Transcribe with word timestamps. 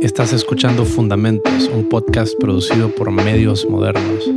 Estás 0.00 0.32
escuchando 0.32 0.84
Fundamentos, 0.84 1.68
un 1.72 1.88
podcast 1.88 2.38
producido 2.38 2.94
por 2.94 3.10
Medios 3.10 3.66
Modernos. 3.68 4.30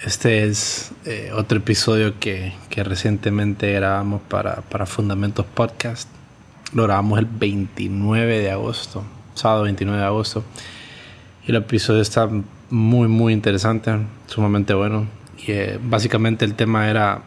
Este 0.00 0.44
es 0.44 0.92
eh, 1.06 1.30
otro 1.34 1.58
episodio 1.58 2.20
que, 2.20 2.52
recientemente 2.76 3.72
grabamos 3.72 4.20
para, 4.28 4.56
para 4.56 4.84
Fundamentos 4.84 5.46
Podcast. 5.46 6.10
Lo 6.74 6.82
grabamos 6.82 7.18
el 7.18 7.24
29 7.24 8.40
de 8.40 8.50
agosto, 8.50 9.02
sábado 9.32 9.62
29 9.62 9.98
de 9.98 10.06
agosto. 10.06 10.44
Y 11.46 11.52
el 11.52 11.56
episodio 11.56 12.02
está 12.02 12.28
muy, 12.68 13.08
muy 13.08 13.32
interesante, 13.32 13.92
sumamente 14.26 14.74
bueno. 14.74 15.06
Y 15.38 15.52
eh, 15.52 15.78
básicamente 15.82 16.44
el 16.44 16.54
tema 16.54 16.90
era 16.90 17.22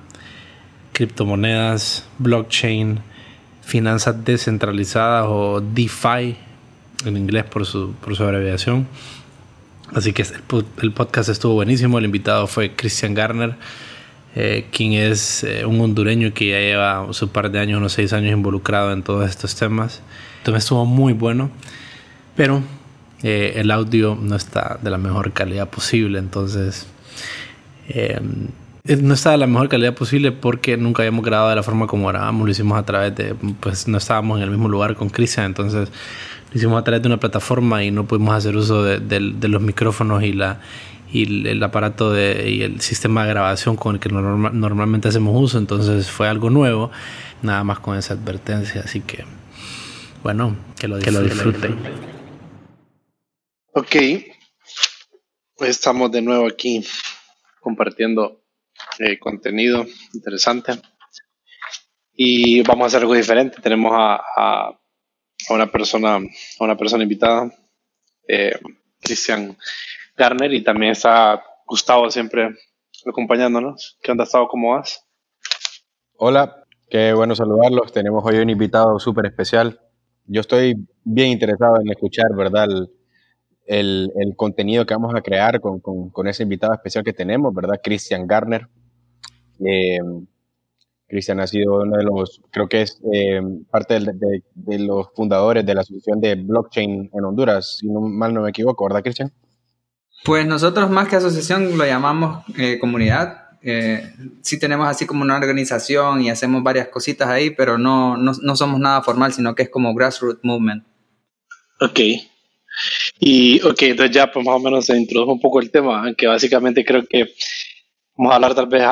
criptomonedas, 0.93 2.05
blockchain, 2.19 2.99
finanzas 3.67 4.23
descentralizadas 4.23 5.25
o 5.27 5.59
DeFi, 5.59 6.37
en 7.05 7.17
inglés 7.17 7.43
por 7.43 7.65
su, 7.65 7.91
por 7.95 8.15
su 8.15 8.23
abreviación. 8.23 8.87
Así 9.93 10.13
que 10.13 10.23
el, 10.81 10.93
podcast 10.93 11.27
estuvo 11.27 11.55
buenísimo. 11.55 11.97
El 11.97 12.05
invitado 12.05 12.47
fue 12.47 12.73
Christian 12.75 13.13
Garner, 13.13 13.55
eh, 14.35 14.67
quien 14.71 14.93
es 14.93 15.43
eh, 15.43 15.65
un 15.65 15.81
hondureño 15.81 16.33
que 16.33 16.47
ya 16.47 16.59
lleva 16.59 17.07
su 17.11 17.27
par 17.29 17.51
de 17.51 17.59
años, 17.59 17.79
unos 17.79 17.91
seis 17.91 18.13
años 18.13 18.31
involucrado 18.31 18.93
en 18.93 19.03
todos 19.03 19.29
estos 19.29 19.53
temas. 19.55 20.01
Entonces 20.37 20.63
estuvo 20.63 20.85
muy 20.85 21.11
bueno, 21.11 21.49
pero 22.37 22.63
eh, 23.21 23.53
el 23.57 23.69
audio 23.71 24.17
no 24.19 24.37
está 24.37 24.79
de 24.81 24.89
la 24.89 24.97
mejor 24.97 25.33
calidad 25.33 25.69
posible. 25.69 26.19
Entonces 26.19 26.87
no 28.95 29.13
está 29.13 29.31
de 29.31 29.37
la 29.37 29.47
mejor 29.47 29.69
calidad 29.69 29.93
posible 29.93 30.31
porque 30.31 30.77
nunca 30.77 31.01
habíamos 31.01 31.25
grabado 31.25 31.49
de 31.49 31.55
la 31.55 31.63
forma 31.63 31.87
como 31.87 32.07
grabamos. 32.07 32.45
Lo 32.45 32.51
hicimos 32.51 32.77
a 32.77 32.85
través 32.85 33.15
de, 33.15 33.35
pues 33.59 33.87
no 33.87 33.97
estábamos 33.97 34.37
en 34.37 34.43
el 34.43 34.49
mismo 34.49 34.69
lugar 34.69 34.95
con 34.95 35.09
Cristian, 35.09 35.47
entonces 35.47 35.89
lo 36.51 36.57
hicimos 36.57 36.79
a 36.79 36.83
través 36.83 37.01
de 37.01 37.07
una 37.07 37.19
plataforma 37.19 37.83
y 37.83 37.91
no 37.91 38.05
pudimos 38.05 38.35
hacer 38.35 38.55
uso 38.55 38.83
de, 38.83 39.19
los 39.19 39.61
micrófonos 39.61 40.23
y 40.23 40.33
la 40.33 40.61
y 41.11 41.47
el 41.47 41.63
aparato 41.63 42.11
de, 42.11 42.49
y 42.49 42.63
el 42.63 42.81
sistema 42.81 43.23
de 43.23 43.29
grabación 43.29 43.77
con 43.77 43.95
el 43.95 44.01
que 44.01 44.09
normalmente 44.09 45.07
hacemos 45.07 45.41
uso. 45.41 45.57
Entonces 45.57 46.11
fue 46.11 46.27
algo 46.27 46.49
nuevo, 46.49 46.91
nada 47.41 47.63
más 47.63 47.79
con 47.79 47.97
esa 47.97 48.13
advertencia. 48.13 48.81
Así 48.83 48.99
que, 48.99 49.23
bueno, 50.21 50.57
que 50.77 50.89
lo, 50.89 50.99
que 50.99 51.11
lo 51.11 51.21
disfruten. 51.21 51.77
Ok, 53.71 53.95
pues 55.55 55.69
estamos 55.69 56.11
de 56.11 56.21
nuevo 56.21 56.45
aquí 56.47 56.85
compartiendo 57.61 58.41
eh, 58.99 59.19
contenido 59.19 59.85
interesante. 60.13 60.73
Y 62.13 62.61
vamos 62.63 62.85
a 62.85 62.87
hacer 62.87 63.01
algo 63.01 63.13
diferente. 63.13 63.61
Tenemos 63.61 63.91
a, 63.93 64.15
a, 64.35 64.79
una 65.49 65.71
persona, 65.71 66.15
a 66.15 66.63
una 66.63 66.75
persona 66.75 67.03
invitada, 67.03 67.51
eh, 68.27 68.59
Cristian 68.99 69.55
Garner, 70.15 70.53
y 70.53 70.63
también 70.63 70.93
está 70.93 71.43
Gustavo 71.65 72.09
siempre 72.09 72.55
acompañándonos. 73.05 73.97
¿Qué 74.01 74.11
onda, 74.11 74.23
Gustavo? 74.23 74.47
¿Cómo 74.47 74.71
vas? 74.71 75.05
Hola, 76.17 76.63
qué 76.89 77.13
bueno 77.13 77.35
saludarlos. 77.35 77.93
Tenemos 77.93 78.25
hoy 78.25 78.37
un 78.37 78.49
invitado 78.49 78.99
súper 78.99 79.27
especial. 79.27 79.79
Yo 80.25 80.41
estoy 80.41 80.75
bien 81.03 81.29
interesado 81.29 81.79
en 81.79 81.89
escuchar, 81.89 82.33
¿verdad? 82.35 82.65
El, 82.65 82.96
el, 83.67 84.11
contenido 84.35 84.85
que 84.85 84.93
vamos 84.93 85.13
a 85.15 85.21
crear 85.21 85.59
con, 85.59 85.79
con, 85.79 86.09
con, 86.09 86.27
ese 86.27 86.43
invitado 86.43 86.73
especial 86.73 87.03
que 87.03 87.13
tenemos, 87.13 87.53
¿verdad? 87.53 87.79
Christian 87.83 88.25
Garner. 88.25 88.67
Eh, 89.65 89.99
Cristian 91.07 91.39
ha 91.39 91.47
sido 91.47 91.81
uno 91.81 91.97
de 91.97 92.03
los, 92.03 92.41
creo 92.51 92.67
que 92.67 92.81
es 92.81 92.99
eh, 93.13 93.41
parte 93.71 93.99
de, 93.99 94.79
los 94.79 95.07
fundadores 95.15 95.65
de 95.65 95.73
la 95.73 95.81
asociación 95.81 96.19
de 96.19 96.35
blockchain 96.35 97.09
en 97.13 97.25
Honduras, 97.25 97.77
si 97.79 97.87
no, 97.87 98.01
mal 98.01 98.33
no 98.33 98.41
me 98.41 98.49
equivoco, 98.49 98.83
¿verdad, 98.83 99.03
Cristian? 99.03 99.31
Pues 100.25 100.45
nosotros 100.45 100.89
más 100.89 101.07
que 101.07 101.15
asociación 101.15 101.77
lo 101.77 101.85
llamamos 101.85 102.43
eh, 102.57 102.77
comunidad. 102.79 103.45
Eh, 103.61 104.13
sí 104.41 104.59
tenemos 104.59 104.87
así 104.87 105.05
como 105.05 105.23
una 105.23 105.37
organización 105.37 106.21
y 106.21 106.29
hacemos 106.29 106.61
varias 106.61 106.89
cositas 106.89 107.29
ahí, 107.29 107.51
pero 107.51 107.77
no, 107.77 108.17
no, 108.17 108.33
no 108.41 108.55
somos 108.55 108.79
nada 108.79 109.01
formal, 109.01 109.31
sino 109.31 109.55
que 109.55 109.63
es 109.63 109.69
como 109.69 109.93
grassroots 109.93 110.43
movement. 110.43 110.83
Ok. 111.79 111.99
Y 113.19 113.61
ok, 113.61 113.81
entonces 113.83 114.15
ya 114.15 114.31
pues 114.31 114.45
más 114.45 114.55
o 114.55 114.59
menos 114.59 114.85
se 114.85 114.97
introdujo 114.97 115.33
un 115.33 115.41
poco 115.41 115.59
el 115.59 115.71
tema, 115.71 116.03
aunque 116.03 116.27
básicamente 116.27 116.85
creo 116.85 117.05
que 117.05 117.33
Vamos 118.17 118.31
a 118.31 118.35
hablar 118.37 118.55
tal 118.55 118.65
vez 118.65 118.83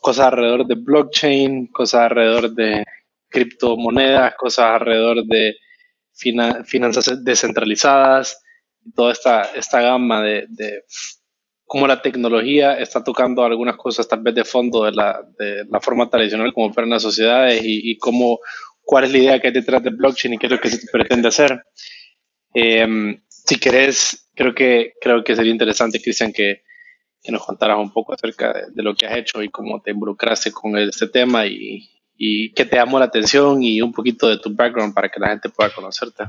cosas 0.00 0.26
alrededor 0.26 0.64
de 0.64 0.76
blockchain, 0.76 1.66
cosas 1.72 2.02
alrededor 2.02 2.54
de 2.54 2.84
criptomonedas, 3.28 4.34
cosas 4.36 4.66
alrededor 4.80 5.24
de 5.24 5.56
finanzas 6.12 7.24
descentralizadas, 7.24 8.40
toda 8.94 9.10
esta, 9.10 9.42
esta 9.56 9.80
gama 9.80 10.22
de, 10.22 10.46
de, 10.50 10.84
cómo 11.64 11.88
la 11.88 12.00
tecnología 12.00 12.78
está 12.78 13.02
tocando 13.02 13.44
algunas 13.44 13.76
cosas 13.76 14.06
tal 14.06 14.22
vez 14.22 14.36
de 14.36 14.44
fondo 14.44 14.84
de 14.84 14.92
la, 14.92 15.20
de 15.36 15.64
la 15.68 15.80
forma 15.80 16.08
tradicional 16.08 16.52
como 16.52 16.68
operan 16.68 16.90
las 16.90 17.02
sociedades 17.02 17.60
y, 17.64 17.90
y 17.90 17.98
cómo, 17.98 18.38
cuál 18.84 19.02
es 19.02 19.10
la 19.10 19.18
idea 19.18 19.40
que 19.40 19.48
hay 19.48 19.52
detrás 19.52 19.82
de 19.82 19.90
blockchain 19.90 20.34
y 20.34 20.38
qué 20.38 20.46
es 20.46 20.52
lo 20.52 20.60
que 20.60 20.70
se 20.70 20.86
pretende 20.92 21.26
hacer. 21.26 21.60
Eh, 22.54 23.18
si 23.28 23.58
querés, 23.58 24.30
creo 24.34 24.54
que, 24.54 24.94
creo 25.00 25.22
que 25.22 25.36
sería 25.36 25.52
interesante, 25.52 26.00
Cristian, 26.00 26.32
que, 26.32 26.62
que 27.22 27.32
nos 27.32 27.44
contaras 27.44 27.78
un 27.78 27.92
poco 27.92 28.14
acerca 28.14 28.52
de, 28.52 28.82
lo 28.82 28.94
que 28.94 29.06
has 29.06 29.18
hecho 29.18 29.42
y 29.42 29.50
cómo 29.50 29.82
te 29.82 29.90
involucraste 29.90 30.52
con 30.52 30.78
este 30.78 31.08
tema 31.08 31.46
y, 31.46 31.90
y 32.16 32.52
qué 32.52 32.64
te 32.64 32.76
llamó 32.76 32.98
la 32.98 33.06
atención 33.06 33.62
y 33.62 33.82
un 33.82 33.92
poquito 33.92 34.28
de 34.28 34.38
tu 34.38 34.54
background 34.54 34.94
para 34.94 35.08
que 35.08 35.20
la 35.20 35.28
gente 35.28 35.48
pueda 35.50 35.70
conocerte. 35.70 36.24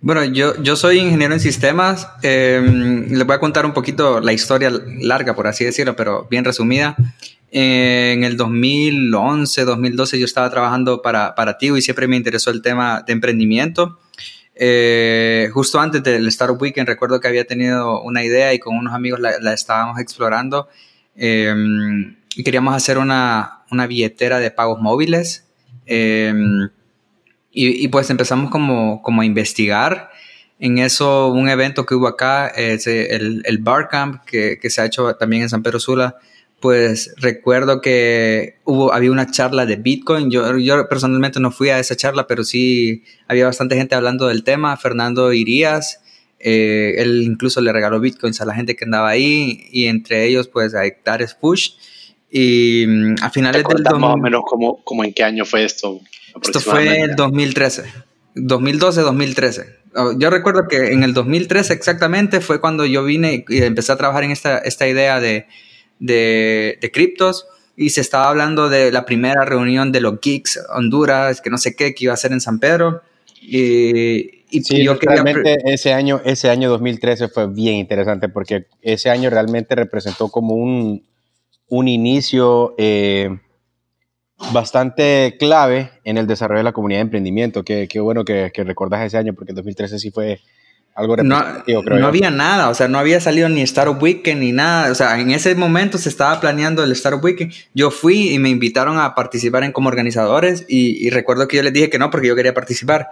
Bueno, 0.00 0.24
yo, 0.24 0.62
yo 0.62 0.76
soy 0.76 0.98
ingeniero 0.98 1.34
en 1.34 1.40
sistemas. 1.40 2.08
Eh, 2.22 2.60
les 3.08 3.26
voy 3.26 3.34
a 3.34 3.40
contar 3.40 3.66
un 3.66 3.72
poquito 3.72 4.20
la 4.20 4.32
historia 4.32 4.70
larga, 5.00 5.34
por 5.34 5.48
así 5.48 5.64
decirlo, 5.64 5.96
pero 5.96 6.28
bien 6.30 6.44
resumida. 6.44 6.96
En 7.50 8.22
el 8.22 8.36
2011, 8.36 9.64
2012 9.64 10.18
yo 10.18 10.24
estaba 10.24 10.50
trabajando 10.50 11.02
para, 11.02 11.34
para 11.34 11.58
Tigo 11.58 11.76
y 11.76 11.82
siempre 11.82 12.06
me 12.06 12.16
interesó 12.16 12.50
el 12.50 12.62
tema 12.62 13.02
de 13.06 13.12
emprendimiento. 13.12 13.98
Eh, 14.60 15.50
justo 15.54 15.78
antes 15.78 16.02
del 16.02 16.26
Startup 16.28 16.60
Weekend 16.60 16.88
recuerdo 16.88 17.20
que 17.20 17.28
había 17.28 17.46
tenido 17.46 18.02
una 18.02 18.24
idea 18.24 18.52
y 18.52 18.58
con 18.58 18.76
unos 18.76 18.92
amigos 18.92 19.20
la, 19.20 19.52
estábamos 19.54 20.00
explorando. 20.00 20.68
Em, 21.14 22.16
y 22.34 22.42
queríamos 22.42 22.74
hacer 22.74 22.98
una, 22.98 23.62
una, 23.70 23.86
billetera 23.86 24.40
de 24.40 24.50
pagos 24.50 24.80
móviles. 24.80 25.46
Em, 25.86 26.70
y, 27.52 27.88
pues 27.88 28.10
empezamos 28.10 28.50
como, 28.50 29.00
como, 29.02 29.22
a 29.22 29.24
investigar. 29.24 30.10
En 30.60 30.78
eso, 30.78 31.28
un 31.28 31.48
evento 31.48 31.86
que 31.86 31.94
hubo 31.94 32.08
acá, 32.08 32.48
el, 32.48 33.42
el 33.44 33.58
Barcamp, 33.58 34.24
que, 34.24 34.58
que, 34.60 34.70
se 34.70 34.80
ha 34.80 34.86
hecho 34.86 35.14
también 35.14 35.42
en 35.42 35.48
San 35.48 35.62
Pedro 35.62 35.80
Sula, 35.80 36.16
pues 36.60 37.14
recuerdo 37.18 37.80
que 37.80 38.56
hubo, 38.64 38.92
había 38.92 39.12
una 39.12 39.30
charla 39.30 39.64
de 39.64 39.76
Bitcoin. 39.76 40.30
Yo, 40.30 40.58
yo 40.58 40.88
personalmente 40.88 41.38
no 41.38 41.52
fui 41.52 41.68
a 41.68 41.78
esa 41.78 41.96
charla, 41.96 42.26
pero 42.26 42.42
sí 42.42 43.04
había 43.28 43.46
bastante 43.46 43.76
gente 43.76 43.94
hablando 43.94 44.26
del 44.26 44.42
tema. 44.42 44.76
Fernando 44.76 45.32
Irías, 45.32 46.00
eh, 46.40 46.96
él 46.98 47.22
incluso 47.22 47.60
le 47.60 47.72
regaló 47.72 48.00
Bitcoins 48.00 48.40
a 48.40 48.44
la 48.44 48.54
gente 48.54 48.74
que 48.74 48.84
andaba 48.84 49.08
ahí 49.08 49.66
y 49.70 49.86
entre 49.86 50.24
ellos 50.26 50.48
pues 50.48 50.74
a 50.74 50.84
Hectares 50.84 51.34
Push. 51.34 51.70
Y 52.30 52.84
mm, 52.86 53.14
a 53.22 53.30
finales 53.30 53.64
del... 53.64 53.82
más 53.98 54.14
o 54.14 54.18
menos 54.18 54.42
como, 54.44 54.82
como 54.82 55.04
en 55.04 55.14
qué 55.14 55.22
año 55.22 55.44
fue 55.44 55.64
esto. 55.64 56.00
Esto 56.42 56.60
fue 56.60 57.02
en 57.02 57.16
2013. 57.16 57.84
2012-2013. 58.34 60.18
Yo 60.18 60.30
recuerdo 60.30 60.68
que 60.68 60.92
en 60.92 61.02
el 61.02 61.14
2013 61.14 61.72
exactamente 61.72 62.40
fue 62.40 62.60
cuando 62.60 62.84
yo 62.84 63.04
vine 63.04 63.44
y 63.48 63.62
empecé 63.62 63.92
a 63.92 63.96
trabajar 63.96 64.24
en 64.24 64.30
esta, 64.30 64.58
esta 64.58 64.86
idea 64.86 65.18
de 65.18 65.46
de, 65.98 66.78
de 66.80 66.90
criptos 66.90 67.46
y 67.80 67.90
se 67.90 68.00
estaba 68.00 68.28
hablando 68.28 68.68
de 68.68 68.90
la 68.90 69.04
primera 69.04 69.44
reunión 69.44 69.92
de 69.92 70.00
los 70.00 70.20
geeks 70.20 70.58
Honduras, 70.74 71.40
que 71.40 71.48
no 71.48 71.58
sé 71.58 71.76
qué, 71.76 71.94
que 71.94 72.06
iba 72.06 72.12
a 72.12 72.16
ser 72.16 72.32
en 72.32 72.40
San 72.40 72.58
Pedro. 72.58 73.02
Y, 73.40 74.44
y 74.50 74.82
yo 74.82 74.94
realmente 75.00 75.58
ese 75.64 75.92
año, 75.92 76.20
ese 76.24 76.50
año 76.50 76.70
2013 76.70 77.28
fue 77.28 77.46
bien 77.46 77.76
interesante 77.76 78.28
porque 78.28 78.66
ese 78.82 79.10
año 79.10 79.30
realmente 79.30 79.76
representó 79.76 80.28
como 80.28 80.56
un, 80.56 81.06
un 81.68 81.86
inicio 81.86 82.74
eh, 82.78 83.38
bastante 84.52 85.36
clave 85.38 85.90
en 86.02 86.18
el 86.18 86.26
desarrollo 86.26 86.58
de 86.58 86.64
la 86.64 86.72
comunidad 86.72 86.98
de 86.98 87.02
emprendimiento. 87.02 87.62
Qué, 87.62 87.86
qué 87.88 88.00
bueno 88.00 88.24
que, 88.24 88.50
que 88.52 88.64
recordás 88.64 89.06
ese 89.06 89.18
año 89.18 89.34
porque 89.34 89.52
2013 89.52 90.00
sí 90.00 90.10
fue 90.10 90.40
algo 90.98 91.16
no, 91.18 91.44
no 91.64 92.06
había 92.08 92.30
nada, 92.32 92.70
o 92.70 92.74
sea, 92.74 92.88
no 92.88 92.98
había 92.98 93.20
salido 93.20 93.48
ni 93.48 93.62
Startup 93.62 94.02
Weekend 94.02 94.40
ni 94.40 94.50
nada, 94.50 94.90
o 94.90 94.94
sea, 94.96 95.20
en 95.20 95.30
ese 95.30 95.54
momento 95.54 95.96
se 95.96 96.08
estaba 96.08 96.40
planeando 96.40 96.82
el 96.82 96.90
Startup 96.90 97.22
Weekend, 97.22 97.52
yo 97.72 97.92
fui 97.92 98.30
y 98.32 98.38
me 98.40 98.48
invitaron 98.48 98.98
a 98.98 99.14
participar 99.14 99.62
en 99.62 99.70
como 99.70 99.88
organizadores 99.88 100.64
y, 100.68 101.08
recuerdo 101.10 101.46
que 101.46 101.56
yo 101.56 101.62
les 101.62 101.72
dije 101.72 101.88
que 101.88 102.00
no 102.00 102.10
porque 102.10 102.26
yo 102.26 102.34
quería 102.34 102.52
participar, 102.52 103.06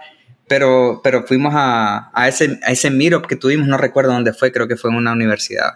pero, 0.49 0.99
pero 1.01 1.23
fuimos 1.23 1.53
a, 1.55 2.11
a, 2.13 2.27
ese, 2.27 2.59
a 2.61 2.71
ese 2.71 2.89
meetup 2.89 3.25
que 3.25 3.37
tuvimos, 3.37 3.67
no 3.67 3.77
recuerdo 3.77 4.11
dónde 4.11 4.33
fue, 4.33 4.51
creo 4.51 4.67
que 4.67 4.75
fue 4.75 4.91
en 4.91 4.97
una 4.97 5.13
universidad. 5.13 5.71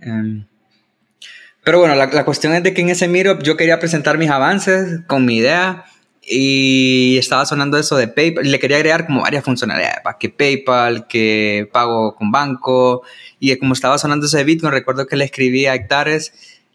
Em, 0.00 0.44
pero 1.64 1.78
bueno, 1.78 1.94
la, 1.94 2.06
la, 2.08 2.24
cuestión 2.26 2.52
es 2.52 2.62
de 2.62 2.74
que 2.74 2.82
en 2.82 2.90
ese 2.90 3.08
meetup 3.08 3.42
yo 3.42 3.56
quería 3.56 3.78
presentar 3.78 4.18
mis 4.18 4.28
avances 4.28 5.00
con 5.06 5.24
mi 5.24 5.38
idea 5.38 5.86
y 6.22 7.16
estaba 7.18 7.44
sonando 7.46 7.78
eso 7.78 7.96
de 7.96 8.08
PayPal. 8.08 8.50
Le 8.50 8.58
quería 8.58 8.76
agregar 8.76 9.06
como 9.06 9.22
varias 9.22 9.44
funcionalidades, 9.44 9.98
que 10.20 10.28
PayPal, 10.28 11.06
que 11.08 11.68
pago 11.72 12.14
con 12.14 12.30
banco. 12.30 13.02
Y 13.40 13.56
como 13.56 13.74
estaba 13.74 13.98
sonando 13.98 14.26
eso 14.26 14.36
de 14.36 14.44
Bitcoin, 14.44 14.72
recuerdo 14.72 15.06
que 15.06 15.16
le 15.16 15.24
escribí 15.24 15.66
a 15.66 15.74
Hectares 15.74 16.32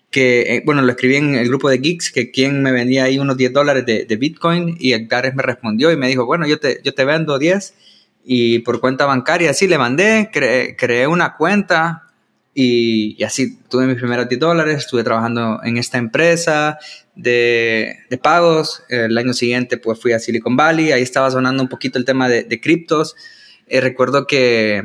que, 0.09 0.55
eh, 0.55 0.63
bueno, 0.65 0.81
lo 0.81 0.91
escribí 0.91 1.17
en 1.17 1.35
el 1.35 1.47
grupo 1.47 1.69
de 1.69 1.79
Geeks, 1.79 2.11
que 2.11 2.31
quien 2.31 2.63
me 2.63 2.71
vendía 2.71 3.03
ahí 3.03 3.19
unos 3.19 3.35
10 3.37 3.51
dólares 3.53 3.85
de, 3.85 4.05
de, 4.05 4.15
Bitcoin. 4.15 4.77
Y 4.79 4.93
Hectares 4.93 5.35
me 5.35 5.43
respondió 5.43 5.91
y 5.91 5.97
me 5.97 6.07
dijo, 6.07 6.25
bueno, 6.25 6.47
yo 6.47 6.59
te, 6.59 6.81
yo 6.83 6.93
te 6.93 7.05
vendo 7.05 7.37
10 7.37 7.73
y 8.25 8.59
por 8.59 8.79
cuenta 8.79 9.05
bancaria. 9.05 9.51
Así 9.51 9.67
le 9.67 9.77
mandé, 9.77 10.29
creé 10.31 11.07
una 11.07 11.35
cuenta 11.35 12.07
y, 12.59 13.23
así 13.23 13.59
tuve 13.69 13.85
mis 13.85 13.97
primeros 13.97 14.27
10 14.27 14.39
dólares, 14.39 14.77
estuve 14.77 15.03
trabajando 15.03 15.61
en 15.63 15.77
esta 15.77 15.99
empresa 15.99 16.79
de, 17.17 17.97
de, 18.09 18.17
pagos. 18.17 18.83
El 18.89 19.17
año 19.17 19.33
siguiente 19.33 19.77
pues 19.77 19.99
fui 19.99 20.13
a 20.13 20.19
Silicon 20.19 20.55
Valley, 20.55 20.91
ahí 20.91 21.01
estaba 21.01 21.29
sonando 21.31 21.61
un 21.61 21.69
poquito 21.69 21.97
el 21.99 22.05
tema 22.05 22.29
de, 22.29 22.43
de 22.43 22.61
criptos. 22.61 23.15
Eh, 23.67 23.81
recuerdo 23.81 24.27
que, 24.27 24.81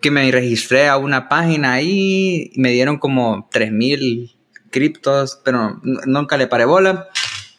que, 0.00 0.10
me 0.10 0.30
registré 0.30 0.88
a 0.88 0.96
una 0.96 1.28
página 1.28 1.74
ahí 1.74 2.50
y 2.54 2.60
me 2.60 2.70
dieron 2.70 2.98
como 2.98 3.48
3000 3.52 4.34
criptos, 4.70 5.40
pero 5.44 5.80
nunca 5.82 6.36
le 6.36 6.46
paré 6.46 6.64
bola. 6.64 7.08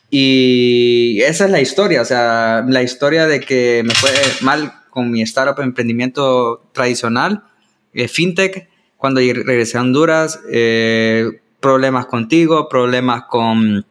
Y 0.09 1.21
esa 1.21 1.45
es 1.45 1.51
la 1.51 1.61
historia, 1.61 2.01
o 2.01 2.06
sea, 2.06 2.63
la 2.68 2.83
historia 2.83 3.27
de 3.27 3.41
que 3.41 3.83
me 3.85 3.94
fue 3.94 4.11
mal 4.41 4.73
con 4.89 5.11
mi 5.11 5.21
startup 5.23 5.61
emprendimiento 5.61 6.69
tradicional, 6.71 7.44
eh, 7.94 8.07
fintech, 8.07 8.69
cuando 8.97 9.19
regresé 9.19 9.77
a 9.77 9.81
Honduras, 9.81 10.39
eh, 10.50 11.41
problemas 11.59 12.06
contigo, 12.06 12.69
problemas 12.69 13.23
con, 13.29 13.85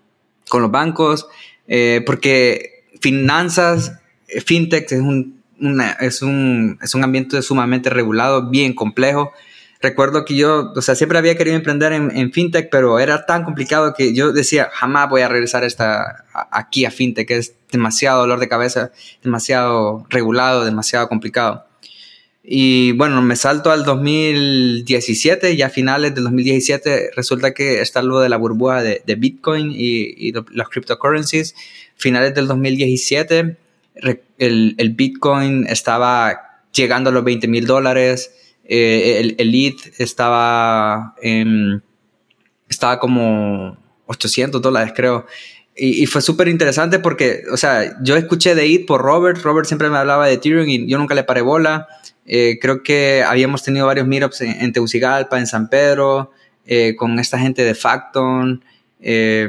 con 0.49 0.62
los 0.62 0.70
bancos, 0.70 1.26
eh, 1.69 2.02
porque 2.05 2.85
finanzas, 3.00 4.00
eh, 4.29 4.41
fintech 4.41 4.91
es 4.93 5.00
un, 5.00 5.43
es, 6.00 6.23
un, 6.23 6.79
es 6.82 6.94
un 6.94 7.05
ambiente 7.05 7.41
sumamente 7.43 7.91
regulado, 7.91 8.50
bien 8.50 8.75
complejo. 8.75 9.32
Recuerdo 9.81 10.25
que 10.25 10.35
yo, 10.35 10.73
o 10.75 10.81
sea, 10.81 10.94
siempre 10.94 11.19
había 11.19 11.37
querido 11.37 11.56
emprender 11.56 11.93
en, 11.93 12.32
fintech, 12.32 12.70
pero 12.70 12.99
era 12.99 13.26
tan 13.26 13.44
complicado 13.44 13.93
que 13.93 14.14
yo 14.14 14.32
decía, 14.32 14.70
jamás 14.73 15.11
voy 15.11 15.20
a 15.20 15.29
regresar 15.29 15.62
esta, 15.62 16.25
aquí 16.32 16.87
a 16.87 16.91
fintech, 16.91 17.31
es 17.31 17.55
demasiado 17.70 18.20
dolor 18.20 18.41
de 18.41 18.49
cabeza, 18.49 18.93
demasiado 19.23 20.06
regulado, 20.08 20.64
demasiado 20.64 21.06
complicado. 21.08 21.67
Y 22.46 22.93
bueno, 22.93 23.23
me 23.23 23.37
salto 23.37 23.70
al 23.70 23.85
2017 23.85 25.56
ya 25.56 25.67
a 25.67 25.70
finales 25.70 26.14
del 26.14 26.25
2017 26.25 27.12
resulta 27.17 27.55
que 27.55 27.81
está 27.81 28.02
lo 28.02 28.20
de 28.20 28.29
la 28.29 28.37
burbuja 28.37 28.82
de, 28.82 29.02
de 29.06 29.14
Bitcoin 29.14 29.70
y, 29.70 30.29
y, 30.29 30.35
las 30.52 30.69
cryptocurrencies. 30.69 31.55
Finales 31.96 32.35
del 32.35 32.46
2017 32.46 33.56
el, 34.38 34.75
el 34.76 34.91
Bitcoin 34.91 35.67
estaba 35.69 36.62
llegando 36.73 37.11
a 37.11 37.12
los 37.12 37.25
20 37.25 37.49
mil 37.49 37.67
dólares, 37.67 38.32
eh, 38.64 39.20
el, 39.20 39.35
el 39.38 39.55
ETH 39.55 40.00
estaba, 40.00 41.14
en, 41.23 41.82
estaba 42.69 42.99
como 42.99 43.76
800 44.06 44.61
dólares 44.61 44.93
creo. 44.94 45.26
Y, 45.76 46.02
y, 46.02 46.06
fue 46.06 46.23
súper 46.23 46.49
interesante 46.49 47.00
porque, 47.00 47.43
o 47.52 47.56
sea, 47.56 47.96
yo 48.02 48.17
escuché 48.17 48.55
de 48.55 48.73
ETH 48.73 48.87
por 48.87 49.02
Robert, 49.02 49.43
Robert 49.43 49.67
siempre 49.67 49.91
me 49.91 49.99
hablaba 49.99 50.26
de 50.26 50.35
Ethereum 50.35 50.69
y 50.69 50.88
yo 50.88 50.99
nunca 50.99 51.14
le 51.14 51.25
paré 51.25 51.41
bola. 51.41 51.88
Eh, 52.26 52.59
creo 52.61 52.82
que 52.82 53.23
habíamos 53.23 53.62
tenido 53.62 53.87
varios 53.87 54.06
meetups 54.06 54.41
en, 54.41 54.61
en 54.61 54.73
Tegucigalpa, 54.73 55.38
en 55.38 55.47
San 55.47 55.69
Pedro, 55.69 56.31
eh, 56.67 56.94
con 56.97 57.19
esta 57.19 57.38
gente 57.38 57.62
de 57.62 57.75
Facton. 57.75 58.65
Eh, 59.00 59.49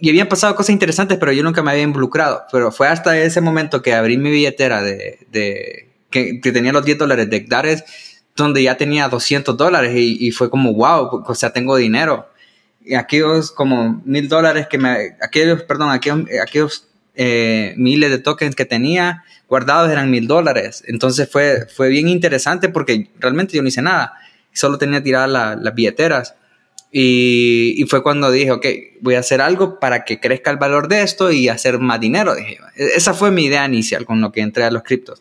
y 0.00 0.08
habían 0.08 0.28
pasado 0.28 0.54
cosas 0.54 0.70
interesantes, 0.70 1.18
pero 1.18 1.32
yo 1.32 1.42
nunca 1.42 1.62
me 1.62 1.70
había 1.72 1.82
involucrado. 1.82 2.44
Pero 2.52 2.70
fue 2.70 2.88
hasta 2.88 3.18
ese 3.18 3.40
momento 3.40 3.82
que 3.82 3.94
abrí 3.94 4.16
mi 4.18 4.30
billetera 4.30 4.82
de, 4.82 5.18
de 5.30 5.88
que, 6.10 6.40
que, 6.40 6.52
tenía 6.52 6.72
los 6.72 6.84
10 6.84 6.98
dólares 6.98 7.30
de 7.30 7.36
hectáreas, 7.36 7.84
donde 8.36 8.62
ya 8.62 8.76
tenía 8.76 9.08
200 9.08 9.56
dólares 9.56 9.92
y, 9.96 10.26
y, 10.26 10.30
fue 10.30 10.50
como, 10.50 10.74
wow, 10.74 11.24
o 11.26 11.34
sea, 11.34 11.52
tengo 11.52 11.76
dinero. 11.76 12.28
Y 12.84 12.94
aquellos 12.94 13.50
como 13.50 14.02
mil 14.04 14.28
dólares 14.28 14.66
que 14.68 14.78
me, 14.78 15.16
aquellos, 15.22 15.62
perdón, 15.62 15.90
aquellos, 15.90 16.26
aquellos 16.42 16.88
eh, 17.14 17.74
miles 17.76 18.10
de 18.10 18.18
tokens 18.18 18.56
que 18.56 18.64
tenía 18.64 19.24
guardados 19.48 19.90
eran 19.90 20.10
mil 20.10 20.26
dólares. 20.26 20.82
Entonces 20.86 21.28
fue, 21.30 21.66
fue 21.74 21.88
bien 21.88 22.08
interesante 22.08 22.68
porque 22.68 23.10
realmente 23.18 23.56
yo 23.56 23.62
no 23.62 23.68
hice 23.68 23.82
nada. 23.82 24.14
Solo 24.52 24.78
tenía 24.78 25.02
tiradas 25.02 25.30
la, 25.30 25.56
las 25.56 25.74
billeteras. 25.74 26.34
Y, 26.90 27.74
y, 27.76 27.84
fue 27.86 28.04
cuando 28.04 28.30
dije, 28.30 28.52
ok, 28.52 28.66
voy 29.00 29.16
a 29.16 29.18
hacer 29.18 29.40
algo 29.40 29.80
para 29.80 30.04
que 30.04 30.20
crezca 30.20 30.52
el 30.52 30.58
valor 30.58 30.86
de 30.86 31.02
esto 31.02 31.32
y 31.32 31.48
hacer 31.48 31.80
más 31.80 31.98
dinero. 31.98 32.36
Dije, 32.36 32.58
esa 32.76 33.14
fue 33.14 33.32
mi 33.32 33.46
idea 33.46 33.66
inicial 33.66 34.04
con 34.06 34.20
lo 34.20 34.30
que 34.30 34.40
entré 34.42 34.62
a 34.62 34.70
los 34.70 34.84
criptos. 34.84 35.20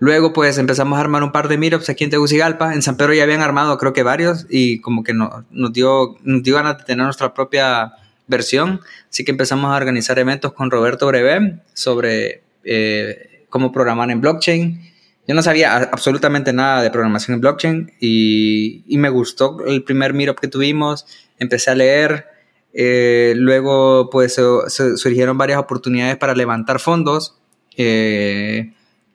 Luego 0.00 0.32
pues 0.32 0.58
empezamos 0.58 0.96
a 0.96 1.00
armar 1.00 1.24
un 1.24 1.32
par 1.32 1.48
de 1.48 1.58
meetups 1.58 1.88
aquí 1.88 2.04
en 2.04 2.10
Tegucigalpa. 2.10 2.72
En 2.72 2.82
San 2.82 2.96
Pedro 2.96 3.14
ya 3.14 3.24
habían 3.24 3.40
armado 3.40 3.76
creo 3.78 3.92
que 3.92 4.04
varios 4.04 4.46
y 4.48 4.80
como 4.80 5.02
que 5.02 5.12
no, 5.12 5.44
nos, 5.50 5.72
dio, 5.72 6.16
nos 6.22 6.42
dio 6.44 6.54
ganas 6.54 6.78
de 6.78 6.84
tener 6.84 7.04
nuestra 7.04 7.34
propia 7.34 7.94
versión. 8.28 8.80
Así 9.10 9.24
que 9.24 9.32
empezamos 9.32 9.72
a 9.72 9.76
organizar 9.76 10.18
eventos 10.18 10.52
con 10.52 10.70
Roberto 10.70 11.06
Breve 11.08 11.60
sobre 11.72 12.42
eh, 12.64 13.46
cómo 13.48 13.72
programar 13.72 14.10
en 14.10 14.20
blockchain. 14.20 14.80
Yo 15.26 15.34
no 15.34 15.42
sabía 15.42 15.76
absolutamente 15.76 16.52
nada 16.52 16.82
de 16.82 16.90
programación 16.90 17.34
en 17.34 17.40
blockchain 17.40 17.92
y, 18.00 18.84
me 18.88 19.10
gustó 19.10 19.64
el 19.66 19.84
primer 19.84 20.14
meetup 20.14 20.40
que 20.40 20.48
tuvimos. 20.48 21.06
Empecé 21.38 21.70
a 21.70 21.74
leer. 21.74 22.26
Eh, 22.72 23.34
luego 23.36 24.08
pues 24.10 24.36
surgieron 24.36 25.36
varias 25.36 25.58
oportunidades 25.58 26.16
para 26.16 26.34
levantar 26.34 26.78
fondos. 26.78 27.38
Eh, 27.76 28.72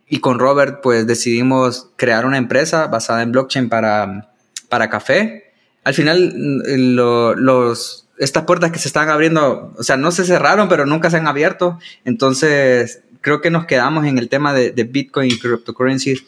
y 0.07 0.19
con 0.19 0.37
Robert 0.37 0.81
pues 0.83 1.07
decidimos 1.07 1.89
crear 1.95 2.25
una 2.25 2.37
empresa 2.37 2.87
basada 2.87 3.23
en 3.23 3.31
blockchain 3.31 3.69
para, 3.69 4.35
para 4.69 4.89
café. 4.89 5.53
Al 5.83 5.95
final 5.95 6.61
lo, 6.95 7.33
los, 7.35 8.07
estas 8.23 8.43
puertas 8.43 8.71
que 8.71 8.79
se 8.79 8.87
están 8.87 9.09
abriendo, 9.09 9.73
o 9.77 9.83
sea, 9.83 9.97
no 9.97 10.11
se 10.11 10.25
cerraron, 10.25 10.69
pero 10.69 10.85
nunca 10.85 11.09
se 11.09 11.17
han 11.17 11.27
abierto. 11.27 11.79
Entonces, 12.05 13.01
creo 13.21 13.41
que 13.41 13.49
nos 13.49 13.65
quedamos 13.65 14.05
en 14.05 14.17
el 14.17 14.29
tema 14.29 14.53
de, 14.53 14.71
Bitcoin 14.83 15.31
y 15.31 15.39
cryptocurrencies, 15.39 16.23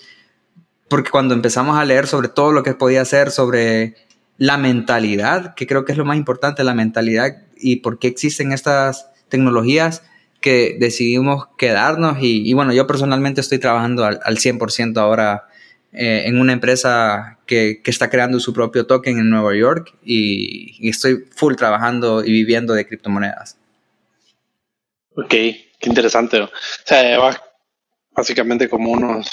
porque 0.87 1.09
cuando 1.09 1.33
empezamos 1.33 1.77
a 1.77 1.85
leer 1.85 2.07
sobre 2.07 2.29
todo 2.29 2.51
lo 2.51 2.63
que 2.63 2.73
podía 2.73 3.01
hacer, 3.01 3.31
sobre 3.31 3.95
la 4.37 4.57
mentalidad, 4.57 5.55
que 5.55 5.67
creo 5.67 5.85
que 5.85 5.93
es 5.93 5.97
lo 5.97 6.05
más 6.05 6.17
importante, 6.17 6.63
la 6.63 6.73
mentalidad 6.73 7.43
y 7.57 7.77
por 7.77 7.99
qué 7.99 8.07
existen 8.07 8.51
estas 8.51 9.07
tecnologías, 9.29 10.03
que 10.41 10.77
decidimos 10.79 11.47
quedarnos 11.57 12.17
y, 12.21 12.47
y 12.47 12.53
bueno, 12.53 12.71
yo 12.71 12.85
personalmente 12.85 13.41
estoy 13.41 13.57
trabajando 13.57 14.05
al, 14.05 14.19
al 14.23 14.37
100% 14.37 14.97
ahora 14.97 15.47
eh, 15.97 16.23
en 16.27 16.39
una 16.39 16.51
empresa 16.51 17.39
que, 17.45 17.81
que, 17.81 17.89
está 17.89 18.09
creando 18.09 18.41
su 18.41 18.51
propio 18.51 18.85
token 18.85 19.17
en 19.17 19.29
Nueva 19.29 19.55
York 19.55 19.95
y, 20.03 20.75
y, 20.85 20.89
estoy 20.89 21.23
full 21.33 21.55
trabajando 21.55 22.21
y 22.21 22.33
viviendo 22.33 22.73
de 22.73 22.85
criptomonedas. 22.85 23.57
Ok, 25.15 25.29
qué 25.29 25.63
interesante. 25.83 26.41
O 26.41 26.49
sea, 26.83 27.01
lleva 27.01 27.41
básicamente 28.11 28.67
como 28.67 28.91
unos 28.91 29.29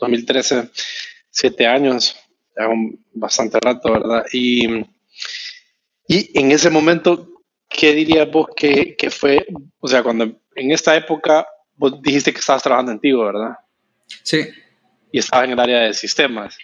2013, 0.00 0.70
siete 1.28 1.66
años, 1.66 2.16
ya 2.56 2.68
un, 2.68 3.04
bastante 3.12 3.58
rato, 3.60 3.92
¿verdad? 3.92 4.24
Y, 4.32 4.66
y 6.08 6.38
en 6.38 6.52
ese 6.52 6.70
momento, 6.70 7.28
¿qué 7.68 7.92
dirías 7.92 8.30
vos 8.30 8.48
que, 8.56 8.96
que 8.96 9.10
fue, 9.10 9.46
o 9.78 9.88
sea, 9.88 10.02
cuando 10.02 10.24
en 10.54 10.70
esta 10.70 10.96
época 10.96 11.46
vos 11.76 12.00
dijiste 12.00 12.32
que 12.32 12.40
estabas 12.40 12.62
trabajando 12.62 12.92
en 12.92 13.00
Tigo, 13.00 13.26
¿verdad? 13.26 13.58
Sí 14.22 14.38
y 15.12 15.18
estaba 15.18 15.44
en 15.44 15.52
el 15.52 15.60
área 15.60 15.80
de 15.80 15.94
sistemas. 15.94 16.56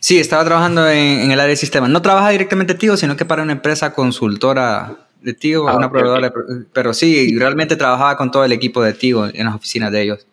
Sí, 0.00 0.18
estaba 0.18 0.44
trabajando 0.44 0.88
en, 0.88 1.20
en 1.20 1.30
el 1.30 1.38
área 1.38 1.50
de 1.50 1.56
sistemas. 1.56 1.90
No 1.90 2.02
trabaja 2.02 2.30
directamente 2.30 2.74
Tigo, 2.74 2.96
sino 2.96 3.16
que 3.16 3.24
para 3.24 3.42
una 3.42 3.52
empresa 3.52 3.92
consultora 3.92 5.06
de 5.20 5.34
Tigo, 5.34 5.68
ah, 5.68 5.76
una 5.76 5.86
okay, 5.86 6.00
proveedora, 6.00 6.28
okay. 6.28 6.66
pero 6.72 6.94
sí, 6.94 7.36
realmente 7.38 7.76
trabajaba 7.76 8.16
con 8.16 8.30
todo 8.30 8.44
el 8.44 8.52
equipo 8.52 8.82
de 8.82 8.92
Tigo 8.92 9.26
en 9.26 9.44
las 9.44 9.54
oficinas 9.54 9.92
de 9.92 10.02
ellos. 10.02 10.26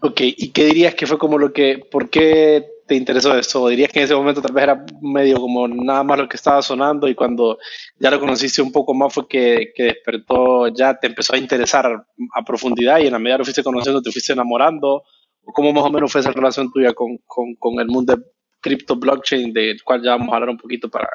Ok, 0.00 0.20
¿y 0.22 0.48
qué 0.48 0.64
dirías 0.64 0.94
que 0.94 1.06
fue 1.06 1.18
como 1.18 1.36
lo 1.36 1.52
que, 1.52 1.84
por 1.90 2.08
qué 2.08 2.66
te 2.90 2.96
interesó 2.96 3.38
esto? 3.38 3.68
¿Dirías 3.68 3.92
que 3.92 4.00
en 4.00 4.06
ese 4.06 4.16
momento 4.16 4.42
tal 4.42 4.52
vez 4.52 4.64
era 4.64 4.84
medio 5.00 5.36
como 5.36 5.68
nada 5.68 6.02
más 6.02 6.18
lo 6.18 6.28
que 6.28 6.34
estaba 6.36 6.60
sonando 6.60 7.06
y 7.06 7.14
cuando 7.14 7.56
ya 8.00 8.10
lo 8.10 8.18
conociste 8.18 8.62
un 8.62 8.72
poco 8.72 8.94
más 8.94 9.14
fue 9.14 9.28
que, 9.28 9.72
que 9.76 9.84
despertó, 9.84 10.66
ya 10.66 10.98
te 10.98 11.06
empezó 11.06 11.34
a 11.34 11.38
interesar 11.38 12.04
a 12.34 12.44
profundidad 12.44 12.98
y 12.98 13.06
en 13.06 13.12
la 13.12 13.20
medida 13.20 13.36
que 13.36 13.38
lo 13.38 13.44
fuiste 13.44 13.62
conociendo 13.62 14.02
te 14.02 14.10
fuiste 14.10 14.32
enamorando? 14.32 15.04
¿O 15.44 15.52
cómo 15.52 15.72
más 15.72 15.84
o 15.84 15.90
menos 15.90 16.10
fue 16.10 16.20
esa 16.20 16.32
relación 16.32 16.72
tuya 16.72 16.92
con, 16.92 17.18
con, 17.26 17.54
con 17.54 17.78
el 17.78 17.86
mundo 17.86 18.16
de 18.16 18.24
cripto 18.60 18.96
blockchain, 18.96 19.52
del 19.52 19.80
cual 19.84 20.02
ya 20.02 20.16
vamos 20.16 20.32
a 20.32 20.34
hablar 20.34 20.50
un 20.50 20.58
poquito 20.58 20.90
para, 20.90 21.08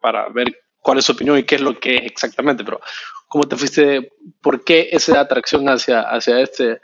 para 0.00 0.28
ver 0.28 0.46
cuál 0.80 0.98
es 0.98 1.06
su 1.06 1.10
opinión 1.10 1.36
y 1.38 1.42
qué 1.42 1.56
es 1.56 1.60
lo 1.60 1.80
que 1.80 1.96
es 1.96 2.02
exactamente? 2.04 2.62
Pero 2.62 2.80
¿cómo 3.26 3.48
te 3.48 3.56
fuiste, 3.56 4.12
por 4.40 4.62
qué 4.62 4.90
esa 4.92 5.18
atracción 5.18 5.68
hacia, 5.68 6.02
hacia, 6.02 6.38
este, 6.38 6.78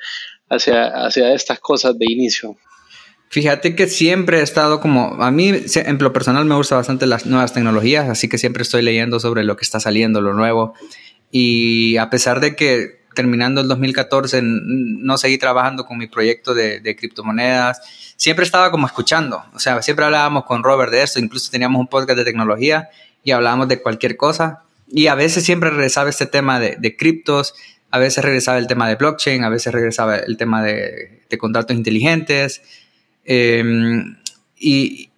hacia, 0.49 0.87
hacia 1.06 1.32
estas 1.32 1.61
cosas 1.61 1.96
de 1.96 2.06
inicio? 2.11 2.56
Fíjate 3.33 3.75
que 3.75 3.87
siempre 3.87 4.41
he 4.41 4.43
estado 4.43 4.79
como, 4.79 5.17
a 5.23 5.31
mí 5.31 5.55
en 5.75 5.99
lo 5.99 6.12
personal 6.12 6.45
me 6.45 6.55
gusta 6.55 6.77
bastante 6.77 7.07
las 7.07 7.25
nuevas 7.25 7.55
tecnologías, 7.55 8.11
así 8.11 8.29
que 8.29 8.37
siempre 8.37 8.62
estoy 8.62 8.83
leyendo 8.83 9.21
sobre 9.21 9.43
lo 9.43 9.57
que 9.57 9.65
está 9.65 9.81
saliendo, 9.81 10.21
lo 10.21 10.35
nuevo. 10.35 10.75
Y 11.31 11.97
a 11.97 12.11
pesar 12.11 12.41
de 12.41 12.55
que 12.55 13.01
terminando 13.15 13.62
el 13.62 13.69
2014 13.69 14.43
no 14.43 15.17
seguí 15.17 15.39
trabajando 15.39 15.87
con 15.87 15.97
mi 15.97 16.09
proyecto 16.09 16.53
de, 16.53 16.81
de, 16.81 16.95
criptomonedas, 16.95 17.81
siempre 18.19 18.45
estaba 18.45 18.71
como 18.71 18.87
escuchando, 18.87 19.43
o 19.55 19.59
sea, 19.59 19.81
siempre 19.81 20.05
hablábamos 20.05 20.45
con 20.45 20.62
Robert 20.62 20.93
de 20.93 21.03
esto, 21.03 21.19
incluso 21.19 21.51
teníamos 21.51 21.81
un 21.81 21.87
podcast 21.87 22.19
de 22.19 22.27
tecnología 22.27 22.91
y 23.25 23.31
hablábamos 23.31 23.67
de 23.67 23.81
cualquier 23.81 24.19
cosa. 24.19 24.65
Y 24.89 25.07
a 25.07 25.15
veces 25.15 25.43
siempre 25.43 25.71
regresaba 25.71 26.11
este 26.11 26.27
tema 26.27 26.61
de, 26.61 26.77
de 26.79 26.97
criptos, 26.99 27.55
a 27.91 27.99
veces 27.99 28.23
regresaba 28.23 28.59
el 28.59 28.67
tema 28.67 28.91
de 28.91 28.97
blockchain, 28.97 29.43
a 29.43 29.49
veces 29.49 29.73
regresaba 29.73 30.17
el 30.17 30.37
tema 30.37 30.62
de, 30.62 31.23
de 31.31 31.39
contratos 31.39 31.75
inteligentes 31.75 32.61
em, 33.25 34.17
y, 34.59 35.11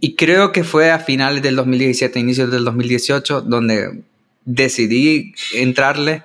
y 0.00 0.14
creo 0.14 0.52
que 0.52 0.64
fue 0.64 0.90
a 0.90 0.98
finales 0.98 1.42
del 1.42 1.56
2017, 1.56 2.18
inicios 2.18 2.50
del 2.50 2.64
2018, 2.64 3.42
donde 3.42 4.02
decidí 4.44 5.34
entrarle 5.54 6.24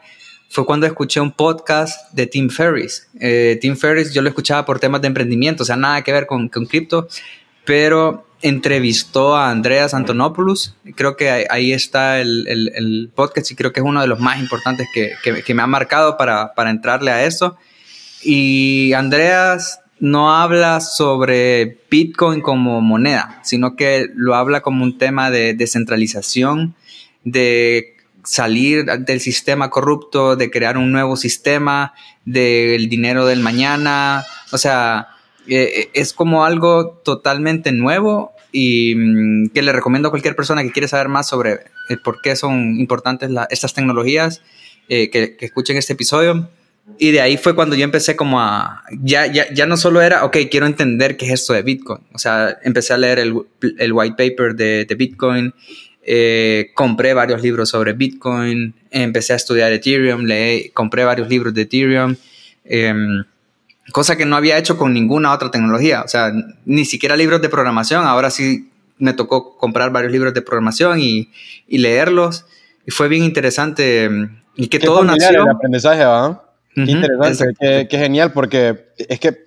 fue 0.54 0.68
cuando 0.68 0.86
escuché 0.86 1.20
un 1.20 1.32
podcast 1.32 2.14
de 2.14 2.28
Tim 2.28 2.48
Ferriss. 2.48 3.08
Eh, 3.20 3.58
Tim 3.60 3.76
Ferriss 3.76 4.14
yo 4.14 4.22
lo 4.22 4.30
escuchaba 4.30 4.66
por 4.66 4.80
temas 4.80 5.02
de 5.02 5.08
emprendimiento, 5.08 5.64
o 5.64 5.66
sea, 5.66 5.76
nada 5.78 6.04
que 6.04 6.12
ver 6.12 6.28
con, 6.28 6.48
con 6.48 6.68
cripto, 6.68 7.08
pero 7.66 8.28
entrevistó 8.44 9.36
a 9.36 9.50
Andreas 9.50 9.96
Antonopoulos. 9.96 10.76
Creo 10.96 11.18
que 11.18 11.48
ahí 11.50 11.74
está 11.74 12.22
el, 12.22 12.46
el, 12.48 12.72
el, 12.76 13.12
podcast 13.16 13.50
y 13.50 13.56
creo 13.56 13.74
que 13.74 13.80
es 13.80 13.86
uno 13.86 14.00
de 14.00 14.06
los 14.06 14.20
más 14.20 14.40
importantes 14.40 14.86
que, 14.94 15.14
que, 15.24 15.42
que 15.42 15.54
me 15.56 15.64
ha 15.64 15.68
marcado 15.68 16.18
para, 16.18 16.54
para, 16.54 16.70
entrarle 16.70 17.10
a 17.10 17.26
eso. 17.26 17.58
Y 18.22 18.94
Andreas 18.94 19.80
no 20.00 20.36
habla 20.36 20.82
sobre 20.82 21.78
Bitcoin 21.90 22.42
como 22.42 22.82
moneda, 22.82 23.40
sino 23.44 23.76
que 23.76 24.08
lo 24.16 24.36
habla 24.36 24.62
como 24.62 24.84
un 24.84 24.98
tema 24.98 25.32
de 25.32 25.54
descentralización, 25.54 26.76
de 27.24 27.96
salir 28.24 28.86
del 28.86 29.20
sistema 29.20 29.70
corrupto, 29.70 30.36
de 30.36 30.50
crear 30.50 30.78
un 30.78 30.92
nuevo 30.92 31.16
sistema, 31.16 31.94
del 32.26 32.90
dinero 32.90 33.26
del 33.26 33.40
mañana. 33.40 34.24
O 34.52 34.58
sea, 34.58 35.10
eh, 35.48 35.90
es 35.94 36.14
como 36.14 36.46
algo 36.46 37.02
totalmente 37.04 37.72
nuevo 37.72 38.34
y 38.52 38.96
mm, 38.96 39.50
que 39.50 39.62
le 39.62 39.74
recomiendo 39.74 40.08
a 40.08 40.12
cualquier 40.12 40.36
persona 40.36 40.64
que 40.64 40.72
quiere 40.72 40.88
saber 40.88 41.10
más 41.10 41.28
sobre 41.28 41.54
eh, 41.90 41.98
por 42.02 42.22
qué 42.22 42.36
son 42.36 42.80
importantes 42.80 43.30
estas 43.50 43.74
tecnologías, 43.74 44.42
eh, 44.90 45.10
que, 45.10 45.36
escuchen 45.42 45.78
este 45.78 45.94
episodio. 45.94 46.50
Y 46.98 47.12
de 47.12 47.22
ahí 47.22 47.38
fue 47.38 47.56
cuando 47.56 47.76
yo 47.76 47.84
empecé 47.84 48.16
como 48.16 48.42
a, 48.42 48.84
ya, 49.02 49.26
ya, 49.26 49.52
ya 49.54 49.66
no 49.66 49.78
solo 49.78 50.02
era, 50.02 50.26
ok, 50.26 50.38
quiero 50.52 50.66
entender 50.66 51.18
qué 51.18 51.26
es 51.28 51.32
esto 51.32 51.54
de 51.54 51.62
Bitcoin. 51.62 52.02
O 52.14 52.20
sea, 52.20 52.58
empecé 52.64 52.94
a 52.94 52.98
leer 52.98 53.20
el, 53.20 53.36
el 53.80 53.94
white 53.94 54.16
paper 54.18 54.56
de, 54.56 54.86
de 54.86 54.96
Bitcoin 54.96 55.54
eh, 56.06 56.72
compré 56.76 57.14
varios 57.14 57.42
libros 57.42 57.70
sobre 57.70 57.94
Bitcoin, 57.94 58.76
empecé 58.92 59.32
a 59.34 59.38
estudiar 59.38 59.72
Ethereum, 59.72 60.24
leí, 60.24 60.70
compré 60.72 61.06
varios 61.06 61.30
libros 61.30 61.54
de 61.54 61.62
Ethereum, 61.62 62.18
em, 62.66 63.24
cosa 63.94 64.18
que 64.18 64.26
no 64.26 64.36
había 64.36 64.58
hecho 64.58 64.78
con 64.78 64.94
ninguna 64.94 65.32
otra 65.32 65.50
tecnología, 65.50 66.02
o 66.02 66.10
sea, 66.10 66.34
ni 66.66 66.84
siquiera 66.84 67.16
libros 67.16 67.42
de 67.42 67.48
programación, 67.48 68.06
ahora 68.06 68.32
sí 68.32 68.70
me 68.98 69.14
tocó 69.14 69.58
comprar 69.58 69.92
varios 69.92 70.12
libros 70.12 70.34
de 70.34 70.42
programación 70.42 71.00
y, 71.00 71.30
y 71.70 71.78
leerlos, 71.78 72.46
y 72.86 72.92
fue 72.92 73.08
bien 73.08 73.24
interesante, 73.24 74.04
em, 74.04 74.42
y 74.58 74.68
que 74.68 74.80
todo 74.80 75.06
nació... 75.06 75.44
El 75.44 75.50
aprendizaje, 75.50 76.00
¿verdad? 76.00 76.42
Qué 76.76 76.92
interesante, 76.92 77.54
qué, 77.60 77.88
qué 77.90 77.98
genial, 77.98 78.32
porque 78.32 78.88
es 78.98 79.20
que 79.20 79.38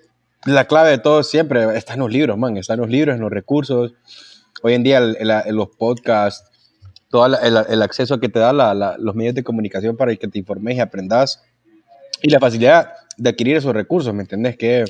la 0.45 0.65
clave 0.65 0.91
de 0.91 0.97
todo 0.97 1.23
siempre 1.23 1.77
está 1.77 1.93
en 1.93 1.99
los 1.99 2.11
libros, 2.11 2.37
man, 2.37 2.57
está 2.57 2.73
en 2.73 2.79
los 2.79 2.89
libros, 2.89 3.15
en 3.15 3.21
los 3.21 3.31
recursos, 3.31 3.93
hoy 4.63 4.73
en 4.73 4.83
día 4.83 4.99
los 4.99 5.69
podcasts, 5.77 6.49
todo 7.09 7.25
el, 7.25 7.81
acceso 7.81 8.19
que 8.19 8.29
te 8.29 8.39
da 8.39 8.53
los 8.97 9.15
medios 9.15 9.35
de 9.35 9.43
comunicación 9.43 9.95
para 9.97 10.15
que 10.15 10.27
te 10.27 10.39
informes 10.39 10.77
y 10.77 10.79
aprendas 10.79 11.43
y 12.21 12.29
la 12.29 12.39
facilidad 12.39 12.93
de 13.17 13.29
adquirir 13.29 13.57
esos 13.57 13.73
recursos, 13.73 14.13
¿me 14.13 14.21
entiendes? 14.21 14.57
Qué, 14.57 14.85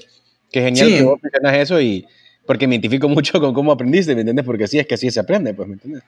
genial 0.51 0.88
que 0.88 1.03
vos 1.03 1.20
mencionas 1.22 1.58
eso 1.58 1.82
y 1.82 2.06
porque 2.46 2.67
me 2.67 2.75
identifico 2.75 3.10
mucho 3.10 3.39
con 3.39 3.53
cómo 3.53 3.72
aprendiste, 3.72 4.15
¿me 4.15 4.22
entiendes? 4.22 4.46
Porque 4.46 4.67
sí, 4.67 4.79
es 4.79 4.88
que 4.88 4.96
así 4.96 5.12
se 5.12 5.20
aprende, 5.20 5.53
pues, 5.53 5.67
¿me 5.67 5.75
entiendes? 5.75 6.03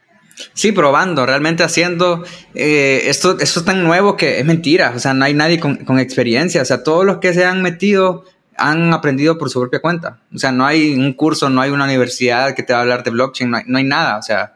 Sí, 0.53 0.71
probando, 0.71 1.25
realmente 1.25 1.63
haciendo 1.63 2.23
eh, 2.53 3.03
esto, 3.05 3.37
esto 3.39 3.59
es 3.59 3.65
tan 3.65 3.83
nuevo 3.83 4.15
que 4.15 4.39
es 4.39 4.45
mentira, 4.45 4.93
o 4.95 4.99
sea, 4.99 5.13
no 5.13 5.25
hay 5.25 5.33
nadie 5.33 5.59
con, 5.59 5.77
con 5.77 5.99
experiencia, 5.99 6.61
o 6.61 6.65
sea, 6.65 6.83
todos 6.83 7.05
los 7.05 7.17
que 7.17 7.33
se 7.33 7.43
han 7.43 7.61
metido 7.61 8.23
han 8.59 8.93
aprendido 8.93 9.37
por 9.37 9.49
su 9.49 9.59
propia 9.59 9.79
cuenta. 9.79 10.19
O 10.33 10.37
sea, 10.37 10.51
no 10.51 10.65
hay 10.65 10.93
un 10.93 11.13
curso, 11.13 11.49
no 11.49 11.61
hay 11.61 11.71
una 11.71 11.85
universidad 11.85 12.53
que 12.53 12.63
te 12.63 12.73
va 12.73 12.79
a 12.79 12.81
hablar 12.81 13.03
de 13.03 13.11
blockchain, 13.11 13.49
no 13.49 13.77
hay, 13.77 13.83
nada. 13.83 14.17
O 14.17 14.21
sea, 14.21 14.55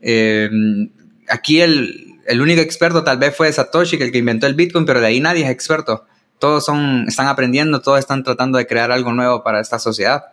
eh, 0.00 0.50
aquí 1.28 1.60
el, 1.60 2.18
el, 2.26 2.40
único 2.40 2.60
experto 2.60 3.04
tal 3.04 3.18
vez 3.18 3.34
fue 3.34 3.52
Satoshi, 3.52 3.96
el 3.96 4.12
que 4.12 4.18
inventó 4.18 4.46
el 4.46 4.54
Bitcoin, 4.54 4.84
pero 4.84 5.00
de 5.00 5.06
ahí 5.06 5.20
nadie 5.20 5.44
es 5.44 5.50
experto. 5.50 6.04
Todos 6.38 6.64
son, 6.64 7.06
están 7.08 7.28
aprendiendo, 7.28 7.80
todos 7.80 8.00
están 8.00 8.22
tratando 8.22 8.58
de 8.58 8.66
crear 8.66 8.90
algo 8.90 9.12
nuevo 9.12 9.42
para 9.42 9.60
esta 9.60 9.78
sociedad. 9.78 10.24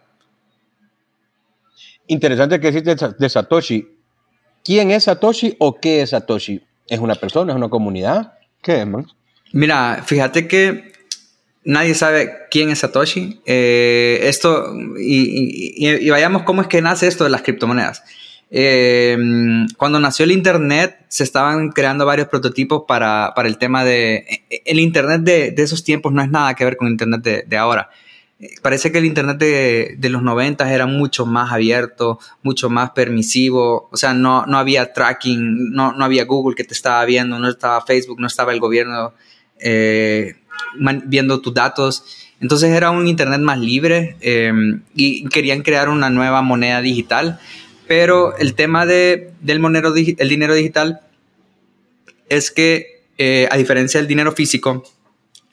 Interesante 2.08 2.60
que 2.60 2.72
deciste 2.72 2.96
de 3.18 3.30
Satoshi. 3.30 3.88
¿Quién 4.64 4.92
es 4.92 5.06
Satoshi 5.06 5.56
o 5.60 5.80
qué 5.80 6.02
es 6.02 6.12
Satoshi? 6.12 6.62
¿Es 6.88 7.00
una 7.00 7.16
persona? 7.16 7.54
¿Es 7.54 7.58
una 7.58 7.70
comunidad? 7.70 8.34
¿Qué 8.62 8.82
es, 8.82 8.88
man? 8.88 9.08
Mira, 9.54 10.04
fíjate 10.06 10.48
que 10.48 10.92
Nadie 11.64 11.94
sabe 11.94 12.32
quién 12.50 12.72
es 12.72 12.80
Satoshi. 12.80 13.40
Eh, 13.46 14.20
esto, 14.24 14.74
y, 15.00 16.10
vayamos 16.10 16.44
cómo 16.44 16.62
es 16.62 16.68
que 16.68 16.82
nace 16.82 17.08
esto 17.08 17.24
de 17.24 17.30
las 17.30 17.44
criptomonedas. 17.44 18.04
Eh, 18.50 19.16
cuando 19.78 20.00
nació 20.00 20.26
el 20.26 20.32
Internet, 20.32 20.98
se 21.08 21.24
estaban 21.24 21.70
creando 21.70 22.06
varios 22.06 22.28
prototipos 22.30 22.84
para, 22.88 23.34
para 23.36 23.48
el 23.48 23.60
tema 23.60 23.84
de... 23.86 24.26
El 24.66 24.80
Internet 24.80 25.22
de, 25.22 25.52
de, 25.52 25.64
esos 25.64 25.84
tiempos 25.84 26.12
no 26.12 26.24
es 26.24 26.30
nada 26.30 26.56
que 26.56 26.66
ver 26.66 26.78
con 26.78 26.88
el 26.88 26.94
Internet 26.94 27.22
de, 27.22 27.44
de 27.44 27.58
ahora. 27.58 27.92
Parece 28.62 28.92
que 28.92 28.98
el 28.98 29.06
Internet 29.06 29.38
de, 29.38 29.96
de, 29.98 30.10
los 30.10 30.24
90 30.24 30.74
era 30.74 30.88
mucho 30.88 31.26
más 31.26 31.52
abierto, 31.52 32.20
mucho 32.42 32.70
más 32.70 32.92
permisivo. 32.92 33.90
O 33.92 33.98
sea, 33.98 34.14
no, 34.14 34.46
no 34.46 34.58
había 34.58 34.94
tracking, 34.94 35.72
no, 35.72 35.94
no 35.94 36.06
había 36.06 36.26
Google 36.26 36.56
que 36.56 36.64
te 36.64 36.74
estaba 36.74 37.06
viendo, 37.06 37.38
no 37.38 37.48
estaba 37.48 37.86
Facebook, 37.86 38.20
no 38.20 38.28
estaba 38.28 38.52
el 38.52 38.60
gobierno. 38.60 39.14
Eh, 39.60 40.36
viendo 41.06 41.42
tus 41.42 41.54
datos. 41.54 42.04
Entonces 42.40 42.72
era 42.72 42.92
un 42.92 43.08
Internet 43.08 43.42
más 43.42 43.60
libre 43.60 44.16
em, 44.22 44.82
y 44.96 45.26
querían 45.30 45.62
crear 45.62 45.90
una 45.90 46.10
nueva 46.10 46.42
moneda 46.42 46.82
digital. 46.82 47.40
Pero 47.88 48.38
el 48.38 48.56
tema 48.56 48.86
de, 48.86 49.32
del 49.42 49.60
monero, 49.60 49.94
el 49.96 50.30
dinero 50.30 50.54
digital 50.56 51.02
es 52.30 52.52
que, 52.52 53.04
eh, 53.18 53.48
a 53.52 53.58
diferencia 53.58 54.00
del 54.00 54.08
dinero 54.08 54.32
físico, 54.32 54.84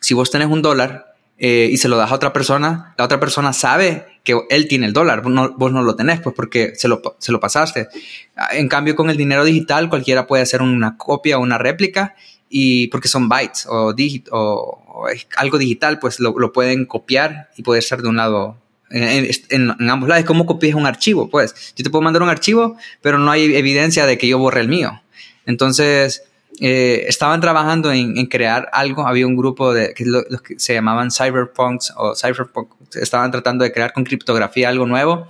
si 0.00 0.14
vos 0.14 0.30
tenés 0.30 0.48
un 0.48 0.62
dólar 0.62 1.07
eh, 1.38 1.68
y 1.70 1.76
se 1.76 1.88
lo 1.88 1.96
das 1.96 2.10
a 2.10 2.14
otra 2.14 2.32
persona, 2.32 2.94
la 2.98 3.04
otra 3.04 3.20
persona 3.20 3.52
sabe 3.52 4.06
que 4.24 4.36
él 4.50 4.66
tiene 4.66 4.86
el 4.86 4.92
dólar, 4.92 5.22
vos 5.22 5.32
no, 5.32 5.54
vos 5.56 5.72
no 5.72 5.82
lo 5.82 5.94
tenés, 5.94 6.20
pues 6.20 6.34
porque 6.34 6.74
se 6.74 6.88
lo, 6.88 7.00
se 7.18 7.30
lo 7.30 7.38
pasaste. 7.38 7.88
En 8.50 8.68
cambio, 8.68 8.96
con 8.96 9.08
el 9.08 9.16
dinero 9.16 9.44
digital, 9.44 9.88
cualquiera 9.88 10.26
puede 10.26 10.42
hacer 10.42 10.62
una 10.62 10.96
copia 10.96 11.38
o 11.38 11.40
una 11.40 11.56
réplica 11.56 12.16
y 12.50 12.88
porque 12.88 13.08
son 13.08 13.28
bytes 13.28 13.66
o, 13.66 13.94
o, 14.30 15.06
algo 15.36 15.58
digital, 15.58 15.98
pues 16.00 16.18
lo, 16.18 16.34
pueden 16.52 16.86
copiar 16.86 17.50
y 17.56 17.62
puede 17.62 17.82
ser 17.82 18.02
de 18.02 18.08
un 18.08 18.16
lado, 18.16 18.58
en, 18.90 19.70
ambos 19.88 20.08
lados. 20.08 20.24
¿Cómo 20.24 20.44
copias 20.44 20.74
un 20.74 20.86
archivo? 20.86 21.30
Pues 21.30 21.74
yo 21.76 21.84
te 21.84 21.90
puedo 21.90 22.02
mandar 22.02 22.22
un 22.22 22.30
archivo, 22.30 22.76
pero 23.00 23.18
no 23.18 23.30
hay 23.30 23.54
evidencia 23.54 24.06
de 24.06 24.18
que 24.18 24.26
yo 24.26 24.38
borre 24.38 24.60
el 24.60 24.68
mío. 24.68 25.00
Entonces, 25.46 26.24
eh, 26.60 27.04
estaban 27.08 27.40
trabajando 27.40 27.92
en, 27.92 28.26
crear 28.26 28.68
algo. 28.72 29.06
Había 29.06 29.26
un 29.26 29.36
grupo 29.36 29.72
de 29.72 29.94
que, 29.94 30.04
los 30.04 30.42
que 30.42 30.58
se 30.58 30.74
llamaban 30.74 31.10
cyberpunks 31.10 31.92
o 31.96 32.14
cyberpunk. 32.14 32.70
Estaban 32.94 33.30
tratando 33.30 33.64
de 33.64 33.72
crear 33.72 33.92
con 33.92 34.04
criptografía 34.04 34.68
algo 34.68 34.86
nuevo. 34.86 35.26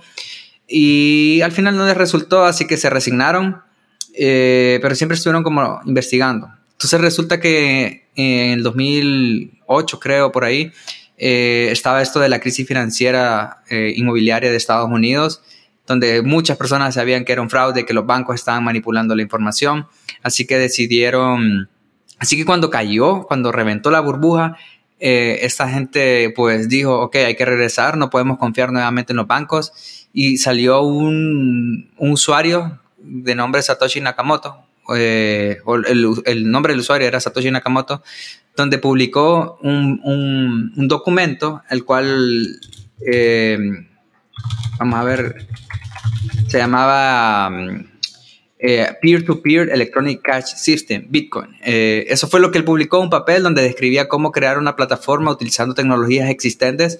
Y 0.67 1.41
al 1.41 1.51
final 1.51 1.75
no 1.75 1.85
les 1.85 1.97
resultó, 1.97 2.45
así 2.45 2.67
que 2.67 2.77
se 2.77 2.89
resignaron. 2.89 3.61
Eh, 4.15 4.79
pero 4.81 4.95
siempre 4.95 5.15
estuvieron 5.15 5.43
como 5.43 5.79
investigando. 5.85 6.49
Entonces 6.73 7.01
resulta 7.01 7.39
que 7.39 8.07
en 8.15 8.51
el 8.51 8.63
2008, 8.63 9.99
creo, 9.99 10.31
por 10.31 10.43
ahí, 10.43 10.71
eh, 11.17 11.67
estaba 11.71 12.01
esto 12.01 12.19
de 12.19 12.29
la 12.29 12.39
crisis 12.39 12.65
financiera 12.65 13.63
eh, 13.69 13.93
inmobiliaria 13.95 14.49
de 14.49 14.55
Estados 14.55 14.89
Unidos, 14.89 15.41
donde 15.89 16.21
muchas 16.21 16.55
personas 16.55 16.93
sabían 16.93 17.25
que 17.25 17.31
era 17.31 17.41
un 17.41 17.49
fraude, 17.49 17.83
que 17.83 17.95
los 17.95 18.05
bancos 18.05 18.35
estaban 18.35 18.63
manipulando 18.63 19.15
la 19.15 19.23
información, 19.23 19.87
así 20.21 20.45
que 20.45 20.59
decidieron, 20.59 21.67
así 22.19 22.37
que 22.37 22.45
cuando 22.45 22.69
cayó, 22.69 23.23
cuando 23.23 23.51
reventó 23.51 23.89
la 23.89 23.99
burbuja, 23.99 24.55
eh, 24.99 25.39
esta 25.41 25.67
gente 25.67 26.31
pues 26.35 26.69
dijo, 26.69 26.99
ok, 26.99 27.15
hay 27.15 27.35
que 27.35 27.43
regresar, 27.43 27.97
no 27.97 28.11
podemos 28.11 28.37
confiar 28.37 28.71
nuevamente 28.71 29.13
en 29.13 29.17
los 29.17 29.25
bancos, 29.25 30.07
y 30.13 30.37
salió 30.37 30.83
un, 30.83 31.89
usuario 31.97 32.79
de 32.99 33.33
nombre 33.33 33.63
Satoshi 33.63 33.99
Nakamoto, 33.99 34.59
eh, 34.95 35.57
el, 35.87 36.51
nombre 36.51 36.73
del 36.73 36.81
usuario 36.81 37.07
era 37.07 37.19
Satoshi 37.19 37.49
Nakamoto, 37.49 38.03
donde 38.55 38.77
publicó 38.77 39.57
un, 39.63 39.99
un, 40.75 40.87
documento, 40.87 41.63
el 41.71 41.83
cual, 41.83 42.59
eh, 43.11 43.57
vamos 44.77 44.99
a 44.99 45.03
ver, 45.03 45.47
se 46.47 46.57
llamaba 46.57 47.51
Peer-to-Peer 48.57 49.69
Electronic 49.69 50.21
Cash 50.21 50.55
System, 50.55 51.05
Bitcoin. 51.09 51.55
eso 51.63 52.27
fue 52.27 52.39
lo 52.39 52.51
que 52.51 52.57
él 52.57 52.65
publicó, 52.65 52.99
un 52.99 53.09
papel 53.09 53.43
donde 53.43 53.61
describía 53.61 54.07
cómo 54.07 54.31
crear 54.31 54.57
una 54.57 54.75
plataforma 54.75 55.31
utilizando 55.31 55.73
tecnologías 55.73 56.29
existentes 56.29 56.99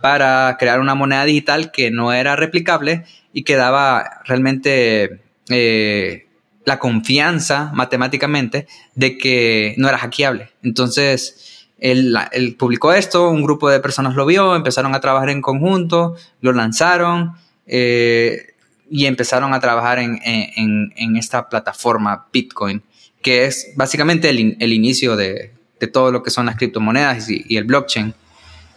para 0.00 0.56
crear 0.58 0.80
una 0.80 0.94
moneda 0.94 1.24
digital 1.24 1.70
que 1.70 1.90
no 1.90 2.12
era 2.12 2.36
replicable 2.36 3.04
y 3.32 3.44
que 3.44 3.56
daba 3.56 4.22
realmente 4.24 5.20
eh, 5.48 6.26
la 6.64 6.78
confianza 6.78 7.70
matemáticamente 7.74 8.66
de 8.94 9.18
que 9.18 9.74
no 9.76 9.88
era 9.88 9.98
hackeable. 9.98 10.50
Entonces, 10.62 11.66
él, 11.78 12.16
publicó 12.58 12.92
esto, 12.92 13.30
un 13.30 13.42
grupo 13.42 13.70
de 13.70 13.80
personas 13.80 14.14
lo 14.14 14.26
vio, 14.26 14.54
empezaron 14.54 14.94
a 14.94 15.00
trabajar 15.00 15.30
en 15.30 15.42
conjunto, 15.42 16.16
lo 16.40 16.52
lanzaron 16.52 17.34
eh, 17.72 18.54
y 18.90 19.06
empezaron 19.06 19.54
a 19.54 19.60
trabajar 19.60 20.00
en, 20.00 21.16
esta 21.16 21.48
plataforma 21.48 22.26
Bitcoin, 22.32 22.82
que 23.22 23.44
es 23.44 23.72
básicamente 23.76 24.28
el, 24.28 24.72
inicio 24.72 25.14
de, 25.14 25.52
todo 25.92 26.10
lo 26.10 26.24
que 26.24 26.30
son 26.30 26.46
las 26.46 26.56
criptomonedas 26.56 27.30
y, 27.30 27.56
el 27.56 27.62
blockchain. 27.64 28.12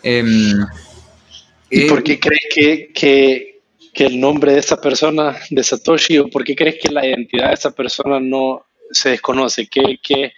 Em, 0.04 0.68
¿Y 1.72 1.90
por 1.90 2.04
qué 2.04 2.20
crees 2.20 2.46
que, 2.54 2.92
que, 2.94 3.62
que, 3.92 4.06
el 4.06 4.20
nombre 4.20 4.54
de 4.54 4.60
esa 4.60 4.80
persona, 4.80 5.36
de 5.50 5.64
Satoshi, 5.64 6.20
o 6.20 6.28
por 6.28 6.44
qué 6.44 6.56
crees 6.56 6.76
que 6.80 6.92
la 6.92 7.08
identidad 7.08 7.48
de 7.48 7.56
esa 7.56 7.72
persona 7.72 8.20
no 8.20 8.64
se 8.92 9.10
desconoce? 9.10 9.66
¿Qué, 9.66 9.98
qué 10.04 10.34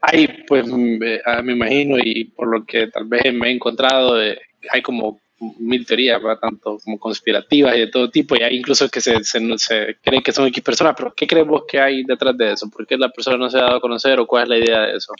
hay, 0.00 0.28
pues, 0.46 0.68
me, 0.68 1.20
ah, 1.26 1.42
me, 1.42 1.54
imagino, 1.54 1.96
y 1.98 2.26
por 2.26 2.46
lo 2.46 2.64
que 2.64 2.86
tal 2.86 3.06
vez 3.06 3.34
me 3.34 3.48
he 3.48 3.52
encontrado, 3.52 4.22
eh, 4.22 4.38
hay 4.70 4.82
como 4.82 5.20
mil 5.58 5.86
teorías, 5.86 6.20
tanto 6.40 6.78
como 6.84 6.98
conspirativas 6.98 7.76
y 7.76 7.80
de 7.80 7.86
todo 7.86 8.10
tipo, 8.10 8.36
y 8.36 8.42
hay 8.42 8.56
incluso 8.56 8.88
que 8.88 9.00
se, 9.00 9.24
se, 9.24 9.96
creen 10.02 10.22
que 10.22 10.32
son 10.32 10.46
X 10.46 10.62
personas, 10.62 10.94
pero 10.96 11.14
¿qué 11.14 11.26
creemos 11.26 11.62
que 11.66 11.80
hay 11.80 12.04
detrás 12.04 12.36
de 12.36 12.52
eso? 12.52 12.68
¿Por 12.70 12.86
qué 12.86 12.96
la 12.96 13.10
persona 13.10 13.36
no 13.36 13.48
se 13.48 13.58
ha 13.58 13.62
dado 13.62 13.76
a 13.76 13.80
conocer 13.80 14.18
o 14.20 14.26
cuál 14.26 14.44
es 14.44 14.48
la 14.48 14.58
idea 14.58 14.80
de 14.80 14.96
eso? 14.96 15.12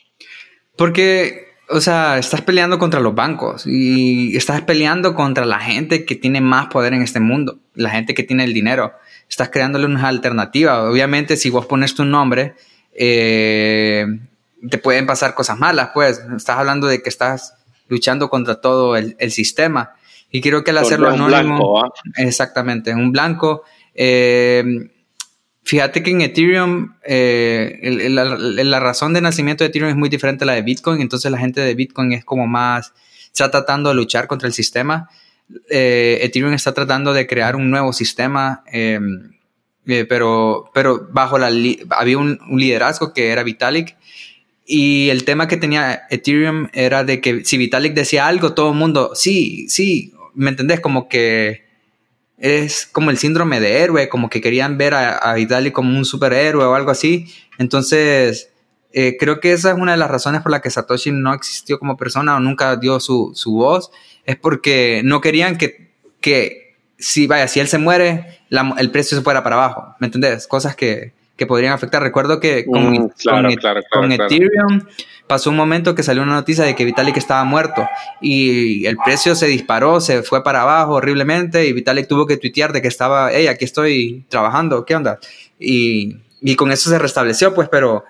Porque 0.77 1.51
o 1.71 1.81
sea, 1.81 2.19
estás 2.19 2.43
peleando 2.43 2.79
contra 2.79 2.99
los 2.99 3.15
bancos 3.15 3.65
y 3.65 4.37
estás 4.37 4.63
peleando 4.63 5.15
contra 5.15 5.47
la 5.47 5.61
gente 5.61 6.05
que 6.05 6.17
tiene 6.17 6.41
más 6.41 6.67
poder 6.67 6.95
en 6.95 7.03
este 7.03 7.21
mundo, 7.21 7.61
la 7.75 7.91
gente 7.91 8.13
que 8.13 8.25
tiene 8.25 8.45
el 8.45 8.53
dinero. 8.53 8.93
Estás 9.29 9.51
creándole 9.51 9.87
una 9.87 10.09
alternativa. 10.09 10.91
Obviamente, 10.91 11.37
si 11.37 11.49
vos 11.49 11.67
pones 11.67 11.95
tu 11.95 12.05
nombre, 12.05 12.57
eh, 12.93 14.05
te 14.69 14.79
pueden 14.79 15.07
pasar 15.07 15.35
cosas 15.35 15.59
malas, 15.59 15.91
pues. 15.95 16.21
Estás 16.37 16.59
hablando 16.59 16.89
de 16.89 17.03
que 17.03 17.09
estás 17.09 17.55
luchando 17.89 18.29
contra 18.29 18.61
todo 18.61 18.97
el, 18.97 19.31
sistema. 19.31 19.95
Y 20.31 20.41
creo 20.41 20.63
que 20.63 20.71
al 20.71 20.79
hacerlo 20.79 21.09
anónimo. 21.09 21.83
¿ah? 21.83 21.91
Exactamente, 22.17 22.95
un 22.95 23.13
blanco. 23.13 23.65
Eh, 23.95 24.63
Fíjate 25.71 26.03
que 26.03 26.11
en 26.11 26.21
Ethereum, 26.23 26.95
eh, 27.05 28.09
la, 28.11 28.81
razón 28.81 29.13
de 29.13 29.21
nacimiento 29.21 29.63
de 29.63 29.69
Ethereum 29.69 29.91
es 29.91 29.97
muy 29.97 30.09
diferente 30.09 30.43
a 30.43 30.47
la 30.47 30.55
de 30.55 30.63
Bitcoin, 30.63 31.01
entonces 31.01 31.31
la 31.31 31.39
gente 31.39 31.61
de 31.61 31.75
Bitcoin 31.75 32.13
es 32.13 32.25
como 32.25 32.47
más, 32.47 32.93
está 33.27 33.51
tratando 33.51 33.91
de 33.91 33.95
luchar 33.95 34.27
contra 34.27 34.49
el 34.49 34.53
sistema. 34.53 35.09
Eh, 35.69 36.19
Ethereum 36.23 36.55
está 36.55 36.73
tratando 36.73 37.13
de 37.13 37.27
crear 37.27 37.55
un 37.57 37.71
nuevo 37.71 37.93
sistema, 37.93 38.65
em, 38.67 39.31
eh, 39.87 40.07
pero, 40.09 40.71
pero 40.75 41.09
bajo 41.13 41.39
la, 41.39 41.53
había 41.91 42.19
un, 42.19 42.41
liderazgo 42.57 43.13
que 43.13 43.29
era 43.29 43.45
Vitalik. 43.45 43.97
Y 44.67 45.11
el 45.11 45.25
tema 45.25 45.47
que 45.47 45.57
tenía 45.57 46.03
Ethereum 46.11 46.69
era 46.73 47.05
de 47.05 47.21
que 47.21 47.45
si 47.45 47.59
Vitalik 47.59 47.95
decía 47.95 48.27
algo, 48.27 48.55
todo 48.55 48.71
el 48.71 48.77
mundo, 48.77 49.13
sí, 49.15 49.69
sí, 49.69 50.15
¿me 50.41 50.51
entendés? 50.51 50.81
Como 50.81 51.09
que 51.09 51.65
es 52.39 52.87
como 52.87 53.11
el 53.11 53.19
síndrome 53.19 53.61
de 53.61 53.83
héroe, 53.83 54.09
como 54.09 54.31
que 54.31 54.41
querían 54.41 54.79
ver 54.79 54.95
a, 54.95 55.33
a 55.33 55.73
como 55.73 55.97
un 55.97 56.05
superhéroe 56.07 56.65
o 56.65 56.75
algo 56.75 56.91
así. 56.91 57.27
Entonces, 57.59 58.51
eh, 58.93 59.17
creo 59.21 59.41
que 59.41 59.53
esa 59.53 59.73
es 59.73 59.77
una 59.77 59.93
de 59.93 59.99
las 59.99 60.11
razones 60.11 60.41
por 60.41 60.51
las 60.51 60.63
que 60.63 60.71
Satoshi 60.71 61.13
no 61.13 61.35
existió 61.35 61.79
como 61.79 61.99
persona 61.99 62.37
o 62.37 62.41
nunca 62.41 62.77
dio 62.77 63.01
su, 63.01 63.33
su 63.35 63.53
voz, 63.53 63.91
es 64.25 64.37
porque 64.37 65.03
no 65.05 65.21
querían 65.21 65.59
que, 65.59 65.91
que 66.23 66.77
si, 66.99 67.27
vaya, 67.27 67.47
si 67.47 67.61
él 67.61 67.69
se 67.69 67.79
muere, 67.79 68.41
el 68.79 68.91
precio 68.91 69.19
se 69.19 69.23
fuera 69.23 69.43
para 69.43 69.57
abajo, 69.57 69.95
¿me 70.01 70.07
entendés? 70.07 70.47
Cosas 70.47 70.75
que, 70.75 71.13
que 71.37 71.47
podrían 71.47 71.75
afectar. 71.75 72.03
Recuerdo 72.03 72.41
que 72.41 72.65
con, 72.65 72.93
mm, 72.93 73.11
con 73.93 74.13
Ethereum 74.13 74.87
pasó 75.31 75.49
un 75.51 75.55
momento 75.55 75.95
que 75.95 76.03
salió 76.03 76.25
una 76.25 76.35
noticia 76.35 76.65
de 76.65 76.75
que 76.75 76.85
Vitalik 76.85 77.17
estaba 77.17 77.45
muerto 77.45 77.89
y 78.21 78.85
el 78.85 78.97
precio 78.97 79.37
se 79.37 79.47
disparó, 79.47 80.01
se 80.01 80.25
fue 80.25 80.43
para 80.43 80.63
abajo 80.63 80.95
horriblemente 80.95 81.67
y 81.67 81.73
Vitalik 81.73 82.09
tuvo 82.09 82.27
que 82.27 82.37
tuitear 82.37 82.73
de 82.73 82.83
que 82.83 82.89
estaba, 82.89 83.31
hey, 83.31 83.47
aquí 83.47 83.65
estoy 83.65 84.25
trabajando, 84.29 84.85
¿qué 84.85 84.97
onda? 84.97 85.21
Y, 85.57 86.17
con 86.57 86.73
eso 86.73 86.91
se 86.91 86.99
restableció, 86.99 87.55
pues, 87.55 87.69
pero 87.69 88.05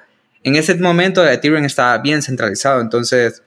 en 0.45 0.57
ese 0.57 0.75
momento 0.77 1.23
Ethereum 1.29 1.67
estaba 1.67 1.99
bien 1.99 2.23
centralizado, 2.23 2.81
entonces 2.81 3.43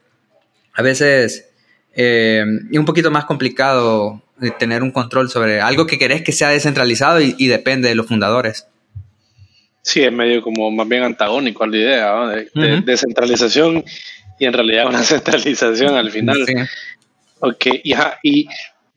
a 0.72 0.80
veces 0.80 1.48
eh, 1.96 2.44
es 2.70 2.78
un 2.78 2.84
poquito 2.84 3.10
más 3.10 3.24
complicado 3.24 4.22
tener 4.60 4.84
un 4.84 4.92
control 4.92 5.28
sobre 5.30 5.60
algo 5.60 5.86
que 5.86 5.98
querés 5.98 6.22
que 6.22 6.30
sea 6.30 6.50
descentralizado 6.50 7.20
y 7.20 7.46
depende 7.48 7.88
de 7.88 7.96
los 7.96 8.06
fundadores. 8.06 8.68
Sí, 9.84 10.02
es 10.02 10.10
medio 10.10 10.40
como 10.40 10.70
más 10.70 10.88
bien 10.88 11.02
antagónico 11.02 11.62
a 11.62 11.66
la 11.66 11.76
idea 11.76 12.26
de, 12.26 12.80
descentralización 12.80 13.84
y 14.38 14.46
en 14.46 14.52
realidad 14.54 14.86
una 14.88 15.02
centralización 15.02 15.94
al 15.94 16.10
final. 16.10 16.38
Ok, 17.40 17.66
y, 17.84 18.48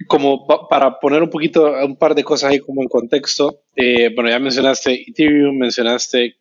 como 0.07 0.47
para 0.69 0.97
poner 0.97 1.21
un 1.21 1.29
poquito, 1.29 1.73
un 1.83 1.97
par 1.97 2.15
de 2.15 2.23
cosas 2.23 2.51
ahí 2.51 2.59
como 2.59 2.81
en 2.81 2.87
contexto, 2.87 3.63
eh, 3.75 4.13
bueno, 4.15 4.29
ya 4.29 4.39
mencionaste 4.39 5.09
Ethereum, 5.09 5.57
mencionaste, 5.57 6.37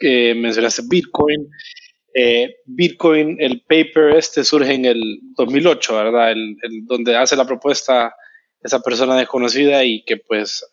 eh, 0.00 0.34
mencionaste 0.36 0.82
Bitcoin. 0.88 1.48
Eh, 2.14 2.54
Bitcoin, 2.66 3.36
el 3.40 3.62
paper 3.62 4.16
este 4.16 4.44
surge 4.44 4.74
en 4.74 4.84
el 4.84 5.18
2008, 5.36 5.96
¿verdad? 5.96 6.30
el, 6.30 6.56
donde 6.84 7.16
hace 7.16 7.34
la 7.34 7.46
propuesta 7.46 8.14
esa 8.62 8.80
persona 8.80 9.16
desconocida 9.16 9.84
y 9.84 10.04
que 10.04 10.18
pues 10.18 10.64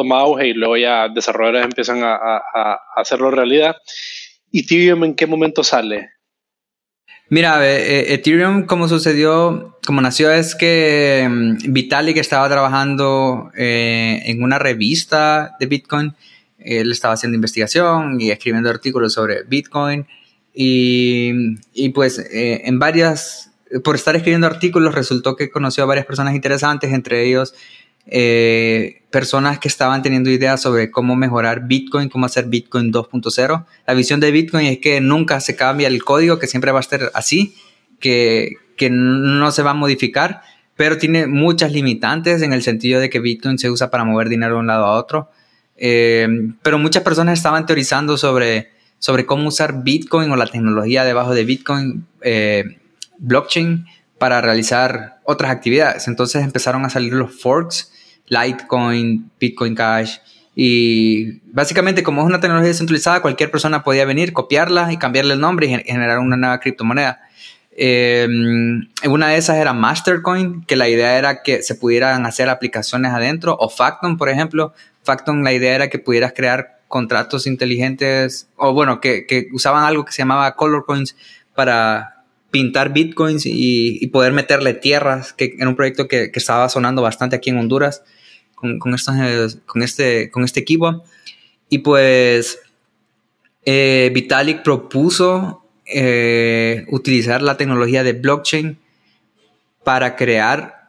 toma 0.00 0.20
auge 0.20 0.48
y 0.48 0.54
luego 0.54 0.78
ya 0.78 1.08
desarrolladores 1.08 1.64
empiezan 1.64 2.00
a, 2.02 2.78
hacerlo 2.96 3.30
realidad. 3.30 3.76
¿Y 4.50 4.60
Ethereum 4.60 5.04
en 5.04 5.14
qué 5.14 5.26
momento 5.26 5.62
sale? 5.62 6.10
Mira, 7.28 7.60
eh, 7.64 8.14
Ethereum 8.14 8.64
como 8.66 8.88
sucedió, 8.88 9.78
como 9.86 10.00
nació 10.00 10.32
es 10.32 10.54
que 10.54 11.28
mm, 11.30 11.72
Vitalik 11.72 12.16
estaba 12.16 12.48
trabajando 12.48 13.52
eh, 13.56 14.22
en 14.24 14.42
una 14.42 14.58
revista 14.58 15.54
de 15.60 15.66
Bitcoin, 15.66 16.14
él 16.58 16.90
estaba 16.90 17.14
haciendo 17.14 17.36
investigación 17.36 18.20
y 18.20 18.30
escribiendo 18.30 18.70
artículos 18.70 19.12
sobre 19.12 19.44
Bitcoin 19.44 20.06
y, 20.54 21.30
y 21.72 21.90
pues 21.90 22.18
eh, 22.18 22.62
en 22.64 22.78
varias, 22.78 23.52
por 23.84 23.94
estar 23.94 24.16
escribiendo 24.16 24.46
artículos 24.46 24.94
resultó 24.94 25.36
que 25.36 25.50
conoció 25.50 25.84
a 25.84 25.86
varias 25.86 26.06
personas 26.06 26.34
interesantes, 26.34 26.92
entre 26.92 27.26
ellos 27.28 27.54
eh, 28.10 29.02
personas 29.10 29.58
que 29.60 29.68
estaban 29.68 30.02
teniendo 30.02 30.30
ideas 30.30 30.60
sobre 30.60 30.90
cómo 30.90 31.14
mejorar 31.14 31.66
Bitcoin, 31.66 32.08
cómo 32.08 32.26
hacer 32.26 32.46
Bitcoin 32.46 32.92
2.0. 32.92 33.64
La 33.86 33.94
visión 33.94 34.18
de 34.20 34.30
Bitcoin 34.32 34.66
es 34.66 34.78
que 34.78 35.00
nunca 35.00 35.40
se 35.40 35.54
cambia 35.56 35.88
el 35.88 36.02
código, 36.02 36.38
que 36.38 36.48
siempre 36.48 36.72
va 36.72 36.78
a 36.78 36.82
estar 36.82 37.10
así, 37.14 37.54
que, 38.00 38.56
que 38.76 38.90
no 38.90 39.50
se 39.52 39.62
va 39.62 39.70
a 39.70 39.74
modificar, 39.74 40.42
pero 40.76 40.98
tiene 40.98 41.26
muchas 41.26 41.72
limitantes 41.72 42.42
en 42.42 42.52
el 42.52 42.62
sentido 42.62 43.00
de 43.00 43.10
que 43.10 43.20
Bitcoin 43.20 43.58
se 43.58 43.70
usa 43.70 43.90
para 43.90 44.04
mover 44.04 44.28
dinero 44.28 44.54
de 44.54 44.60
un 44.60 44.66
lado 44.66 44.86
a 44.86 44.98
otro. 44.98 45.30
Eh, 45.76 46.28
pero 46.62 46.78
muchas 46.78 47.02
personas 47.02 47.38
estaban 47.38 47.66
teorizando 47.66 48.16
sobre, 48.16 48.70
sobre 48.98 49.24
cómo 49.24 49.48
usar 49.48 49.82
Bitcoin 49.82 50.30
o 50.30 50.36
la 50.36 50.46
tecnología 50.46 51.04
debajo 51.04 51.34
de 51.34 51.44
Bitcoin, 51.44 52.06
eh, 52.22 52.78
blockchain, 53.18 53.86
para 54.18 54.40
realizar 54.40 55.20
otras 55.24 55.50
actividades. 55.50 56.06
Entonces 56.06 56.44
empezaron 56.44 56.84
a 56.84 56.90
salir 56.90 57.14
los 57.14 57.40
forks, 57.40 57.92
Litecoin, 58.30 59.30
Bitcoin 59.38 59.74
Cash. 59.74 60.16
Y 60.54 61.40
básicamente, 61.52 62.02
como 62.02 62.22
es 62.22 62.26
una 62.26 62.40
tecnología 62.40 62.68
descentralizada, 62.68 63.20
cualquier 63.20 63.50
persona 63.50 63.82
podía 63.82 64.06
venir, 64.06 64.32
copiarla 64.32 64.92
y 64.92 64.96
cambiarle 64.96 65.34
el 65.34 65.40
nombre 65.40 65.66
y 65.66 65.70
generar 65.84 66.18
una 66.18 66.36
nueva 66.36 66.58
criptomoneda. 66.60 67.20
Em, 67.72 68.88
una 69.06 69.28
de 69.28 69.36
esas 69.36 69.56
era 69.56 69.72
Mastercoin, 69.72 70.64
que 70.64 70.76
la 70.76 70.88
idea 70.88 71.18
era 71.18 71.42
que 71.42 71.62
se 71.62 71.74
pudieran 71.74 72.24
hacer 72.26 72.48
aplicaciones 72.48 73.12
adentro, 73.12 73.56
o 73.60 73.68
Facton, 73.68 74.16
por 74.16 74.28
ejemplo. 74.28 74.72
Facton, 75.02 75.44
la 75.44 75.52
idea 75.52 75.74
era 75.74 75.88
que 75.88 75.98
pudieras 75.98 76.32
crear 76.34 76.80
contratos 76.88 77.46
inteligentes, 77.46 78.48
o 78.56 78.72
bueno, 78.72 79.00
que, 79.00 79.26
que 79.26 79.48
usaban 79.52 79.84
algo 79.84 80.04
que 80.04 80.12
se 80.12 80.22
llamaba 80.22 80.56
Color 80.56 80.84
Coins 80.84 81.16
para 81.54 82.20
pintar 82.50 82.92
bitcoins 82.92 83.44
y, 83.46 84.06
poder 84.08 84.32
meterle 84.32 84.74
tierras, 84.74 85.32
que 85.32 85.54
era 85.58 85.68
un 85.68 85.76
proyecto 85.76 86.08
que, 86.08 86.30
estaba 86.34 86.68
sonando 86.68 87.02
bastante 87.02 87.36
aquí 87.36 87.50
en 87.50 87.58
Honduras 87.58 88.02
con, 88.60 88.78
con, 88.78 88.94
con, 89.66 89.82
este, 89.82 90.30
con 90.30 90.44
este 90.44 90.60
equipo. 90.60 91.02
Y 91.68 91.78
pues 91.78 92.58
eh, 93.64 94.10
Vitalik 94.12 94.62
propuso 94.62 95.62
eh, 95.86 96.84
utilizar 96.88 97.42
la 97.42 97.56
tecnología 97.56 98.02
de 98.02 98.12
blockchain 98.12 98.78
para 99.84 100.16
crear 100.16 100.80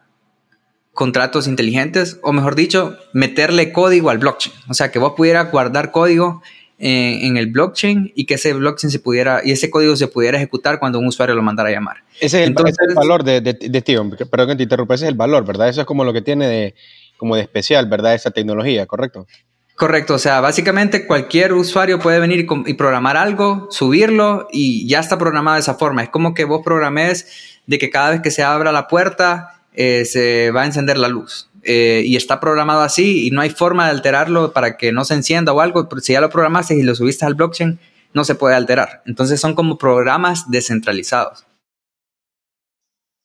contratos 0.92 1.48
inteligentes, 1.48 2.18
o 2.22 2.32
mejor 2.32 2.54
dicho, 2.54 2.98
meterle 3.12 3.72
código 3.72 4.10
al 4.10 4.18
blockchain. 4.18 4.54
O 4.68 4.74
sea, 4.74 4.90
que 4.90 4.98
vos 4.98 5.14
pudieras 5.16 5.50
guardar 5.50 5.90
código 5.90 6.42
en, 6.78 7.36
el 7.36 7.46
blockchain 7.46 8.12
y 8.14 8.26
que 8.26 8.34
ese 8.34 8.52
blockchain 8.52 8.90
se 8.90 8.98
pudiera, 8.98 9.40
y 9.44 9.52
ese 9.52 9.70
código 9.70 9.96
se 9.96 10.08
pudiera 10.08 10.36
ejecutar 10.36 10.78
cuando 10.78 10.98
un 10.98 11.06
usuario 11.06 11.34
lo 11.34 11.42
mandara 11.42 11.70
a 11.70 11.72
llamar. 11.72 11.98
Ese 12.20 12.42
es 12.42 12.48
el, 12.48 12.54
valor 12.94 13.24
de, 13.24 13.40
de, 13.40 13.54
de 13.54 14.26
perdón 14.30 14.48
que 14.48 14.56
te 14.56 14.62
interrumpa, 14.64 14.94
ese 14.94 15.04
es 15.04 15.10
el 15.10 15.16
valor, 15.16 15.46
¿verdad? 15.46 15.68
Eso 15.68 15.80
es 15.80 15.86
como 15.86 16.04
lo 16.04 16.12
que 16.12 16.22
tiene 16.22 16.46
de, 16.46 16.74
como 17.22 17.36
de 17.36 17.42
especial, 17.42 17.86
¿verdad? 17.86 18.16
Esa 18.16 18.32
tecnología, 18.32 18.84
¿correcto? 18.84 19.28
Correcto, 19.76 20.14
o 20.14 20.18
sea, 20.18 20.40
básicamente 20.40 21.06
cualquier 21.06 21.52
usuario 21.52 22.00
puede 22.00 22.18
venir 22.18 22.48
y, 22.66 22.74
programar 22.74 23.16
algo, 23.16 23.68
subirlo 23.70 24.48
y 24.50 24.88
ya 24.88 24.98
está 24.98 25.18
programado 25.18 25.54
de 25.54 25.60
esa 25.60 25.74
forma. 25.74 26.02
Es 26.02 26.08
como 26.08 26.34
que 26.34 26.44
vos 26.44 26.62
programes 26.64 27.60
de 27.68 27.78
que 27.78 27.90
cada 27.90 28.10
vez 28.10 28.22
que 28.22 28.32
se 28.32 28.42
abra 28.42 28.72
la 28.72 28.88
puerta 28.88 29.62
eh, 29.72 30.04
se 30.04 30.50
va 30.50 30.62
a 30.62 30.66
encender 30.66 30.98
la 30.98 31.06
luz. 31.06 31.48
Eh, 31.62 32.02
y 32.04 32.16
está 32.16 32.40
programado 32.40 32.80
así 32.80 33.28
y 33.28 33.30
no 33.30 33.40
hay 33.40 33.50
forma 33.50 33.84
de 33.84 33.92
alterarlo 33.92 34.52
para 34.52 34.76
que 34.76 34.90
no 34.90 35.04
se 35.04 35.14
encienda 35.14 35.52
o 35.52 35.60
algo. 35.60 35.88
Si 36.00 36.14
ya 36.14 36.20
lo 36.20 36.28
programaste 36.28 36.74
y 36.74 36.82
lo 36.82 36.96
subiste 36.96 37.24
al 37.24 37.34
blockchain, 37.34 37.78
no 38.14 38.24
se 38.24 38.34
puede 38.34 38.56
alterar. 38.56 39.04
Entonces 39.06 39.40
son 39.40 39.54
como 39.54 39.78
programas 39.78 40.50
descentralizados. 40.50 41.46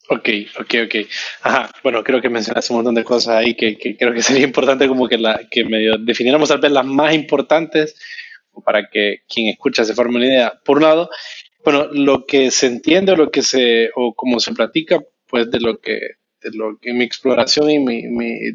Ok, 0.09 0.29
ok, 0.59 0.73
ok. 0.85 0.95
Ajá, 1.41 1.69
bueno, 1.83 2.03
creo 2.03 2.21
que 2.21 2.29
mencionaste 2.29 2.71
un 2.71 2.77
montón 2.77 2.95
de 2.95 3.03
cosas 3.03 3.35
ahí 3.35 3.55
que, 3.55 3.77
creo 3.77 4.13
que 4.13 4.21
sería 4.21 4.45
importante 4.45 4.87
como 4.87 5.07
que, 5.07 5.17
la, 5.17 5.41
que 5.51 5.65
medio 5.65 5.97
definiéramos 5.97 6.47
tal 6.47 6.59
vez 6.59 6.71
las 6.71 6.85
más 6.85 7.13
importantes 7.13 7.95
para 8.63 8.89
que 8.89 9.23
quien 9.27 9.47
escucha 9.47 9.83
se 9.83 9.93
forme 9.93 10.17
una 10.17 10.27
idea. 10.27 10.53
Por 10.63 10.77
un 10.77 10.83
lado, 10.83 11.09
bueno, 11.63 11.87
lo 11.91 12.25
que 12.25 12.51
se 12.51 12.67
entiende 12.67 13.11
o 13.11 13.17
lo 13.17 13.29
que 13.29 13.41
se, 13.41 13.89
o 13.95 14.13
como 14.15 14.39
se 14.39 14.53
platica, 14.53 14.99
pues 15.27 15.51
de 15.51 15.59
lo 15.59 15.79
que, 15.79 15.99
de 16.41 16.51
lo 16.53 16.77
que 16.79 16.93
mi 16.93 17.03
exploración 17.03 17.69
y 17.69 17.79
mi, 17.79 18.03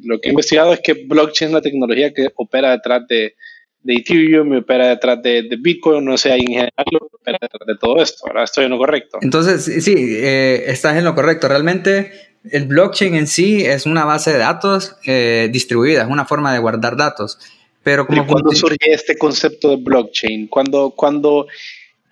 lo 0.04 0.20
que 0.20 0.28
he 0.28 0.32
investigado 0.32 0.72
es 0.72 0.80
que 0.80 0.94
blockchain 0.94 1.50
es 1.50 1.54
la 1.54 1.60
tecnología 1.60 2.14
que 2.14 2.30
opera 2.36 2.70
detrás 2.70 3.06
de, 3.08 3.36
de 3.82 3.94
Ethereum, 3.94 4.48
me 4.48 4.58
opera 4.58 4.88
detrás 4.88 5.22
de, 5.22 5.48
Bitcoin, 5.58 6.04
no 6.04 6.16
sé, 6.16 6.34
en 6.34 6.46
general 6.46 6.72
opera 7.00 7.38
detrás 7.40 7.66
de 7.66 7.76
todo 7.76 8.02
esto, 8.02 8.26
¿verdad? 8.26 8.44
Estoy 8.44 8.64
en 8.64 8.70
lo 8.70 8.78
correcto. 8.78 9.18
Entonces, 9.20 9.84
sí, 9.84 9.94
eh, 9.96 10.64
estás 10.68 10.96
en 10.96 11.04
lo 11.04 11.14
correcto. 11.14 11.48
Realmente 11.48 12.12
el 12.50 12.66
blockchain 12.66 13.14
en 13.14 13.26
sí 13.26 13.64
es 13.64 13.86
una 13.86 14.04
base 14.04 14.32
de 14.32 14.38
datos 14.38 14.96
eh, 15.06 15.48
distribuida, 15.52 16.02
es 16.02 16.08
una 16.08 16.24
forma 16.24 16.52
de 16.52 16.58
guardar 16.58 16.96
datos. 16.96 17.38
Pero 17.82 18.06
como 18.06 18.26
¿Cuándo 18.26 18.52
surge 18.52 18.92
este 18.92 19.18
concepto 19.18 19.70
de 19.70 19.76
blockchain? 19.76 20.46
Cuando, 20.46 20.90
cuando 20.96 21.48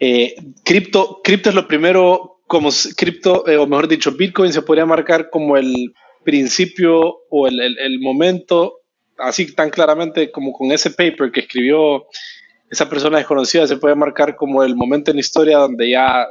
eh, 0.01 0.35
cripto, 0.65 1.21
cripto 1.23 1.51
es 1.51 1.55
lo 1.55 1.69
primero, 1.69 2.41
como 2.49 2.71
cripto, 2.97 3.45
o 3.45 3.67
mejor 3.67 3.87
dicho, 3.87 4.11
Bitcoin 4.13 4.53
se 4.53 4.63
podría 4.63 4.87
marcar 4.87 5.31
como 5.31 5.57
el 5.57 5.95
principio 6.25 7.21
o 7.31 7.47
el, 7.47 7.61
el, 7.61 7.79
el 7.79 8.01
momento 8.01 8.80
así 9.21 9.53
tan 9.55 9.71
claramente 9.71 10.31
como 10.31 10.53
con 10.53 10.73
ese 10.73 10.91
paper 10.91 11.31
que 11.33 11.41
escribió 11.41 12.07
esa 12.71 12.89
persona 12.89 13.19
desconocida, 13.19 13.67
se 13.67 13.77
puede 13.77 13.95
marcar 13.97 14.37
como 14.37 14.63
el 14.63 14.77
momento 14.77 15.11
en 15.11 15.17
la 15.17 15.21
historia 15.21 15.59
donde 15.59 15.91
ya 15.91 16.29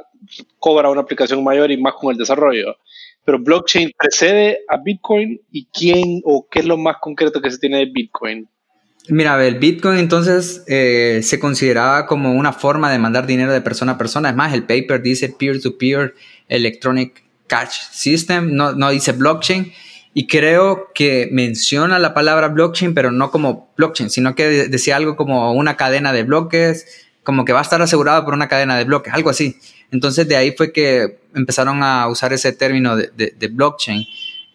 cobra 0.58 0.88
una 0.88 1.02
aplicación 1.02 1.44
mayor 1.44 1.70
y 1.70 1.76
más 1.76 1.94
con 1.94 2.12
el 2.12 2.18
desarrollo. 2.18 2.76
Pero 3.24 3.38
blockchain 3.38 3.92
precede 3.96 4.60
a 4.68 4.78
Bitcoin 4.78 5.40
y 5.52 5.66
quién 5.66 6.22
o 6.24 6.46
qué 6.50 6.60
es 6.60 6.64
lo 6.64 6.78
más 6.78 6.96
concreto 7.00 7.42
que 7.42 7.50
se 7.50 7.58
tiene 7.58 7.78
de 7.78 7.86
Bitcoin. 7.86 8.48
Mira, 9.08 9.34
a 9.34 9.36
ver, 9.36 9.58
Bitcoin 9.58 9.98
entonces 9.98 10.64
eh, 10.66 11.20
se 11.22 11.38
consideraba 11.38 12.06
como 12.06 12.32
una 12.32 12.52
forma 12.52 12.90
de 12.90 12.98
mandar 12.98 13.26
dinero 13.26 13.52
de 13.52 13.60
persona 13.60 13.92
a 13.92 13.98
persona. 13.98 14.30
Es 14.30 14.36
más, 14.36 14.54
el 14.54 14.62
paper 14.62 15.02
dice 15.02 15.28
peer-to-peer 15.28 16.14
electronic 16.48 17.22
cash 17.46 17.80
system, 17.90 18.54
no, 18.54 18.72
no 18.72 18.90
dice 18.90 19.12
blockchain. 19.12 19.72
Y 20.12 20.26
creo 20.26 20.88
que 20.92 21.28
menciona 21.30 21.98
la 21.98 22.14
palabra 22.14 22.48
blockchain, 22.48 22.94
pero 22.94 23.12
no 23.12 23.30
como 23.30 23.70
blockchain, 23.76 24.10
sino 24.10 24.34
que 24.34 24.68
decía 24.68 24.96
algo 24.96 25.16
como 25.16 25.52
una 25.52 25.76
cadena 25.76 26.12
de 26.12 26.24
bloques, 26.24 27.08
como 27.22 27.44
que 27.44 27.52
va 27.52 27.60
a 27.60 27.62
estar 27.62 27.80
asegurado 27.80 28.24
por 28.24 28.34
una 28.34 28.48
cadena 28.48 28.76
de 28.76 28.84
bloques, 28.84 29.12
algo 29.12 29.30
así. 29.30 29.56
Entonces 29.92 30.26
de 30.26 30.36
ahí 30.36 30.52
fue 30.56 30.72
que 30.72 31.20
empezaron 31.34 31.82
a 31.82 32.08
usar 32.08 32.32
ese 32.32 32.52
término 32.52 32.96
de, 32.96 33.48
blockchain. 33.52 34.04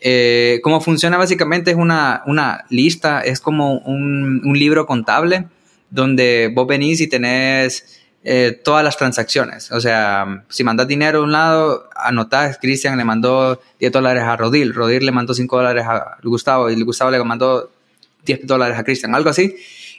Eh, 0.01 0.59
cómo 0.61 0.81
funciona 0.81 1.17
básicamente 1.17 1.71
es 1.71 1.77
una, 1.77 2.21
una 2.25 2.65
lista, 2.69 3.21
es 3.21 3.39
como 3.39 3.79
un, 3.79 4.41
un 4.43 4.59
libro 4.59 4.85
contable 4.85 5.45
donde 5.89 6.51
vos 6.53 6.67
venís 6.67 6.99
y 7.01 7.07
tenés 7.07 8.04
eh, 8.27 8.59
todas 8.63 8.83
las 8.83 8.97
transacciones. 8.97 9.71
O 9.71 9.79
sea, 9.79 10.43
si 10.49 10.63
mandas 10.63 10.88
dinero 10.88 11.19
de 11.19 11.25
un 11.25 11.31
lado, 11.31 11.88
anotás, 11.95 12.57
Cristian 12.59 12.97
le 12.97 13.03
mandó 13.03 13.61
10 13.79 13.91
dólares 13.91 14.23
a 14.23 14.35
Rodil, 14.35 14.73
Rodil 14.73 15.05
le 15.05 15.11
mandó 15.11 15.35
5 15.35 15.55
dólares 15.55 15.85
a 15.88 16.17
Gustavo 16.23 16.71
y 16.71 16.81
Gustavo 16.81 17.11
le 17.11 17.23
mandó 17.23 17.69
10 18.25 18.47
dólares 18.47 18.79
a 18.79 18.83
Cristian, 18.83 19.13
algo 19.13 19.29
así, 19.29 19.55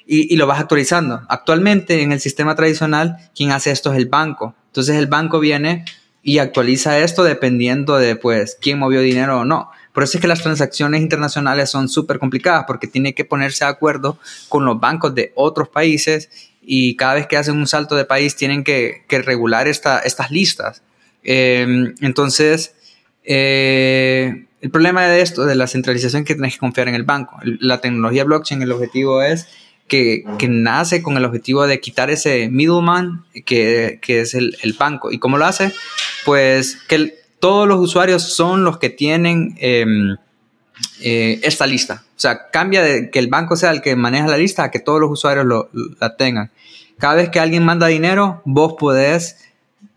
y, 0.08 0.34
y, 0.34 0.36
lo 0.36 0.48
vas 0.48 0.58
actualizando. 0.58 1.22
Actualmente 1.28 2.02
en 2.02 2.10
el 2.10 2.18
sistema 2.18 2.56
tradicional, 2.56 3.16
quien 3.32 3.52
hace 3.52 3.70
esto 3.70 3.92
es 3.92 3.98
el 3.98 4.06
banco. 4.06 4.56
Entonces 4.70 4.96
el 4.96 5.06
banco 5.06 5.38
viene 5.38 5.84
y 6.20 6.38
actualiza 6.38 6.98
esto 6.98 7.22
dependiendo 7.22 7.96
de 7.96 8.16
pues 8.16 8.58
quién 8.60 8.80
movió 8.80 9.02
dinero 9.02 9.38
o 9.38 9.44
no. 9.44 9.70
Por 9.92 10.02
eso 10.02 10.18
es 10.18 10.20
que 10.20 10.26
las 10.26 10.42
transacciones 10.42 11.00
internacionales 11.00 11.70
son 11.70 11.88
súper 11.88 12.18
complicadas 12.18 12.64
porque 12.66 12.88
tiene 12.88 13.14
que 13.14 13.24
ponerse 13.24 13.64
de 13.64 13.70
acuerdo 13.70 14.18
con 14.48 14.64
los 14.64 14.80
bancos 14.80 15.14
de 15.14 15.32
otros 15.36 15.68
países 15.68 16.28
y 16.66 16.96
cada 16.96 17.14
vez 17.14 17.26
que 17.28 17.36
hacen 17.36 17.56
un 17.56 17.68
salto 17.68 17.94
de 17.94 18.04
país 18.04 18.34
tienen 18.34 18.64
que, 18.64 19.04
regular 19.08 19.68
esta, 19.68 20.00
estas 20.00 20.32
listas. 20.32 20.82
Em, 21.22 21.94
entonces, 22.00 22.74
eh, 23.22 24.46
el 24.60 24.70
problema 24.70 25.06
de 25.06 25.20
esto, 25.20 25.46
de 25.46 25.54
la 25.54 25.68
centralización, 25.68 26.24
que 26.24 26.34
tienes 26.34 26.54
que 26.54 26.58
confiar 26.58 26.88
en 26.88 26.96
el 26.96 27.04
banco. 27.04 27.38
La 27.44 27.80
tecnología 27.80 28.24
blockchain, 28.24 28.62
el 28.62 28.72
objetivo 28.72 29.22
es 29.22 29.46
que, 29.86 30.24
nace 30.48 31.02
con 31.02 31.16
el 31.16 31.24
objetivo 31.24 31.66
de 31.68 31.80
quitar 31.80 32.10
ese 32.10 32.48
middleman 32.48 33.24
que, 33.44 34.00
es 34.06 34.34
el, 34.34 34.76
banco. 34.78 35.12
¿Y 35.12 35.18
cómo 35.18 35.38
lo 35.38 35.46
hace? 35.46 35.72
Pues 36.24 36.78
que 36.88 37.14
todos 37.38 37.68
los 37.68 37.78
usuarios 37.78 38.22
son 38.22 38.64
los 38.64 38.78
que 38.78 38.90
tienen 38.90 39.54
em, 39.58 40.16
eh, 41.00 41.40
esta 41.42 41.66
lista. 41.66 42.04
O 42.16 42.20
sea, 42.20 42.50
cambia 42.50 42.82
de 42.82 43.10
que 43.10 43.18
el 43.18 43.28
banco 43.28 43.56
sea 43.56 43.70
el 43.70 43.82
que 43.82 43.96
maneja 43.96 44.26
la 44.26 44.38
lista 44.38 44.64
a 44.64 44.70
que 44.70 44.80
todos 44.80 45.00
los 45.00 45.10
usuarios 45.10 45.46
la 46.00 46.16
tengan. 46.16 46.50
Cada 46.98 47.14
vez 47.14 47.28
que 47.28 47.40
alguien 47.40 47.64
manda 47.64 47.86
dinero, 47.86 48.42
vos 48.44 48.74
podés 48.78 49.36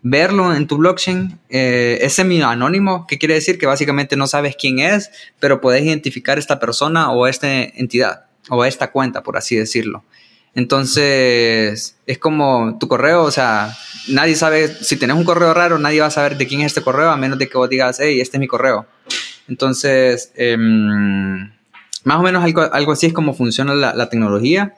verlo 0.02 0.54
en 0.54 0.66
tu 0.66 0.76
blockchain. 0.76 1.38
Eh, 1.48 1.98
es 2.02 2.14
semi-anónimo, 2.14 3.06
que 3.06 3.18
quiere 3.18 3.34
decir 3.34 3.58
que 3.58 3.66
básicamente 3.66 4.16
no 4.16 4.26
sabes 4.26 4.56
quién 4.56 4.78
es, 4.78 5.10
pero 5.38 5.60
podés 5.60 5.84
identificar 5.84 6.38
esta 6.38 6.60
persona 6.60 7.10
o 7.10 7.26
esta 7.26 7.62
entidad 7.62 8.26
o 8.48 8.64
esta 8.64 8.90
cuenta, 8.90 9.22
por 9.22 9.36
así 9.36 9.56
decirlo. 9.56 10.04
Entonces, 10.54 11.96
es 12.06 12.18
como 12.18 12.76
tu 12.78 12.88
correo, 12.88 13.22
o 13.22 13.30
sea, 13.30 13.76
nadie 14.08 14.34
sabe, 14.34 14.68
si 14.68 14.96
tenés 14.96 15.16
un 15.16 15.24
correo 15.24 15.54
raro, 15.54 15.78
nadie 15.78 16.00
va 16.00 16.06
a 16.06 16.10
saber 16.10 16.36
de 16.36 16.46
quién 16.46 16.62
es 16.62 16.68
este 16.68 16.82
correo, 16.82 17.10
a 17.10 17.16
menos 17.16 17.38
de 17.38 17.48
que 17.48 17.56
vos 17.56 17.68
digas, 17.68 17.98
hey, 18.00 18.20
este 18.20 18.36
es 18.36 18.40
mi 18.40 18.48
correo. 18.48 18.86
Entonces, 19.50 20.32
em, 20.36 21.50
más 22.04 22.18
o 22.18 22.22
menos 22.22 22.42
algo, 22.44 22.92
así 22.92 23.06
es 23.06 23.12
como 23.12 23.34
funciona 23.34 23.74
la, 23.74 24.08
tecnología. 24.08 24.74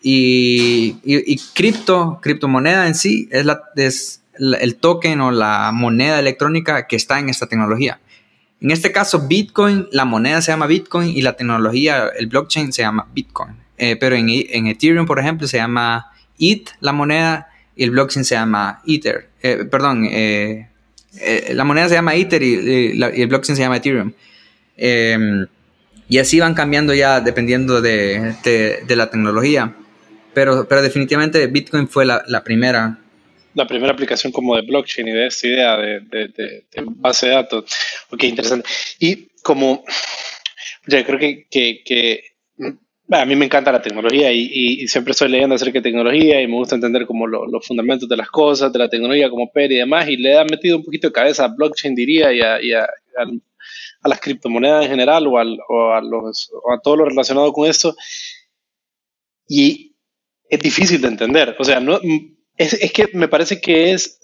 Y, 0.00 0.96
y, 1.04 1.36
cripto, 1.54 2.18
criptomoneda 2.22 2.86
en 2.86 2.94
sí, 2.94 3.28
es, 3.30 3.44
la, 3.44 3.60
el 4.38 4.76
token 4.76 5.20
o 5.20 5.30
la 5.30 5.70
moneda 5.72 6.18
electrónica 6.18 6.86
que 6.86 6.96
está 6.96 7.18
en 7.18 7.28
esta 7.28 7.46
tecnología. 7.46 8.00
En 8.60 8.70
este 8.70 8.92
caso, 8.92 9.26
Bitcoin, 9.26 9.88
la 9.90 10.04
moneda 10.04 10.40
se 10.40 10.52
llama 10.52 10.66
Bitcoin 10.66 11.10
y 11.10 11.22
la 11.22 11.34
tecnología, 11.34 12.06
el 12.16 12.28
blockchain 12.28 12.72
se 12.72 12.82
llama 12.82 13.08
Bitcoin. 13.12 13.56
Eh, 13.76 13.96
pero 13.96 14.14
en, 14.14 14.28
en, 14.30 14.68
Ethereum, 14.68 15.04
por 15.04 15.18
ejemplo, 15.18 15.48
se 15.48 15.56
llama 15.56 16.12
ETH, 16.38 16.70
la 16.80 16.92
moneda, 16.92 17.48
y 17.74 17.82
el 17.82 17.90
blockchain 17.90 18.24
se 18.24 18.36
llama 18.36 18.82
Ether. 18.86 19.30
Eh, 19.42 19.64
perdón, 19.68 20.06
eh, 20.08 20.68
eh, 21.20 21.52
la 21.54 21.64
moneda 21.64 21.88
se 21.88 21.94
llama 21.94 22.14
Ether 22.14 22.42
y, 22.42 23.00
el 23.00 23.26
blockchain 23.26 23.56
se 23.56 23.62
llama 23.62 23.76
Ethereum. 23.76 24.12
Em, 24.76 25.46
y 26.08 26.18
así 26.18 26.40
van 26.40 26.54
cambiando 26.54 26.94
ya 26.94 27.20
dependiendo 27.20 27.80
de, 27.80 28.34
la 28.88 29.10
tecnología. 29.10 29.74
Pero, 30.34 30.66
pero 30.66 30.82
definitivamente 30.82 31.46
Bitcoin 31.46 31.88
fue 31.88 32.06
la, 32.06 32.44
primera. 32.44 32.98
La 33.54 33.66
primera 33.66 33.92
aplicación 33.92 34.32
como 34.32 34.56
de 34.56 34.62
blockchain 34.62 35.08
y 35.08 35.12
de 35.12 35.26
esta 35.26 35.46
idea 35.46 35.76
de, 35.76 36.64
base 36.96 37.26
de 37.26 37.32
datos. 37.32 37.64
Ok, 38.10 38.24
interesante. 38.24 38.68
Y 38.98 39.28
como, 39.42 39.84
ya 40.86 41.04
creo 41.04 41.18
que, 41.18 41.46
que 41.50 42.31
a 43.10 43.24
mí 43.24 43.36
me 43.36 43.46
encanta 43.46 43.72
la 43.72 43.82
tecnología 43.82 44.32
y, 44.32 44.86
siempre 44.88 45.12
estoy 45.12 45.28
leyendo 45.28 45.54
acerca 45.54 45.78
de 45.78 45.82
tecnología 45.82 46.40
y 46.40 46.46
me 46.46 46.54
gusta 46.54 46.74
entender 46.74 47.06
como 47.06 47.26
los 47.26 47.66
fundamentos 47.66 48.08
de 48.08 48.16
las 48.16 48.30
cosas, 48.30 48.72
de 48.72 48.78
la 48.78 48.88
tecnología 48.88 49.30
como 49.30 49.50
PER 49.50 49.72
y 49.72 49.76
demás, 49.76 50.08
y 50.08 50.16
le 50.16 50.34
he 50.34 50.44
metido 50.44 50.76
un 50.78 50.84
poquito 50.84 51.08
de 51.08 51.12
cabeza 51.12 51.44
a 51.44 51.48
blockchain, 51.48 51.94
diría, 51.94 52.32
y 52.32 52.40
a, 52.40 52.86
las 54.04 54.20
criptomonedas 54.20 54.84
en 54.84 54.90
general 54.90 55.26
o, 55.26 55.38
a, 55.38 56.80
todo 56.82 56.96
lo 56.96 57.04
relacionado 57.04 57.52
con 57.52 57.68
eso. 57.68 57.94
Y 59.46 59.94
es 60.48 60.60
difícil 60.60 61.00
de 61.00 61.08
entender. 61.08 61.56
O 61.58 61.64
sea, 61.64 61.82
es 62.56 62.92
que 62.92 63.08
me 63.12 63.28
parece 63.28 63.60
que 63.60 63.92
es, 63.92 64.18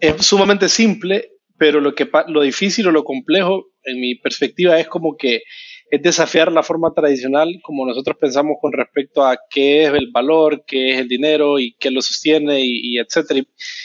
es 0.00 0.26
sumamente 0.26 0.68
simple, 0.68 1.30
pero 1.58 1.80
lo, 1.80 1.94
que, 1.94 2.08
lo 2.28 2.42
difícil 2.42 2.86
o 2.88 2.92
lo 2.92 3.04
complejo, 3.04 3.66
en 3.84 4.00
mi 4.00 4.16
perspectiva, 4.16 4.78
es 4.78 4.88
como 4.88 5.16
que 5.16 5.42
es 5.90 6.02
desafiar 6.02 6.50
la 6.50 6.62
forma 6.62 6.92
tradicional 6.92 7.48
como 7.62 7.86
nosotros 7.86 8.16
pensamos 8.20 8.56
con 8.60 8.72
respecto 8.72 9.24
a 9.24 9.38
qué 9.50 9.84
es 9.84 9.94
el 9.94 10.10
valor, 10.10 10.64
qué 10.66 10.90
es 10.90 10.98
el 11.00 11.08
dinero 11.08 11.58
y 11.58 11.74
qué 11.78 11.90
lo 11.90 12.02
sostiene 12.02 12.60
y, 12.60 12.98
etcétera. 12.98 13.40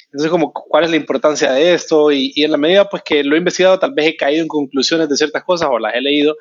Entonces, 0.06 0.32
como 0.32 0.52
cuál 0.52 0.86
es 0.86 0.90
la 0.90 0.96
importancia 0.98 1.52
de 1.52 1.74
esto 1.74 2.12
y, 2.12 2.32
y 2.36 2.44
en 2.44 2.52
la 2.52 2.58
medida 2.58 2.90
pues 2.90 3.04
que 3.04 3.24
lo 3.24 3.36
he 3.36 3.40
investigado, 3.40 3.80
tal 3.80 3.94
vez 3.94 4.08
he 4.08 4.16
caído 4.16 4.42
en 4.42 4.48
conclusiones 4.48 5.10
de 5.10 5.18
ciertas 5.18 5.44
cosas 5.44 5.70
o 5.72 5.80
las 5.80 5.94
he 5.96 6.02
leído, 6.02 6.36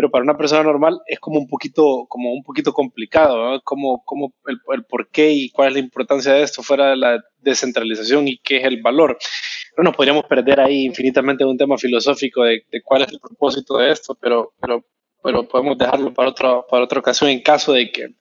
pero 0.00 0.10
para 0.10 0.24
una 0.24 0.38
persona 0.38 0.62
normal 0.62 0.98
es 1.06 1.18
como 1.18 1.38
un 1.38 1.46
poquito, 1.46 2.06
como 2.08 2.32
un 2.32 2.42
poquito 2.42 2.72
complicado, 2.72 3.36
¿no? 3.36 3.60
Como, 3.60 4.02
como 4.04 4.32
el, 4.46 4.58
el, 4.72 4.84
por 4.84 5.10
qué 5.10 5.30
y 5.30 5.50
cuál 5.50 5.68
es 5.68 5.74
la 5.74 5.80
importancia 5.80 6.32
de 6.32 6.42
esto 6.42 6.62
fuera 6.62 6.88
de 6.88 6.96
la 6.96 7.22
descentralización 7.40 8.26
y 8.26 8.38
qué 8.38 8.58
es 8.58 8.64
el 8.64 8.80
valor. 8.80 9.18
No 9.76 9.84
nos 9.84 9.94
podríamos 9.94 10.24
perder 10.24 10.58
ahí 10.58 10.86
infinitamente 10.86 11.42
en 11.44 11.50
un 11.50 11.58
tema 11.58 11.76
filosófico 11.76 12.44
de, 12.44 12.62
de, 12.70 12.80
cuál 12.80 13.02
es 13.02 13.12
el 13.12 13.20
propósito 13.20 13.76
de 13.76 13.90
esto, 13.90 14.16
pero, 14.18 14.54
pero, 14.58 14.86
pero 15.22 15.46
podemos 15.48 15.76
dejarlo 15.78 16.12
para, 16.12 16.30
otro, 16.30 16.66
para 16.70 16.84
otra 16.84 17.00
ocasión 17.00 17.30
en 17.30 17.42
caso 17.42 17.72
de 17.72 17.90
que, 17.90 18.14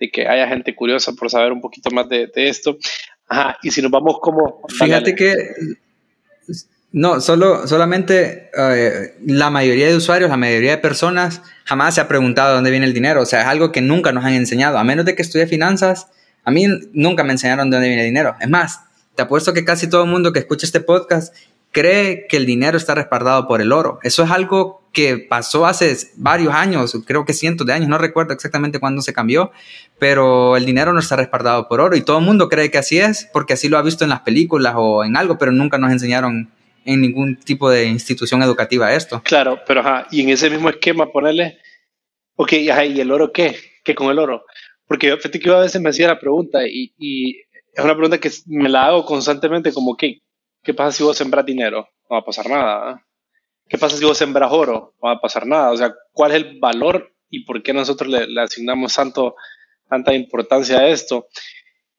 de 0.00 0.10
que 0.10 0.26
haya 0.26 0.48
gente 0.48 0.74
curiosa 0.74 1.12
por 1.12 1.30
saber 1.30 1.52
un 1.52 1.60
poquito 1.60 1.90
más 1.90 2.08
de, 2.08 2.26
de 2.26 2.48
esto. 2.48 2.76
Ajá, 3.26 3.58
y 3.62 3.70
si 3.70 3.80
nos 3.82 3.90
vamos 3.90 4.18
como... 4.20 4.62
Fíjate 4.68 5.14
que 5.14 5.36
no, 6.94 7.20
solo, 7.20 7.66
solamente 7.66 8.50
eh, 8.56 9.16
la 9.26 9.50
mayoría 9.50 9.88
de 9.88 9.96
usuarios, 9.96 10.30
la 10.30 10.36
mayoría 10.36 10.70
de 10.70 10.78
personas 10.78 11.42
jamás 11.64 11.96
se 11.96 12.00
ha 12.00 12.06
preguntado 12.06 12.50
de 12.50 12.54
dónde 12.54 12.70
viene 12.70 12.86
el 12.86 12.94
dinero. 12.94 13.20
O 13.20 13.26
sea, 13.26 13.40
es 13.40 13.46
algo 13.48 13.72
que 13.72 13.80
nunca 13.80 14.12
nos 14.12 14.24
han 14.24 14.34
enseñado. 14.34 14.78
A 14.78 14.84
menos 14.84 15.04
de 15.04 15.16
que 15.16 15.22
estudie 15.22 15.48
finanzas, 15.48 16.06
a 16.44 16.52
mí 16.52 16.66
nunca 16.92 17.24
me 17.24 17.32
enseñaron 17.32 17.68
de 17.68 17.78
dónde 17.78 17.88
viene 17.88 18.02
el 18.02 18.10
dinero. 18.10 18.36
Es 18.38 18.48
más, 18.48 18.82
te 19.16 19.22
apuesto 19.22 19.52
que 19.52 19.64
casi 19.64 19.90
todo 19.90 20.04
el 20.04 20.10
mundo 20.10 20.32
que 20.32 20.38
escucha 20.38 20.66
este 20.66 20.78
podcast 20.78 21.34
cree 21.74 22.26
que 22.28 22.38
el 22.38 22.46
dinero 22.46 22.78
está 22.78 22.94
respaldado 22.94 23.46
por 23.46 23.60
el 23.60 23.72
oro. 23.72 23.98
Eso 24.02 24.22
es 24.22 24.30
algo 24.30 24.88
que 24.94 25.18
pasó 25.18 25.66
hace 25.66 25.94
varios 26.16 26.54
años, 26.54 26.96
creo 27.04 27.24
que 27.24 27.32
cientos 27.32 27.66
de 27.66 27.72
años, 27.72 27.88
no 27.88 27.98
recuerdo 27.98 28.32
exactamente 28.32 28.78
cuándo 28.78 29.02
se 29.02 29.12
cambió, 29.12 29.50
pero 29.98 30.56
el 30.56 30.64
dinero 30.64 30.92
no 30.92 31.00
está 31.00 31.16
respaldado 31.16 31.68
por 31.68 31.80
oro 31.80 31.96
y 31.96 32.02
todo 32.02 32.20
el 32.20 32.24
mundo 32.24 32.48
cree 32.48 32.70
que 32.70 32.78
así 32.78 32.98
es 32.98 33.28
porque 33.32 33.54
así 33.54 33.68
lo 33.68 33.76
ha 33.76 33.82
visto 33.82 34.04
en 34.04 34.10
las 34.10 34.20
películas 34.20 34.74
o 34.76 35.04
en 35.04 35.16
algo, 35.16 35.36
pero 35.36 35.50
nunca 35.50 35.76
nos 35.76 35.90
enseñaron 35.90 36.48
en 36.84 37.00
ningún 37.00 37.36
tipo 37.36 37.68
de 37.68 37.86
institución 37.86 38.40
educativa 38.42 38.94
esto. 38.94 39.20
Claro, 39.24 39.58
pero 39.66 39.80
ajá, 39.80 40.06
y 40.12 40.22
en 40.22 40.28
ese 40.28 40.48
mismo 40.48 40.68
esquema 40.70 41.10
ponerle, 41.10 41.58
ok, 42.36 42.52
ajá, 42.70 42.84
¿y 42.84 43.00
el 43.00 43.10
oro 43.10 43.32
qué? 43.32 43.56
¿Qué 43.82 43.96
con 43.96 44.10
el 44.10 44.20
oro? 44.20 44.44
Porque 44.86 45.08
yo, 45.08 45.18
que 45.18 45.50
a 45.50 45.58
veces 45.58 45.80
me 45.80 45.90
hacía 45.90 46.06
la 46.06 46.20
pregunta 46.20 46.60
y, 46.68 46.94
y, 46.98 47.40
es 47.72 47.84
una 47.84 47.94
pregunta 47.94 48.18
que 48.18 48.30
me 48.46 48.68
la 48.68 48.86
hago 48.86 49.04
constantemente 49.04 49.72
como, 49.72 49.96
¿qué, 49.96 50.20
¿qué 50.64 50.74
pasa 50.74 50.96
si 50.96 51.04
vos 51.04 51.16
sembras 51.16 51.46
dinero? 51.46 51.88
No 52.08 52.14
va 52.16 52.18
a 52.20 52.24
pasar 52.24 52.48
nada. 52.48 52.92
¿eh? 52.92 53.04
¿Qué 53.68 53.78
pasa 53.78 53.96
si 53.96 54.04
vos 54.04 54.18
sembras 54.18 54.50
oro? 54.52 54.94
No 55.02 55.08
va 55.08 55.12
a 55.12 55.20
pasar 55.20 55.46
nada. 55.46 55.70
O 55.70 55.76
sea, 55.76 55.94
¿cuál 56.12 56.32
es 56.32 56.36
el 56.38 56.58
valor 56.58 57.14
y 57.30 57.44
por 57.44 57.62
qué 57.62 57.72
nosotros 57.72 58.10
le, 58.10 58.40
asignamos 58.40 58.94
tanto, 58.94 59.36
tanta 59.88 60.14
importancia 60.14 60.78
a 60.78 60.88
esto? 60.88 61.28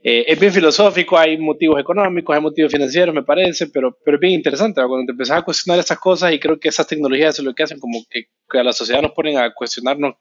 Eh, 0.07 0.25
es 0.27 0.39
bien 0.39 0.53
filosófico, 0.53 1.17
hay 1.17 1.37
motivos 1.37 1.79
económicos, 1.79 2.35
hay 2.35 2.41
motivos 2.41 2.71
financieros, 2.71 3.15
me 3.15 3.23
parece, 3.23 3.67
pero, 3.67 3.97
pero 4.05 4.17
es 4.17 4.21
bien 4.21 4.33
interesante 4.33 4.79
cuando 4.85 5.07
te 5.07 5.13
empezás 5.13 5.39
a 5.39 5.41
cuestionar 5.41 5.79
estas 5.79 5.97
cosas 5.97 6.31
y 6.31 6.39
creo 6.39 6.59
que 6.59 6.69
esas 6.69 6.85
tecnologías 6.85 7.39
es 7.39 7.43
lo 7.43 7.55
que 7.55 7.63
hacen, 7.63 7.79
como 7.79 8.05
que, 8.07 8.25
que, 8.47 8.59
a 8.59 8.63
la 8.63 8.71
sociedad 8.71 9.01
nos 9.01 9.13
ponen 9.13 9.39
a 9.39 9.51
cuestionarnos 9.51 10.13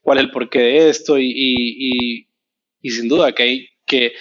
cuál 0.00 0.18
es 0.18 0.24
el 0.24 0.30
porqué 0.30 0.58
de 0.58 0.88
esto 0.88 1.18
y, 1.18 1.30
y, 1.34 2.28
y, 2.80 2.90
sin 2.90 3.06
duda 3.08 3.32
que 3.32 3.42
hay 3.42 3.68
que, 3.84 4.12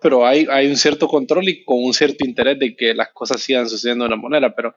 pero 0.00 0.26
hay, 0.26 0.46
hay 0.50 0.68
un 0.68 0.76
cierto 0.76 1.08
control 1.08 1.48
y 1.48 1.64
con 1.64 1.82
un 1.82 1.94
cierto 1.94 2.24
interés 2.24 2.58
de 2.58 2.76
que 2.76 2.94
las 2.94 3.08
cosas 3.12 3.40
sigan 3.40 3.68
sucediendo 3.68 4.04
de 4.04 4.14
una 4.14 4.22
manera, 4.22 4.54
pero, 4.54 4.74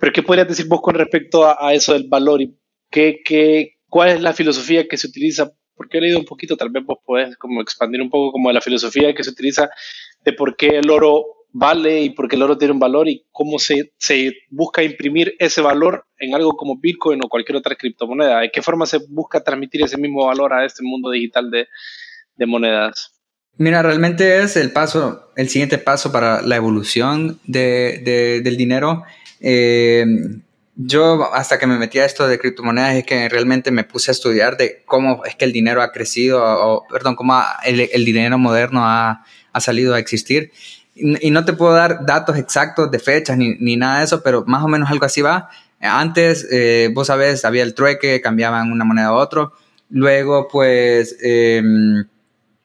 pero 0.00 0.12
¿qué 0.12 0.22
podrías 0.22 0.48
decir 0.48 0.66
vos 0.66 0.80
con 0.80 0.94
respecto 0.94 1.44
a, 1.46 1.72
eso 1.74 1.92
del 1.92 2.08
valor 2.08 2.42
y 2.42 2.56
qué, 2.90 3.20
qué, 3.24 3.78
cuál 3.88 4.10
es 4.10 4.20
la 4.20 4.32
filosofía 4.32 4.88
que 4.88 4.96
se 4.96 5.08
utiliza 5.08 5.52
porque 5.76 5.98
he 5.98 6.00
leído 6.00 6.18
un 6.18 6.24
poquito, 6.24 6.56
tal 6.56 6.70
vez 6.70 6.84
vos 6.84 6.98
podés 7.04 7.36
como 7.36 7.60
expandir 7.60 8.00
un 8.00 8.10
poco 8.10 8.32
como 8.32 8.48
de 8.48 8.54
la 8.54 8.60
filosofía 8.60 9.14
que 9.14 9.24
se 9.24 9.30
utiliza 9.30 9.70
de 10.24 10.32
por 10.32 10.56
qué 10.56 10.68
el 10.78 10.88
oro 10.90 11.24
vale 11.56 12.02
y 12.02 12.10
por 12.10 12.28
qué 12.28 12.36
el 12.36 12.42
oro 12.42 12.58
tiene 12.58 12.72
un 12.72 12.80
valor 12.80 13.08
y 13.08 13.26
cómo 13.30 13.58
se, 13.58 13.92
se 13.96 14.32
busca 14.50 14.82
imprimir 14.82 15.36
ese 15.38 15.60
valor 15.60 16.04
en 16.18 16.34
algo 16.34 16.56
como 16.56 16.78
Bitcoin 16.78 17.20
o 17.24 17.28
cualquier 17.28 17.56
otra 17.56 17.76
criptomoneda. 17.76 18.40
¿De 18.40 18.50
qué 18.50 18.60
forma 18.60 18.86
se 18.86 18.98
busca 19.08 19.42
transmitir 19.42 19.82
ese 19.82 19.96
mismo 19.96 20.26
valor 20.26 20.52
a 20.52 20.64
este 20.64 20.82
mundo 20.82 21.10
digital 21.10 21.50
de, 21.50 21.68
de 22.34 22.46
monedas? 22.46 23.13
Mira, 23.56 23.82
realmente 23.82 24.42
es 24.42 24.56
el 24.56 24.72
paso, 24.72 25.30
el 25.36 25.48
siguiente 25.48 25.78
paso 25.78 26.10
para 26.10 26.42
la 26.42 26.56
evolución 26.56 27.38
de, 27.46 28.02
de, 28.04 28.40
del 28.42 28.56
dinero. 28.56 29.04
Eh, 29.40 30.04
yo 30.76 31.32
hasta 31.32 31.58
que 31.58 31.68
me 31.68 31.78
metí 31.78 32.00
a 32.00 32.04
esto 32.04 32.26
de 32.26 32.38
criptomonedas 32.38 32.96
es 32.96 33.04
que 33.04 33.28
realmente 33.28 33.70
me 33.70 33.84
puse 33.84 34.10
a 34.10 34.12
estudiar 34.12 34.56
de 34.56 34.82
cómo 34.86 35.24
es 35.24 35.36
que 35.36 35.44
el 35.44 35.52
dinero 35.52 35.82
ha 35.82 35.92
crecido, 35.92 36.42
o 36.42 36.84
perdón, 36.88 37.14
cómo 37.14 37.40
el, 37.64 37.88
el, 37.92 38.04
dinero 38.04 38.38
moderno 38.38 38.84
ha, 38.84 39.24
ha, 39.52 39.60
salido 39.60 39.94
a 39.94 40.00
existir. 40.00 40.50
Y, 40.96 41.28
y, 41.28 41.30
no 41.30 41.44
te 41.44 41.52
puedo 41.52 41.74
dar 41.74 42.04
datos 42.04 42.36
exactos 42.36 42.90
de 42.90 42.98
fechas 42.98 43.36
ni, 43.36 43.54
ni, 43.60 43.76
nada 43.76 44.00
de 44.00 44.04
eso, 44.06 44.22
pero 44.22 44.44
más 44.46 44.64
o 44.64 44.68
menos 44.68 44.90
algo 44.90 45.04
así 45.06 45.22
va. 45.22 45.48
Antes, 45.80 46.48
eh, 46.50 46.90
vos 46.92 47.06
sabés, 47.06 47.44
había 47.44 47.62
el 47.62 47.74
trueque, 47.74 48.20
cambiaban 48.20 48.72
una 48.72 48.84
moneda 48.84 49.08
a 49.08 49.12
otra. 49.12 49.50
Luego, 49.90 50.48
pues, 50.48 51.16
eh, 51.22 51.62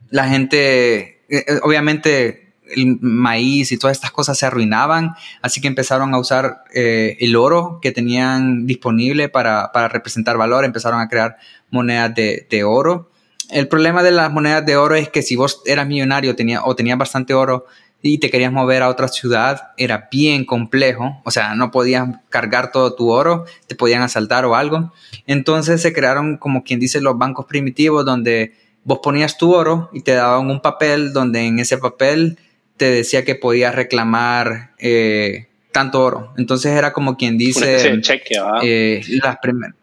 la 0.10 0.28
gente, 0.28 1.22
eh, 1.30 1.60
obviamente, 1.64 2.50
el 2.76 2.98
maíz 3.02 3.72
y 3.72 3.78
todas 3.78 3.98
estas 3.98 4.12
cosas 4.12 4.38
se 4.38 4.46
arruinaban, 4.46 5.16
así 5.42 5.62
que 5.62 5.68
empezaron 5.68 6.14
a 6.14 6.20
usar 6.20 6.64
eh, 6.74 7.18
el 7.20 7.36
oro 7.36 7.80
que 7.82 7.92
tenían 7.92 8.66
disponible 8.68 9.30
para, 9.30 9.72
para, 9.72 9.88
representar 9.88 10.38
valor, 10.38 10.66
empezaron 10.66 11.00
a 11.00 11.08
crear 11.08 11.38
monedas 11.72 12.14
de, 12.16 12.48
de, 12.50 12.64
oro. 12.64 13.12
El 13.50 13.68
problema 13.68 14.04
de 14.04 14.12
las 14.12 14.32
monedas 14.32 14.66
de 14.66 14.78
oro 14.78 14.96
es 14.96 15.10
que 15.10 15.22
si 15.22 15.36
vos 15.36 15.62
eras 15.66 15.88
millonario 15.88 16.36
tenía, 16.36 16.64
o 16.64 16.76
tenías 16.76 16.98
bastante 16.98 17.34
oro 17.34 17.66
y 18.02 18.20
te 18.20 18.30
querías 18.30 18.52
mover 18.52 18.82
a 18.82 18.90
otra 18.90 19.08
ciudad, 19.08 19.72
era 19.76 20.08
bien 20.12 20.46
complejo, 20.46 21.22
o 21.26 21.32
sea, 21.32 21.56
no 21.56 21.72
podías 21.72 22.08
cargar 22.30 22.72
todo 22.72 22.96
tu 22.96 23.10
oro, 23.10 23.46
te 23.68 23.76
podían 23.76 24.02
asaltar 24.02 24.46
o 24.46 24.56
algo. 24.56 24.94
Entonces 25.28 25.82
se 25.82 25.92
crearon, 25.92 26.38
como 26.38 26.64
quien 26.64 26.80
dice, 26.80 27.02
los 27.02 27.18
bancos 27.18 27.46
primitivos 27.46 28.06
donde 28.06 28.54
vos 28.90 29.00
ponías 29.04 29.38
tu 29.38 29.54
oro 29.54 29.90
y 29.94 30.02
te 30.02 30.14
daban 30.14 30.50
un 30.50 30.62
papel 30.62 31.14
donde 31.14 31.46
en 31.46 31.60
ese 31.60 31.78
papel 31.78 32.40
te 32.76 32.90
decía 32.90 33.24
que 33.24 33.36
podías 33.36 33.76
reclamar 33.76 34.72
eh, 34.80 35.46
tanto 35.72 36.04
oro. 36.04 36.34
Entonces 36.38 36.72
era 36.72 36.92
como 36.92 37.16
quien 37.16 37.38
dice... 37.38 38.02
cheque, 38.02 38.36
eh, 38.64 39.02
las 39.22 39.38
primeras... 39.38 39.76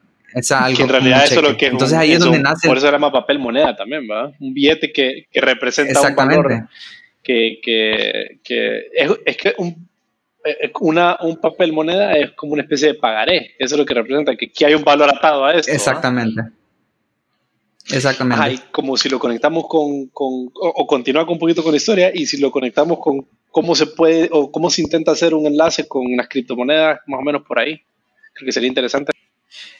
que 0.76 0.82
en 0.82 0.88
realidad 0.88 1.24
eso 1.24 1.36
es 1.36 1.42
lo 1.42 1.56
que 1.56 1.66
Entonces 1.66 1.96
ahí 1.96 2.12
es 2.12 2.18
donde 2.18 2.40
nace... 2.40 2.66
Por 2.66 2.78
eso 2.78 2.86
se 2.86 2.92
llama 2.92 3.12
papel 3.12 3.38
moneda 3.38 3.76
también, 3.76 4.08
¿verdad? 4.08 4.34
Un 4.40 4.52
billete 4.52 4.92
que, 4.92 5.26
que 5.30 5.40
representa 5.40 6.00
un 6.00 6.16
valor. 6.16 6.68
Que, 7.22 7.60
que, 7.62 8.40
que 8.42 8.88
es, 8.92 9.10
es, 9.24 9.36
que 9.36 9.54
un, 9.58 9.88
una, 10.80 11.16
un 11.20 11.36
papel 11.36 11.72
moneda 11.72 12.12
es 12.14 12.32
como 12.32 12.54
una 12.54 12.62
especie 12.62 12.88
de 12.88 12.94
pagaré. 12.94 13.54
Eso 13.56 13.76
es 13.76 13.78
lo 13.78 13.86
que 13.86 13.94
representa, 13.94 14.34
que, 14.34 14.50
que 14.50 14.66
hay 14.66 14.74
un 14.74 14.82
valor 14.82 15.08
atado 15.10 15.44
a 15.44 15.54
esto. 15.54 15.70
Exactamente. 15.70 16.42
Exactamente. 17.90 18.44
Ajá, 18.44 18.70
como 18.72 18.96
si 18.96 19.08
lo 19.08 19.18
conectamos 19.18 19.66
con, 19.68 20.06
con 20.08 20.50
o, 20.54 20.68
o 20.68 20.86
continúa 20.86 21.24
con 21.24 21.34
un 21.34 21.38
poquito 21.38 21.62
con 21.62 21.72
la 21.72 21.76
historia 21.76 22.10
y 22.12 22.26
si 22.26 22.38
lo 22.38 22.50
conectamos 22.50 22.98
con 23.00 23.26
cómo 23.50 23.74
se 23.74 23.86
puede 23.86 24.28
o 24.32 24.50
cómo 24.50 24.70
se 24.70 24.82
intenta 24.82 25.12
hacer 25.12 25.34
un 25.34 25.46
enlace 25.46 25.88
con 25.88 26.04
las 26.16 26.28
criptomonedas, 26.28 27.00
más 27.06 27.20
o 27.20 27.22
menos 27.22 27.42
por 27.46 27.58
ahí. 27.58 27.80
Creo 28.34 28.46
que 28.46 28.52
sería 28.52 28.68
interesante. 28.68 29.12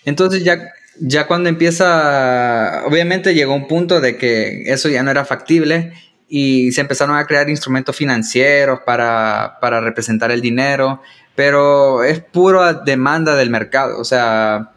Entonces 0.05 0.45
ya, 0.45 0.73
ya 0.99 1.27
cuando 1.27 1.49
empieza, 1.49 2.85
obviamente 2.87 3.35
llegó 3.35 3.55
un 3.55 3.66
punto 3.66 4.01
de 4.01 4.16
que 4.16 4.62
eso 4.73 4.88
ya 4.88 5.03
no 5.03 5.11
era 5.11 5.25
factible 5.25 5.92
y 6.29 6.73
se 6.73 6.81
empezaron 6.81 7.16
a 7.16 7.27
crear 7.27 7.51
instrumentos 7.51 7.95
financieros 7.95 8.81
para, 8.87 9.59
para 9.61 9.81
representar 9.81 10.31
el 10.31 10.40
dinero, 10.40 11.03
pero 11.35 12.03
es 12.03 12.21
pura 12.21 12.73
demanda 12.73 13.37
del 13.37 13.51
mercado, 13.51 14.01
o 14.01 14.05
sea, 14.05 14.73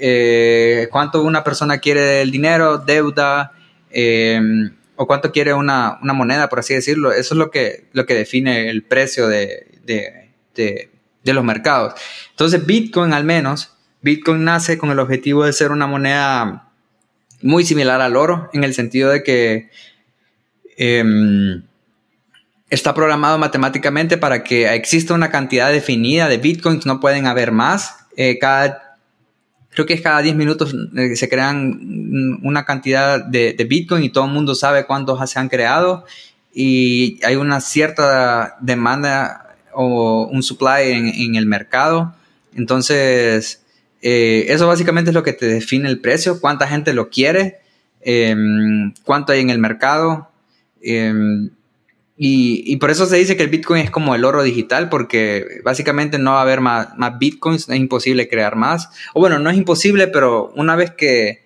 eh, 0.00 0.88
cuánto 0.90 1.22
una 1.22 1.44
persona 1.44 1.78
quiere 1.78 2.22
el 2.22 2.30
dinero, 2.30 2.78
deuda, 2.78 3.52
eh, 3.90 4.40
o 4.96 5.06
cuánto 5.06 5.32
quiere 5.32 5.54
una, 5.54 5.98
una, 6.02 6.12
moneda, 6.12 6.48
por 6.48 6.58
así 6.58 6.74
decirlo. 6.74 7.12
Eso 7.12 7.34
es 7.34 7.38
lo 7.38 7.50
que, 7.50 7.86
lo 7.92 8.06
que 8.06 8.14
define 8.14 8.68
el 8.68 8.82
precio 8.82 9.28
de, 9.28 9.66
de, 9.84 10.30
de, 10.54 11.32
los 11.32 11.44
mercados. 11.44 11.94
Entonces, 12.30 12.66
Bitcoin 12.66 13.12
al 13.12 13.24
menos, 13.24 13.74
Bitcoin 14.02 14.44
nace 14.44 14.78
con 14.78 14.90
el 14.90 14.98
objetivo 14.98 15.44
de 15.44 15.52
ser 15.52 15.70
una 15.70 15.86
moneda 15.86 16.68
muy 17.40 17.64
similar 17.64 18.00
al 18.00 18.16
oro, 18.16 18.50
en 18.52 18.64
el 18.64 18.74
sentido 18.74 19.10
de 19.10 19.22
que 19.22 19.70
eh, 20.76 21.62
está 22.72 22.94
programado 22.94 23.36
matemáticamente 23.36 24.16
para 24.16 24.42
que 24.42 24.72
exista 24.74 25.12
una 25.12 25.30
cantidad 25.30 25.70
definida 25.70 26.28
de 26.28 26.38
Bitcoins, 26.38 26.86
no 26.86 27.00
pueden 27.00 27.26
haber 27.26 27.52
más. 27.52 28.06
Eh, 28.16 28.38
cada 28.38 28.81
creo 29.72 29.86
que 29.86 29.94
es 29.94 30.00
cada 30.00 30.20
10 30.20 30.36
minutos 30.36 30.74
eh, 30.96 31.16
se 31.16 31.28
crean 31.28 32.38
una 32.42 32.64
cantidad 32.64 33.24
de, 33.24 33.66
Bitcoin 33.68 34.04
y 34.04 34.10
todo 34.10 34.26
el 34.26 34.32
mundo 34.32 34.54
sabe 34.54 34.84
cuántos 34.84 35.18
se 35.30 35.38
han 35.38 35.48
creado 35.48 36.04
y 36.54 37.18
hay 37.24 37.36
una 37.36 37.60
cierta 37.60 38.56
demanda 38.60 39.56
o 39.72 40.26
un 40.26 40.42
supply 40.42 40.92
en, 40.92 41.34
el 41.34 41.46
mercado. 41.46 42.14
Entonces, 42.54 43.58
Eh, 44.04 44.46
eso 44.52 44.66
básicamente 44.66 45.10
es 45.10 45.14
lo 45.14 45.22
que 45.22 45.32
te 45.32 45.46
define 45.46 45.88
el 45.88 46.00
precio, 46.00 46.40
cuánta 46.40 46.66
gente 46.66 46.92
lo 46.92 47.08
quiere, 47.08 47.60
em, 48.00 48.92
cuánto 49.04 49.32
hay 49.32 49.40
en 49.40 49.50
el 49.50 49.58
mercado. 49.58 50.28
Em, 52.22 52.62
y, 52.66 52.76
por 52.76 52.90
eso 52.90 53.06
se 53.06 53.16
dice 53.16 53.36
que 53.36 53.42
el 53.42 53.48
Bitcoin 53.48 53.82
es 53.82 53.90
como 53.90 54.14
el 54.14 54.24
oro 54.24 54.42
digital, 54.42 54.88
porque 54.88 55.60
básicamente 55.64 56.18
no 56.18 56.32
va 56.32 56.38
a 56.38 56.42
haber 56.42 56.60
más, 56.60 56.96
más 56.96 57.18
Bitcoins, 57.18 57.68
es 57.68 57.76
imposible 57.76 58.28
crear 58.28 58.54
más. 58.54 58.90
O 59.14 59.20
bueno, 59.20 59.38
no 59.38 59.50
es 59.50 59.56
imposible, 59.56 60.06
pero 60.06 60.52
una 60.54 60.76
vez 60.76 60.92
que, 60.92 61.42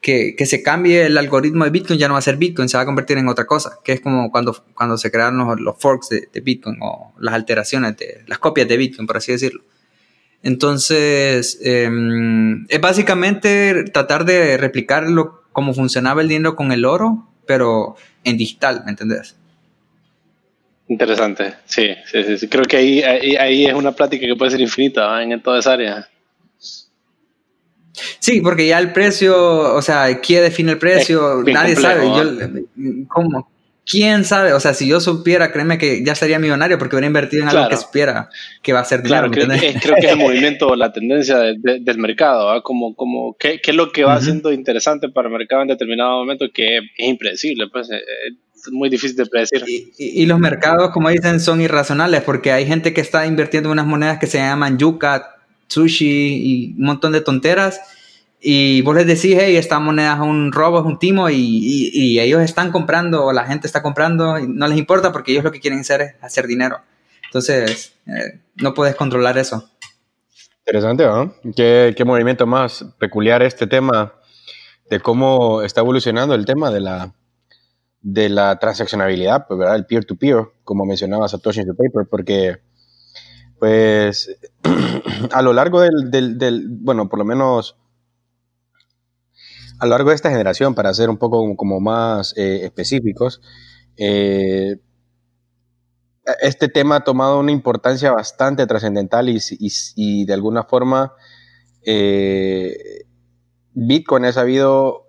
que, 0.00 0.46
se 0.46 0.62
cambie 0.62 1.06
el 1.06 1.18
algoritmo 1.18 1.64
de 1.64 1.70
Bitcoin, 1.70 1.98
ya 1.98 2.06
no 2.06 2.14
va 2.14 2.18
a 2.18 2.22
ser 2.22 2.36
Bitcoin, 2.36 2.68
se 2.68 2.76
va 2.76 2.84
a 2.84 2.86
convertir 2.86 3.18
en 3.18 3.28
otra 3.28 3.46
cosa, 3.46 3.78
que 3.82 3.92
es 3.92 4.00
como 4.00 4.30
cuando, 4.30 4.64
cuando 4.74 4.96
se 4.98 5.10
crearon 5.10 5.38
los, 5.64 5.76
forks 5.78 6.10
de, 6.10 6.40
Bitcoin 6.40 6.76
o 6.80 7.12
las 7.18 7.34
alteraciones, 7.34 7.96
de, 7.96 8.22
las 8.26 8.38
copias 8.38 8.68
de 8.68 8.76
Bitcoin, 8.76 9.06
por 9.06 9.16
así 9.16 9.32
decirlo. 9.32 9.62
Entonces, 10.42 11.58
em, 11.62 12.66
es 12.68 12.80
básicamente 12.80 13.84
tratar 13.84 14.26
de 14.26 14.58
replicarlo 14.58 15.42
como 15.52 15.72
funcionaba 15.72 16.20
el 16.20 16.28
dinero 16.28 16.54
con 16.54 16.70
el 16.70 16.84
oro, 16.84 17.26
pero 17.46 17.96
en 18.24 18.36
digital, 18.36 18.82
¿me 18.84 18.90
entendés? 18.90 19.36
Interesante, 20.86 21.54
sí, 21.64 21.94
sí, 22.04 22.38
sí, 22.38 22.48
creo 22.48 22.64
que 22.64 22.76
ahí, 22.76 23.02
ahí, 23.02 23.64
es 23.64 23.72
una 23.72 23.92
plática 23.92 24.26
que 24.26 24.36
puede 24.36 24.50
ser 24.50 24.60
infinita 24.60 25.22
en 25.22 25.40
toda 25.40 25.58
esa 25.58 25.72
área. 25.72 26.08
Sí, 28.18 28.40
porque 28.42 28.66
ya 28.66 28.78
el 28.78 28.92
precio, 28.92 29.74
o 29.74 29.80
sea, 29.80 30.20
¿quién 30.20 30.42
define 30.42 30.72
el 30.72 30.78
precio? 30.78 31.42
Nadie 31.46 31.76
sabe. 31.76 32.04
¿Cómo? 33.08 33.48
¿Quién 33.86 34.24
sabe? 34.24 34.54
O 34.54 34.60
sea, 34.60 34.72
si 34.72 34.88
yo 34.88 34.98
supiera, 34.98 35.52
créeme 35.52 35.76
que 35.76 36.02
ya 36.02 36.14
sería 36.14 36.38
millonario 36.38 36.78
porque 36.78 36.96
hubiera 36.96 37.06
invertido 37.06 37.42
en 37.42 37.50
algo 37.50 37.68
que 37.68 37.76
supiera 37.76 38.30
que 38.62 38.72
va 38.72 38.80
a 38.80 38.84
ser 38.84 39.02
dinero. 39.02 39.30
Claro, 39.30 39.48
creo, 39.48 39.60
que, 39.60 39.78
creo 39.78 39.96
que 39.96 40.06
es 40.06 40.12
el 40.12 40.18
movimiento, 40.18 40.74
la 40.74 40.92
tendencia 40.92 41.38
del 41.38 41.98
mercado, 41.98 42.62
como, 42.62 42.94
como 42.94 43.36
¿qué, 43.38 43.60
¿qué, 43.62 43.72
es 43.72 43.76
lo 43.76 43.92
que 43.92 44.04
va 44.04 44.20
siendo 44.20 44.52
interesante 44.52 45.10
para 45.10 45.28
el 45.28 45.34
mercado 45.34 45.62
en 45.62 45.68
determinado 45.68 46.18
momento 46.18 46.46
que 46.52 46.78
es, 46.78 46.84
impredecible, 46.96 47.68
pues 47.68 47.90
eh, 47.90 48.00
muy 48.70 48.88
difícil 48.88 49.16
de 49.16 49.26
predecir. 49.26 49.64
Y, 49.98 50.26
los 50.26 50.38
mercados, 50.38 50.90
como 50.90 51.08
dicen, 51.08 51.40
son 51.40 51.60
irracionales 51.60 52.22
porque 52.22 52.52
hay 52.52 52.66
gente 52.66 52.92
que 52.92 53.00
está 53.00 53.26
invirtiendo 53.26 53.68
en 53.68 53.72
unas 53.72 53.86
monedas 53.86 54.18
que 54.18 54.26
se 54.26 54.38
llaman 54.38 54.78
yuca, 54.78 55.36
sushi 55.68 56.06
y 56.06 56.74
un 56.78 56.86
montón 56.86 57.12
de 57.12 57.20
tonteras. 57.20 57.80
Y 58.40 58.82
vos 58.82 58.94
les 58.94 59.06
decís, 59.06 59.36
hey, 59.40 59.56
esta 59.56 59.78
moneda 59.78 60.14
es 60.14 60.20
un 60.20 60.52
robo, 60.52 60.80
es 60.80 60.84
un 60.84 60.98
timo, 60.98 61.30
y, 61.30 62.18
ellos 62.20 62.42
están 62.42 62.70
comprando, 62.70 63.24
o 63.24 63.32
la 63.32 63.46
gente 63.46 63.66
está 63.66 63.82
comprando, 63.82 64.38
y 64.38 64.46
no 64.46 64.66
les 64.66 64.76
importa 64.76 65.12
porque 65.12 65.32
ellos 65.32 65.44
lo 65.44 65.50
que 65.50 65.60
quieren 65.60 65.80
hacer 65.80 66.02
es 66.02 66.14
hacer 66.20 66.46
dinero. 66.46 66.80
Entonces, 67.24 67.94
eh, 68.06 68.40
no 68.56 68.74
puedes 68.74 68.96
controlar 68.96 69.38
eso. 69.38 69.70
Interesante, 70.66 71.04
¿no? 71.04 71.34
¿Qué, 71.56 71.94
¿Qué 71.96 72.04
movimiento 72.04 72.46
más 72.46 72.84
peculiar 72.98 73.42
este 73.42 73.66
tema 73.66 74.12
de 74.90 75.00
cómo 75.00 75.62
está 75.62 75.80
evolucionando 75.80 76.34
el 76.34 76.44
tema 76.44 76.70
de 76.70 76.80
la, 76.80 77.14
de 78.04 78.28
la 78.28 78.58
transaccionabilidad, 78.58 79.46
pues, 79.48 79.58
¿verdad? 79.58 79.76
El 79.76 79.86
peer-to-peer, 79.86 80.44
como 80.62 80.84
mencionaba 80.84 81.26
Satoshi 81.26 81.60
en 81.60 81.68
su 81.68 81.74
paper, 81.74 82.06
porque, 82.08 82.58
pues, 83.58 84.38
a 85.32 85.40
lo 85.40 85.54
largo 85.54 85.80
del, 85.80 86.38
del, 86.38 86.66
bueno, 86.68 87.08
por 87.08 87.18
lo 87.18 87.24
menos 87.24 87.78
a 89.78 89.86
lo 89.86 89.90
largo 89.90 90.10
de 90.10 90.16
esta 90.16 90.30
generación, 90.30 90.74
para 90.74 90.92
ser 90.92 91.08
un 91.08 91.16
poco 91.16 91.56
como 91.56 91.80
más 91.80 92.36
eh, 92.36 92.60
específicos, 92.64 93.40
eh, 93.96 94.76
este 96.42 96.68
tema 96.68 96.96
ha 96.96 97.04
tomado 97.04 97.40
una 97.40 97.52
importancia 97.52 98.12
bastante 98.12 98.66
trascendental 98.66 99.30
y, 99.30 99.38
y, 99.96 100.24
de 100.26 100.32
alguna 100.34 100.64
forma 100.64 101.12
eh, 101.82 103.04
Bitcoin 103.72 104.26
ha 104.26 104.32
sabido 104.32 105.03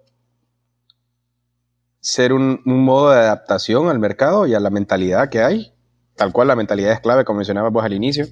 ser 2.05 2.33
un, 2.33 2.61
modo 2.65 3.09
de 3.09 3.17
adaptación 3.17 3.89
al 3.89 3.97
mercado 3.97 4.45
y 4.45 4.53
a 4.53 4.59
la 4.59 4.69
mentalidad 4.69 5.27
que 5.29 5.41
hay. 5.41 5.73
Tal 6.15 6.31
cual 6.31 6.47
la 6.47 6.55
mentalidad 6.55 6.91
es 6.91 6.99
clave, 6.99 7.25
como 7.25 7.37
mencionabas 7.37 7.73
vos 7.73 7.83
al 7.83 7.93
inicio. 7.93 8.27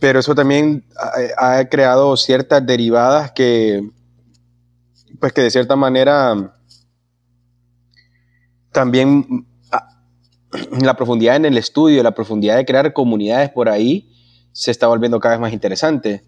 Pero 0.00 0.18
eso 0.20 0.34
también 0.34 0.84
ha, 1.38 1.64
creado 1.70 2.14
ciertas 2.18 2.64
derivadas 2.66 3.32
que, 3.32 3.88
pues 5.18 5.32
que 5.32 5.40
de 5.40 5.50
cierta 5.50 5.76
manera 5.76 6.54
también 8.70 9.46
la 10.82 10.94
profundidad 10.94 11.36
en 11.36 11.46
el 11.46 11.56
estudio, 11.56 12.02
la 12.02 12.14
profundidad 12.14 12.58
de 12.58 12.66
crear 12.66 12.92
comunidades 12.92 13.48
por 13.48 13.70
ahí 13.70 14.12
se 14.52 14.70
está 14.70 14.86
volviendo 14.88 15.20
cada 15.20 15.36
vez 15.36 15.40
más 15.40 15.52
interesante 15.54 16.22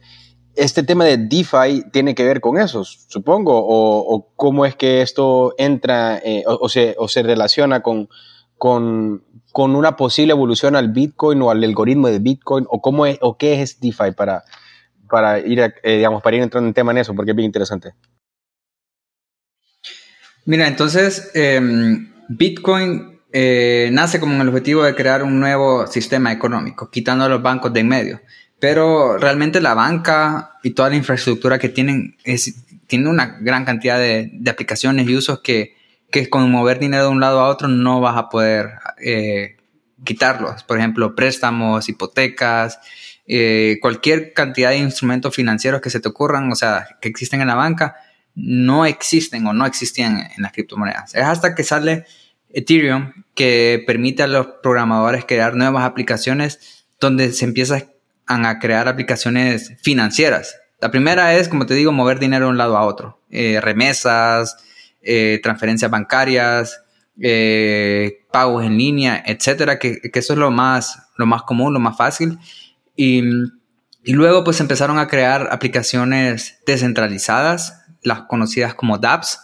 este 0.58 0.82
tema 0.82 1.04
de 1.04 1.16
DeFi 1.16 1.84
tiene 1.92 2.14
que 2.14 2.24
ver 2.24 2.40
con 2.40 2.58
eso, 2.58 2.84
supongo, 2.84 3.52
o, 3.56 4.32
cómo 4.34 4.66
es 4.66 4.74
que 4.74 5.02
esto 5.02 5.54
entra 5.56 6.18
eh, 6.18 6.44
o, 6.46 6.68
se, 6.68 7.22
relaciona 7.22 7.80
con, 7.80 8.08
con, 8.56 9.22
una 9.54 9.96
posible 9.96 10.32
evolución 10.32 10.74
al 10.74 10.88
Bitcoin 10.88 11.40
o 11.42 11.50
al 11.50 11.62
algoritmo 11.62 12.08
de 12.08 12.18
Bitcoin, 12.18 12.66
o 12.68 12.82
cómo 12.82 13.06
es, 13.06 13.18
o 13.20 13.38
qué 13.38 13.62
es 13.62 13.80
DeFi 13.80 14.12
para, 14.16 14.44
para 15.08 15.38
ir, 15.38 15.60
eh, 15.60 15.96
digamos, 15.96 16.22
para 16.22 16.36
ir 16.36 16.42
entrando 16.42 16.68
en 16.68 16.74
tema 16.74 16.90
en 16.92 16.98
eso, 16.98 17.14
porque 17.14 17.30
es 17.30 17.36
bien 17.36 17.46
interesante. 17.46 17.94
Mira, 20.44 20.66
entonces, 20.66 21.30
em, 21.34 22.12
Bitcoin 22.28 23.20
eh, 23.32 23.90
nace 23.92 24.18
como 24.18 24.40
el 24.42 24.48
objetivo 24.48 24.82
de 24.82 24.94
crear 24.94 25.22
un 25.22 25.38
nuevo 25.38 25.86
sistema 25.86 26.32
económico, 26.32 26.90
quitando 26.90 27.24
a 27.24 27.28
los 27.28 27.42
bancos 27.42 27.72
de 27.72 27.80
en 27.80 27.88
medio. 27.88 28.20
Pero 28.60 29.18
realmente 29.18 29.60
la 29.60 29.74
banca 29.74 30.58
y 30.62 30.70
toda 30.70 30.90
la 30.90 30.96
infraestructura 30.96 31.58
que 31.58 31.68
tienen 31.68 32.16
es, 32.24 32.54
tiene 32.86 33.08
una 33.08 33.38
gran 33.40 33.64
cantidad 33.64 33.98
de, 33.98 34.30
de 34.32 34.50
aplicaciones 34.50 35.08
y 35.08 35.16
usos 35.16 35.40
que, 35.40 35.76
que, 36.10 36.28
con 36.28 36.50
mover 36.50 36.78
dinero 36.78 37.04
de 37.04 37.10
un 37.10 37.20
lado 37.20 37.40
a 37.40 37.48
otro 37.48 37.68
no 37.68 38.00
vas 38.00 38.16
a 38.16 38.28
poder 38.28 38.70
eh, 39.00 39.56
quitarlos. 40.04 40.64
Por 40.64 40.78
ejemplo, 40.78 41.14
préstamos, 41.14 41.88
hipotecas, 41.88 42.80
eh, 43.26 43.78
cualquier 43.80 44.32
cantidad 44.32 44.70
de 44.70 44.78
instrumentos 44.78 45.34
financieros 45.34 45.80
que 45.80 45.90
se 45.90 46.00
te 46.00 46.08
ocurran, 46.08 46.50
o 46.50 46.54
sea, 46.54 46.96
que 47.00 47.08
existen 47.08 47.40
en 47.40 47.48
la 47.48 47.54
banca, 47.54 47.96
no 48.34 48.86
existen 48.86 49.46
o 49.46 49.52
no 49.52 49.66
existían 49.66 50.18
en 50.18 50.42
las 50.42 50.52
criptomonedas. 50.52 51.14
Es 51.14 51.24
hasta 51.24 51.54
que 51.54 51.62
sale 51.62 52.06
Ethereum 52.48 53.12
que 53.34 53.82
permite 53.86 54.22
a 54.22 54.26
los 54.28 54.46
programadores 54.62 55.24
crear 55.26 55.54
nuevas 55.54 55.84
aplicaciones 55.84 56.86
donde 57.00 57.32
se 57.32 57.44
empieza 57.44 57.84
a 58.28 58.58
crear 58.58 58.88
aplicaciones 58.88 59.72
financieras. 59.82 60.56
La 60.80 60.90
primera 60.90 61.34
es, 61.34 61.48
como 61.48 61.66
te 61.66 61.74
digo, 61.74 61.90
mover 61.90 62.20
dinero 62.20 62.46
de 62.46 62.50
un 62.52 62.58
lado 62.58 62.76
a 62.76 62.84
otro. 62.84 63.20
Eh, 63.30 63.60
remesas, 63.60 64.56
eh, 65.02 65.40
transferencias 65.42 65.90
bancarias, 65.90 66.82
eh, 67.20 68.20
pagos 68.30 68.64
en 68.64 68.78
línea, 68.78 69.22
etcétera, 69.26 69.78
que, 69.78 70.00
eso 70.14 70.32
es 70.34 70.38
lo 70.38 70.50
más, 70.50 71.08
lo 71.16 71.26
más 71.26 71.42
común, 71.42 71.72
lo 71.72 71.80
más 71.80 71.96
fácil. 71.96 72.38
Y, 72.94 73.22
y, 74.04 74.12
luego 74.12 74.44
pues 74.44 74.60
empezaron 74.60 74.98
a 74.98 75.08
crear 75.08 75.48
aplicaciones 75.50 76.58
descentralizadas, 76.64 77.84
las 78.02 78.22
conocidas 78.22 78.74
como 78.74 78.98
dApps, 78.98 79.40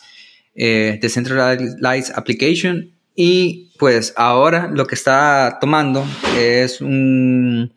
Decentralized 0.55 2.13
Application. 2.15 2.95
Y 3.17 3.73
pues 3.79 4.15
ahora 4.17 4.71
lo 4.73 4.87
que 4.87 4.95
está 4.95 5.59
tomando 5.61 6.05
es 6.37 6.81
un, 6.81 7.73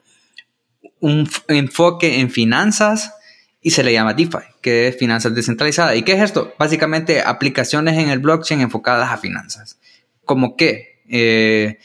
un 0.99 1.29
enfoque 1.47 2.19
en 2.19 2.29
finanzas 2.29 3.13
y 3.61 3.71
se 3.71 3.83
le 3.83 3.93
llama 3.93 4.13
DeFi, 4.13 4.37
que 4.61 4.87
es 4.87 4.97
finanzas 4.97 5.35
descentralizadas. 5.35 5.97
¿Y 5.97 6.03
qué 6.03 6.13
es 6.13 6.21
esto? 6.21 6.53
Básicamente 6.57 7.21
aplicaciones 7.21 7.97
en 7.97 8.09
el 8.09 8.19
blockchain 8.19 8.61
enfocadas 8.61 9.11
a 9.11 9.17
finanzas. 9.17 9.79
¿Como 10.25 10.55
qué? 10.55 11.01
Eh, 11.09 11.77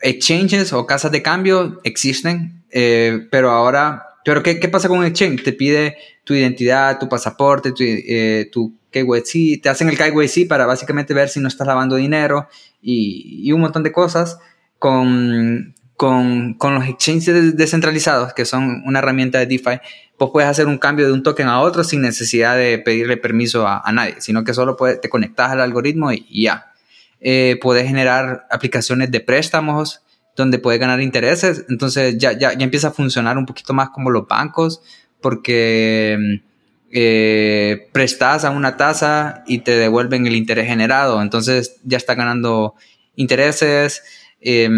exchanges 0.00 0.72
o 0.72 0.86
casas 0.86 1.12
de 1.12 1.22
cambio 1.22 1.80
existen, 1.84 2.64
eh, 2.70 3.26
pero 3.30 3.50
ahora, 3.50 4.04
¿pero 4.24 4.42
qué, 4.42 4.56
pasa 4.68 4.88
con 4.88 4.98
un 4.98 5.04
exchange? 5.04 5.44
Te 5.44 5.52
pide 5.52 5.96
tu 6.24 6.34
identidad, 6.34 6.98
tu 6.98 7.08
pasaporte, 7.08 7.72
tu, 7.72 7.84
eh, 7.84 8.48
tu 8.50 8.76
KYC, 8.90 9.62
te 9.62 9.68
hacen 9.68 9.88
el 9.88 9.96
KYC 9.96 10.48
para 10.48 10.66
básicamente 10.66 11.14
ver 11.14 11.28
si 11.28 11.40
no 11.40 11.48
estás 11.48 11.66
lavando 11.66 11.96
dinero 11.96 12.48
y, 12.80 13.42
y 13.48 13.52
un 13.52 13.60
montón 13.60 13.82
de 13.82 13.92
cosas 13.92 14.38
con 14.78 15.74
con, 16.02 16.54
con, 16.54 16.74
los 16.74 16.88
exchanges 16.88 17.56
descentralizados, 17.56 18.34
que 18.34 18.44
son 18.44 18.82
una 18.86 18.98
herramienta 18.98 19.38
de 19.38 19.46
DeFi, 19.46 19.78
vos 20.18 20.30
puedes 20.32 20.50
hacer 20.50 20.66
un 20.66 20.76
cambio 20.76 21.06
de 21.06 21.12
un 21.12 21.22
token 21.22 21.46
a 21.46 21.60
otro 21.60 21.84
sin 21.84 22.02
necesidad 22.02 22.56
de 22.56 22.78
pedirle 22.78 23.16
permiso 23.16 23.68
a, 23.68 23.88
nadie, 23.92 24.16
sino 24.18 24.42
que 24.42 24.52
solo 24.52 24.76
te 25.00 25.08
conectas 25.08 25.52
al 25.52 25.60
algoritmo 25.60 26.10
y, 26.10 26.42
ya. 26.42 26.72
Eh, 27.20 27.56
puedes 27.62 27.86
generar 27.86 28.48
aplicaciones 28.50 29.12
de 29.12 29.20
préstamos 29.20 30.02
donde 30.34 30.58
puedes 30.58 30.80
ganar 30.80 31.00
intereses, 31.00 31.66
entonces 31.68 32.18
ya, 32.18 32.32
ya, 32.32 32.52
ya 32.52 32.64
empieza 32.64 32.88
a 32.88 32.90
funcionar 32.90 33.38
un 33.38 33.46
poquito 33.46 33.72
más 33.72 33.90
como 33.90 34.10
los 34.10 34.26
bancos, 34.26 34.82
porque 35.20 36.42
eh, 36.90 37.88
prestas 37.92 38.44
a 38.44 38.50
una 38.50 38.76
tasa 38.76 39.44
y 39.46 39.58
te 39.58 39.76
devuelven 39.76 40.26
el 40.26 40.34
interés 40.34 40.66
generado, 40.66 41.22
entonces 41.22 41.76
ya 41.84 41.96
está 41.96 42.16
ganando 42.16 42.74
intereses. 43.14 44.02
Eh, 44.40 44.68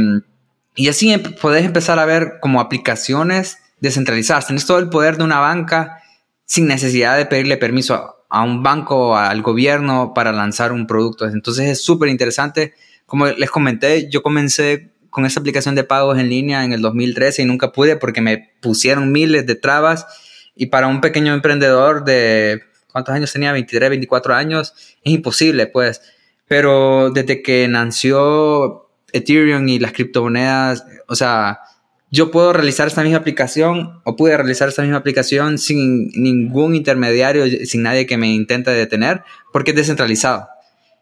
y 0.75 0.89
así 0.89 1.13
em, 1.13 1.23
podés 1.23 1.65
empezar 1.65 1.99
a 1.99 2.05
ver 2.05 2.39
como 2.41 2.61
aplicaciones 2.61 3.59
descentralizadas. 3.81 4.47
Tenés 4.47 4.67
todo 4.67 4.79
el 4.79 4.89
poder 4.89 5.17
de 5.17 5.25
una 5.25 5.41
banca 5.41 6.03
sin 6.47 6.67
necesidad 6.67 7.17
de 7.17 7.27
pedirle 7.27 7.57
permiso 7.57 8.17
a, 8.29 8.43
un 8.43 8.63
banco 8.63 9.11
o 9.11 9.17
al 9.17 9.43
gobierno 9.43 10.13
para 10.15 10.33
lanzar 10.33 10.73
un 10.73 10.87
producto. 10.87 11.27
Entonces 11.27 11.69
es 11.69 11.85
súper 11.85 12.09
interesante. 12.09 12.75
Como 13.07 13.27
les 13.27 13.51
comenté, 13.51 14.09
yo 14.11 14.23
comencé 14.23 14.91
con 15.11 15.25
esta 15.25 15.39
aplicación 15.39 15.77
de 15.77 15.85
pagos 15.85 16.19
en 16.19 16.29
línea 16.29 16.65
en 16.65 16.73
el 16.73 16.83
2013 16.83 17.43
y 17.43 17.45
nunca 17.45 17.71
pude 17.71 17.97
porque 17.97 18.21
me 18.21 18.51
pusieron 18.61 19.13
miles 19.13 19.47
de 19.47 19.55
trabas 19.55 20.07
y 20.57 20.67
para 20.67 20.89
un 20.89 21.01
pequeño 21.01 21.35
emprendedor 21.35 22.05
de, 22.05 22.63
¿cuántos 22.91 23.15
años 23.15 23.33
tenía? 23.33 23.53
23, 23.53 23.91
24 23.91 24.35
años, 24.35 24.75
es 25.03 25.13
imposible, 25.13 25.67
pues. 25.67 26.01
Pero 26.49 27.11
desde 27.11 27.43
que 27.43 27.69
nació 27.69 28.84
Ethereum 29.15 29.69
y 29.69 29.79
las 29.79 29.93
criptomonedas, 29.93 30.85
o 31.09 31.15
sea, 31.15 31.61
yo 32.11 32.31
puedo 32.31 32.53
realizar 32.53 32.87
esta 32.87 33.03
misma 33.03 33.19
aplicación 33.19 34.01
o 34.05 34.17
pude 34.17 34.37
realizar 34.37 34.69
esta 34.69 34.83
misma 34.83 34.99
aplicación 34.99 35.59
sin 35.59 36.09
ningún 36.11 36.75
intermediario, 36.75 37.45
sin 37.65 37.83
nadie 37.83 38.07
que 38.07 38.17
me 38.17 38.29
intente 38.29 38.71
detener, 38.71 39.23
porque 39.53 39.71
es 39.71 39.77
descentralizado. 39.77 40.49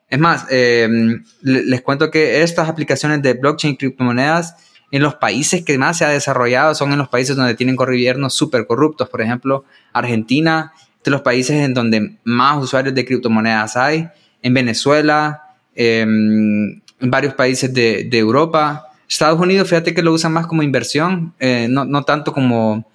Es 0.09 0.19
más, 0.19 0.47
em, 0.51 1.25
les 1.43 1.81
cuento 1.81 2.11
que 2.11 2.43
estas 2.43 2.69
aplicaciones 2.69 3.23
de 3.23 3.35
blockchain 3.35 3.77
criptomonedas 3.77 4.57
en 4.91 5.03
los 5.03 5.15
países 5.15 5.65
que 5.65 5.79
más 5.79 5.99
se 5.99 6.05
ha 6.05 6.11
desarrollado 6.11 6.75
son 6.75 6.93
en 6.93 6.99
los 6.99 7.09
países 7.09 7.35
donde 7.35 7.55
tienen 7.55 7.77
gobiernos 7.77 8.35
súper 8.35 8.67
corruptos. 8.67 9.09
Por 9.09 9.23
ejemplo, 9.23 9.65
Argentina, 9.93 10.73
de 11.03 11.11
los 11.11 11.23
países 11.23 11.57
en 11.57 11.73
donde 11.73 12.19
más 12.25 12.63
usuarios 12.63 12.95
de 12.95 13.05
criptomonedas 13.07 13.77
hay, 13.77 14.09
en 14.43 14.55
Venezuela, 14.55 15.43
en 15.75 16.82
varios 17.03 17.35
países 17.35 17.73
de, 17.73 18.05
de 18.05 18.19
Europa. 18.19 18.89
Estados 19.09 19.39
Unidos, 19.41 19.69
fíjate 19.69 19.95
que 19.95 20.03
lo 20.03 20.13
usan 20.13 20.33
más 20.33 20.47
como 20.47 20.63
inversión, 20.63 21.35
eh, 21.39 21.67
no, 21.69 21.85
no, 21.85 22.03
tanto 22.05 22.33
como, 22.33 22.91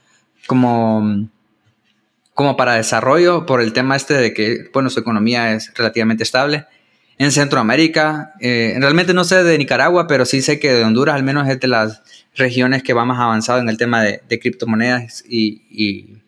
como, 0.47 1.30
como 2.34 2.58
para 2.58 2.74
desarrollo, 2.74 3.45
por 3.45 3.62
el 3.62 3.72
tema 3.74 3.95
este 3.95 4.16
de 4.16 4.34
que, 4.34 4.70
bueno, 4.74 4.89
su 4.89 4.99
economía 4.99 5.53
es 5.53 5.72
relativamente 5.76 6.24
estable. 6.24 6.66
En 7.20 7.32
Centroamérica, 7.32 8.34
eh, 8.39 8.76
realmente 8.80 9.14
no 9.14 9.24
sé 9.24 9.43
de 9.43 9.58
Nicaragua, 9.58 10.08
pero 10.08 10.26
sí 10.26 10.41
sé 10.41 10.60
que 10.60 10.72
de 10.72 10.84
Honduras 10.84 11.16
al 11.16 11.24
menos 11.24 11.47
es 11.47 11.60
de 11.60 11.68
las 11.68 12.01
regiones 12.36 12.84
que 12.84 12.93
va 12.93 13.05
más 13.05 13.20
avanzado 13.20 13.60
en 13.60 13.70
el 13.70 13.78
tema 13.78 14.01
de, 14.01 14.22
de 14.28 14.39
criptomonedas 14.39 15.24
y, 15.28 16.20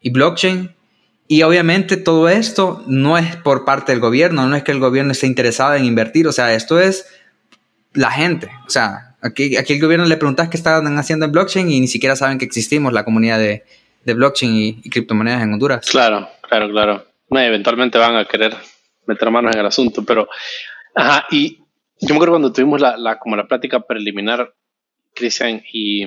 y 0.00 0.10
blockchain. 0.10 0.70
Y 1.26 1.42
obviamente 1.42 1.96
todo 1.96 2.28
esto 2.28 2.82
no 2.86 3.16
es 3.16 3.36
por 3.36 3.64
parte 3.64 3.92
del 3.92 4.00
gobierno, 4.00 4.46
no 4.46 4.56
es 4.56 4.62
que 4.62 4.72
el 4.72 4.80
gobierno 4.80 5.12
esté 5.12 5.26
interesado 5.26 5.74
en 5.74 5.84
invertir, 5.84 6.26
o 6.26 6.32
sea, 6.32 6.54
esto 6.54 6.78
es 6.78 7.06
la 7.94 8.10
gente, 8.10 8.50
o 8.66 8.70
sea, 8.70 9.14
Aquí, 9.24 9.56
aquí 9.56 9.72
el 9.72 9.80
gobierno 9.80 10.04
le 10.04 10.18
preguntas 10.18 10.50
qué 10.50 10.58
están 10.58 10.98
haciendo 10.98 11.24
en 11.24 11.32
blockchain 11.32 11.70
y 11.70 11.80
ni 11.80 11.88
siquiera 11.88 12.14
saben 12.14 12.36
que 12.36 12.44
existimos, 12.44 12.92
la 12.92 13.06
comunidad 13.06 13.38
de, 13.38 13.64
blockchain 14.04 14.82
y, 14.84 14.90
criptomonedas 14.90 15.42
en 15.42 15.54
Honduras. 15.54 15.88
Claro, 15.90 16.28
claro, 16.42 16.68
claro. 16.68 17.06
Eventualmente 17.30 17.96
van 17.96 18.16
a 18.16 18.26
querer 18.26 18.54
meter 19.06 19.30
manos 19.30 19.54
en 19.54 19.60
el 19.60 19.66
asunto, 19.66 20.04
pero... 20.04 20.28
Ajá, 20.94 21.24
y 21.30 21.56
yo 22.02 22.10
me 22.10 22.16
acuerdo 22.16 22.32
cuando 22.32 22.52
tuvimos 22.52 22.82
la, 22.82 22.98
la 22.98 23.18
como 23.18 23.34
la 23.34 23.48
plática 23.48 23.80
preliminar, 23.80 24.52
Cristian, 25.14 25.62
y 25.72 26.04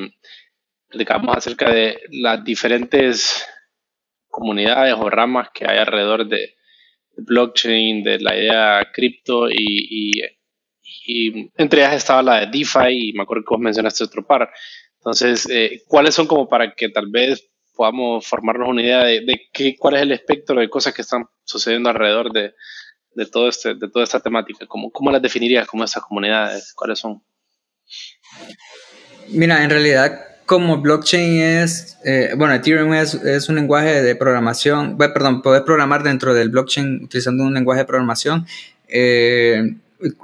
platicamos 0.88 1.36
acerca 1.36 1.72
de 1.72 2.00
las 2.12 2.44
diferentes 2.44 3.48
comunidades 4.38 4.96
o 4.98 5.10
ramas 5.10 5.50
que 5.54 5.66
hay 5.66 5.80
alrededor 5.80 6.28
de, 6.28 6.58
blockchain, 7.18 8.04
de 8.04 8.20
la 8.20 8.36
idea 8.36 8.88
cripto 8.94 9.50
y, 9.50 10.22
entre 11.58 11.82
ellas 11.82 11.96
estaba 11.96 12.22
la 12.22 12.40
de 12.42 12.48
DeFi 12.48 13.10
y 13.10 13.14
me 13.14 13.24
acuerdo 13.24 13.44
que 13.44 13.54
vos 13.54 13.60
mencionaste 13.60 14.04
otro 14.04 14.26
par. 14.28 14.50
Entonces, 14.98 15.48
eh, 15.50 15.82
¿cuáles 15.88 16.14
son 16.14 16.28
como 16.28 16.50
para 16.50 16.74
que 16.76 16.90
tal 16.90 17.08
vez 17.10 17.50
podamos 17.74 18.28
formarnos 18.28 18.68
una 18.68 18.82
idea 18.82 19.04
de, 19.06 19.48
qué, 19.54 19.78
cuál 19.78 19.96
es 19.96 20.02
el 20.02 20.12
espectro 20.12 20.60
de 20.60 20.70
cosas 20.70 20.94
que 20.94 21.04
están 21.04 21.26
sucediendo 21.46 21.90
alrededor 21.90 22.34
de, 22.34 22.54
este, 23.16 23.76
toda 23.76 24.04
esta 24.04 24.20
temática? 24.20 24.66
¿Cómo, 24.68 24.92
¿Cómo 24.92 25.12
las 25.12 25.22
definirías 25.22 25.66
como 25.66 25.86
esas 25.86 26.04
comunidades? 26.04 26.74
¿Cuáles 26.74 27.00
son? 27.00 27.24
Mira, 29.30 29.64
en 29.64 29.70
realidad 29.70 30.20
como 30.48 30.78
blockchain 30.78 31.42
es, 31.42 31.98
eh, 32.06 32.32
bueno, 32.38 32.54
Ethereum 32.54 32.94
es, 32.94 33.14
es, 33.14 33.50
un 33.50 33.56
lenguaje 33.56 34.02
de 34.02 34.16
programación, 34.16 34.98
perdón, 34.98 35.42
puedes 35.42 35.62
programar 35.64 36.04
dentro 36.04 36.34
del 36.34 36.48
blockchain 36.50 37.04
utilizando 37.04 37.44
un 37.44 37.54
lenguaje 37.54 37.82
de 37.82 37.86
programación. 37.86 38.48
Eh, 38.88 39.76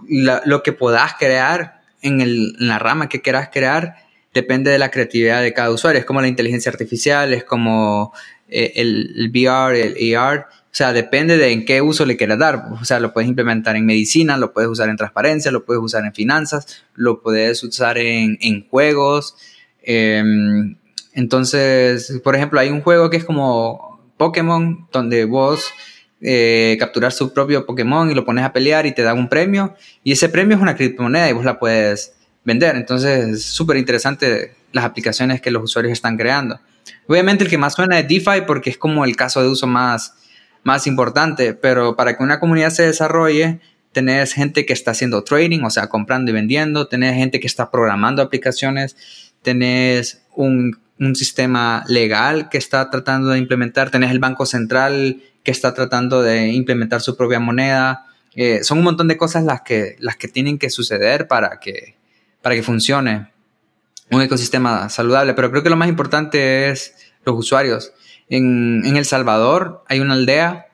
lo 0.06 0.64
que 0.64 0.72
puedas 0.72 1.16
crear 1.16 1.82
en, 2.02 2.22
el, 2.22 2.56
en, 2.58 2.68
la 2.70 2.80
rama 2.80 3.10
que 3.10 3.22
quieras 3.22 3.50
crear 3.52 3.98
depende 4.34 4.72
de 4.72 4.80
la 4.80 4.92
creatividad 4.92 5.42
de 5.42 5.54
cada 5.54 5.72
usuario. 5.72 6.00
Es 6.00 6.06
como 6.06 6.22
la 6.22 6.30
inteligencia 6.30 6.72
artificial, 6.72 7.34
es 7.34 7.44
como 7.44 8.14
eh, 8.48 8.72
el, 8.78 9.30
VR, 9.30 9.82
el 9.82 10.16
AR. 10.16 10.48
O 10.50 10.76
sea, 10.76 10.94
depende 10.94 11.36
de 11.36 11.52
en 11.52 11.66
qué 11.66 11.82
uso 11.82 12.06
le 12.06 12.16
quieras 12.16 12.40
dar. 12.40 12.64
O 12.80 12.86
sea, 12.86 13.02
lo 13.02 13.12
puedes 13.12 13.28
implementar 13.28 13.76
en 13.76 13.86
medicina, 13.86 14.38
lo 14.38 14.54
puedes 14.54 14.70
usar 14.70 14.88
en 14.88 14.96
transparencia, 14.96 15.52
lo 15.52 15.66
puedes 15.66 15.84
usar 15.84 16.06
en 16.06 16.14
finanzas, 16.14 16.82
lo 16.96 17.22
puedes 17.22 17.62
usar 17.62 17.98
en 17.98 18.68
juegos. 18.70 19.36
Em, 19.84 20.78
entonces, 21.14 22.20
por 22.24 22.36
ejemplo, 22.36 22.60
hay 22.60 22.70
un 22.70 22.82
juego 22.82 23.10
que 23.10 23.18
es 23.18 23.26
como 23.26 24.02
Pokémon, 24.18 24.88
donde 24.92 25.26
vos 25.26 25.72
eh, 26.22 26.78
capturar 26.80 27.12
su 27.12 27.34
propio 27.34 27.66
Pokémon 27.66 28.10
y 28.10 28.14
lo 28.14 28.24
pones 28.24 28.46
a 28.46 28.54
pelear 28.54 28.86
y 28.86 28.94
te 28.94 29.04
dan 29.04 29.18
un 29.18 29.30
premio. 29.30 29.76
Y 30.04 30.14
ese 30.14 30.30
premio 30.30 30.56
es 30.56 30.62
una 30.62 30.76
criptomoneda 30.76 31.30
y 31.30 31.34
vos 31.34 31.46
la 31.46 31.60
puedes 31.60 32.14
vender. 32.44 32.76
Entonces 32.76 33.28
es 33.28 33.44
súper 33.44 33.78
interesante 33.78 34.56
las 34.72 34.86
aplicaciones 34.86 35.42
que 35.42 35.52
los 35.52 35.64
usuarios 35.64 35.92
están 35.92 36.18
creando. 36.18 36.60
Obviamente 37.08 37.44
el 37.44 37.50
que 37.50 37.58
más 37.58 37.74
suena 37.74 38.00
es 38.00 38.08
DeFi 38.08 38.42
porque 38.48 38.70
es 38.70 38.78
como 38.78 39.06
el 39.06 39.16
caso 39.16 39.42
de 39.42 39.50
uso 39.50 39.68
más, 39.68 40.16
más 40.64 40.88
importante, 40.88 41.54
pero 41.54 41.96
para 41.96 42.18
que 42.18 42.24
una 42.24 42.40
comunidad 42.40 42.70
se 42.70 42.84
desarrolle, 42.84 43.60
tenés 43.92 44.34
gente 44.34 44.66
que 44.66 44.74
está 44.74 44.92
haciendo 44.92 45.24
trading, 45.24 45.64
o 45.64 45.70
sea, 45.70 45.88
comprando 45.88 46.32
y 46.32 46.34
vendiendo, 46.34 46.88
tenés 46.88 47.16
gente 47.16 47.40
que 47.40 47.48
está 47.48 47.70
programando 47.70 48.22
aplicaciones, 48.22 48.96
tenés 49.44 50.24
un, 50.36 50.80
un 51.00 51.16
sistema 51.16 51.84
legal 51.88 52.50
que 52.50 52.58
está 52.58 52.90
tratando 52.90 53.30
de 53.30 53.40
implementar, 53.40 53.92
tenés 53.92 54.12
el 54.12 54.20
Banco 54.20 54.46
Central 54.46 55.22
que 55.44 55.52
está 55.52 55.74
tratando 55.74 56.22
de 56.22 56.48
implementar 56.48 57.02
su 57.02 57.16
propia 57.18 57.40
moneda. 57.40 58.06
Eh, 58.36 58.64
son 58.64 58.80
un 58.80 58.86
montón 58.86 59.08
de 59.08 59.18
cosas 59.18 59.44
las 59.44 59.62
que, 59.62 59.96
las 60.00 60.16
que 60.16 60.28
tienen 60.28 60.58
que 60.58 60.70
suceder 60.70 61.28
para 61.28 61.60
que, 61.60 61.96
para 62.42 62.56
que 62.56 62.64
funcione 62.64 63.28
un 64.10 64.22
ecosistema 64.22 64.90
saludable. 64.90 65.34
Pero 65.34 65.52
creo 65.52 65.64
que 65.64 65.70
lo 65.70 65.76
más 65.76 65.90
importante 65.90 66.70
es 66.70 66.96
los 67.26 67.38
usuarios. 67.38 67.92
En, 68.30 68.84
en 68.86 68.96
El 68.98 69.06
Salvador 69.06 69.84
hay 69.88 70.00
una 70.00 70.14
aldea 70.14 70.68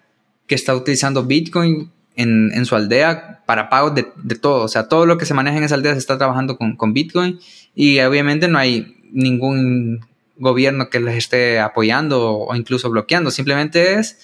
que 0.47 0.55
está 0.55 0.75
utilizando 0.75 1.25
Bitcoin 1.25 1.91
en, 2.15 2.51
en 2.53 2.65
su 2.65 2.75
aldea 2.75 3.43
para 3.45 3.69
pagos 3.69 3.95
de, 3.95 4.07
de, 4.15 4.35
todo. 4.35 4.63
O 4.63 4.67
sea, 4.67 4.87
todo 4.87 5.05
lo 5.05 5.17
que 5.17 5.25
se 5.25 5.33
maneja 5.33 5.57
en 5.57 5.63
esa 5.63 5.75
aldea 5.75 5.93
se 5.93 5.99
está 5.99 6.17
trabajando 6.17 6.57
con, 6.57 6.75
con 6.75 6.93
Bitcoin 6.93 7.39
y 7.81 7.97
obviamente 8.01 8.49
no 8.49 8.57
hay 8.59 8.97
ningún 9.09 10.01
gobierno 10.35 10.89
que 10.89 10.99
les 10.99 11.15
esté 11.15 11.59
apoyando 11.59 12.39
o 12.39 12.53
incluso 12.53 12.89
bloqueando. 12.89 13.31
Simplemente 13.31 13.93
es 13.93 14.19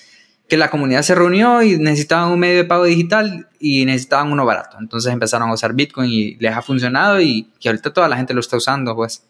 que 0.49 0.58
la 0.58 0.70
comunidad 0.70 1.03
se 1.03 1.16
reunió 1.16 1.64
y 1.64 1.78
necesitaban 1.78 2.34
un 2.34 2.39
medio 2.39 2.58
de 2.58 2.66
pago 2.66 2.84
digital 2.84 3.47
y 3.58 3.86
necesitaban 3.86 4.30
uno 4.30 4.45
barato. 4.45 4.76
Entonces 4.78 5.14
empezaron 5.14 5.49
a 5.49 5.53
usar 5.53 5.74
Bitcoin 5.74 6.12
y 6.12 6.36
les 6.36 6.51
ha 6.51 6.62
funcionado 6.62 7.22
y, 7.22 7.47
que 7.62 7.70
ahorita 7.70 7.93
toda 7.93 8.10
la 8.10 8.18
gente 8.18 8.34
lo 8.34 8.41
está 8.41 8.58
usando, 8.58 8.93
pues. 8.93 9.26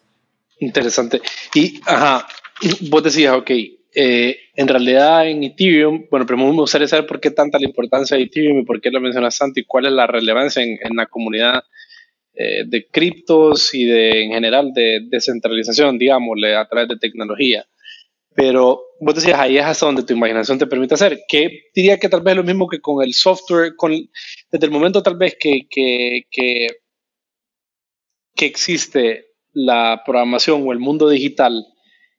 Interesante. 0.58 1.22
Y, 1.54 1.80
ajá, 1.86 2.26
vos 2.90 3.04
decías, 3.04 3.32
ok, 3.32 3.50
eh, 3.94 4.40
en 4.56 4.66
realidad 4.66 5.28
en 5.28 5.44
Ethereum, 5.44 6.06
bueno, 6.10 6.26
pero 6.26 6.36
me 6.36 6.50
gustaría 6.50 6.88
saber 6.88 7.06
por 7.06 7.20
qué 7.20 7.30
tanta 7.30 7.60
la 7.60 7.68
importancia 7.68 8.16
de 8.16 8.24
Ethereum 8.24 8.58
y 8.58 8.64
por 8.64 8.80
qué 8.80 8.90
lo 8.90 9.00
mencionas 9.00 9.38
tanto 9.38 9.60
y 9.60 9.64
cuál 9.64 9.86
es 9.86 9.92
la 9.92 10.08
relevancia 10.08 10.64
en, 10.64 10.96
la 10.96 11.06
comunidad 11.06 11.62
eh, 12.38 12.64
de 12.66 12.86
criptos 12.88 13.72
y 13.72 13.86
de, 13.86 14.24
en 14.24 14.32
general 14.32 14.72
de 14.74 15.00
descentralización, 15.08 15.96
digámosle, 15.96 16.54
a 16.54 16.68
través 16.68 16.88
de 16.88 16.98
tecnología. 16.98 17.64
Pero 18.34 18.82
vos 19.00 19.14
decías, 19.14 19.38
ahí 19.38 19.56
es 19.56 19.64
hasta 19.64 19.86
donde 19.86 20.02
tu 20.02 20.12
imaginación 20.12 20.58
te 20.58 20.66
permite 20.66 20.92
hacer. 20.92 21.20
Que 21.26 21.70
diría 21.74 21.98
que 21.98 22.10
tal 22.10 22.20
vez 22.20 22.36
lo 22.36 22.44
mismo 22.44 22.68
que 22.68 22.80
con 22.80 23.02
el 23.02 23.14
software, 23.14 23.74
con, 23.74 23.90
desde 24.52 24.66
el 24.66 24.70
momento 24.70 25.02
tal 25.02 25.16
vez 25.16 25.34
que, 25.40 25.66
que, 25.70 26.26
que, 26.30 26.66
que 28.34 28.44
existe 28.44 29.28
la 29.54 30.02
programación 30.04 30.62
o 30.68 30.72
el 30.72 30.78
mundo 30.78 31.08
digital 31.08 31.64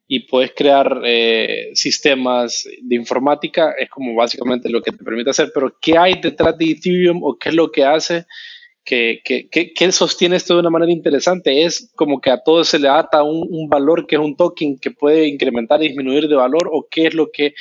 y 0.07 0.21
puedes 0.21 0.51
crear 0.55 1.01
eh, 1.05 1.69
sistemas 1.75 2.67
de 2.81 2.95
informática, 2.95 3.75
es 3.77 3.87
como 3.87 4.15
básicamente 4.15 4.67
lo 4.69 4.81
que 4.81 4.93
te 4.93 5.03
permite 5.03 5.29
hacer. 5.29 5.51
Pero 5.53 5.77
¿qué 5.79 5.95
hay 5.95 6.19
detrás 6.19 6.57
de 6.57 6.71
Ethereum 6.71 7.21
o 7.21 7.37
qué 7.37 7.49
es 7.49 7.55
lo 7.55 7.71
que 7.71 7.85
hace 7.85 8.25
que, 8.87 9.19
que, 9.21 9.73
que, 9.73 9.91
sostiene 9.91 10.37
esto 10.37 10.53
de 10.53 10.61
una 10.61 10.69
manera 10.69 10.93
interesante. 10.93 11.65
Es 11.65 11.91
como 11.97 12.21
que 12.21 12.31
a 12.31 12.41
todo 12.41 12.63
se 12.63 12.79
le 12.79 12.87
ata 12.87 13.21
un, 13.21 13.67
valor 13.67 14.07
que 14.07 14.15
es 14.15 14.21
un 14.21 14.37
token 14.37 14.79
que 14.79 14.91
puede 14.91 15.27
incrementar 15.27 15.83
y 15.83 15.89
disminuir 15.89 16.29
de 16.29 16.35
valor, 16.35 16.69
o 16.71 16.87
qué 16.89 17.07
es 17.07 17.13
lo 17.13 17.29
que, 17.31 17.53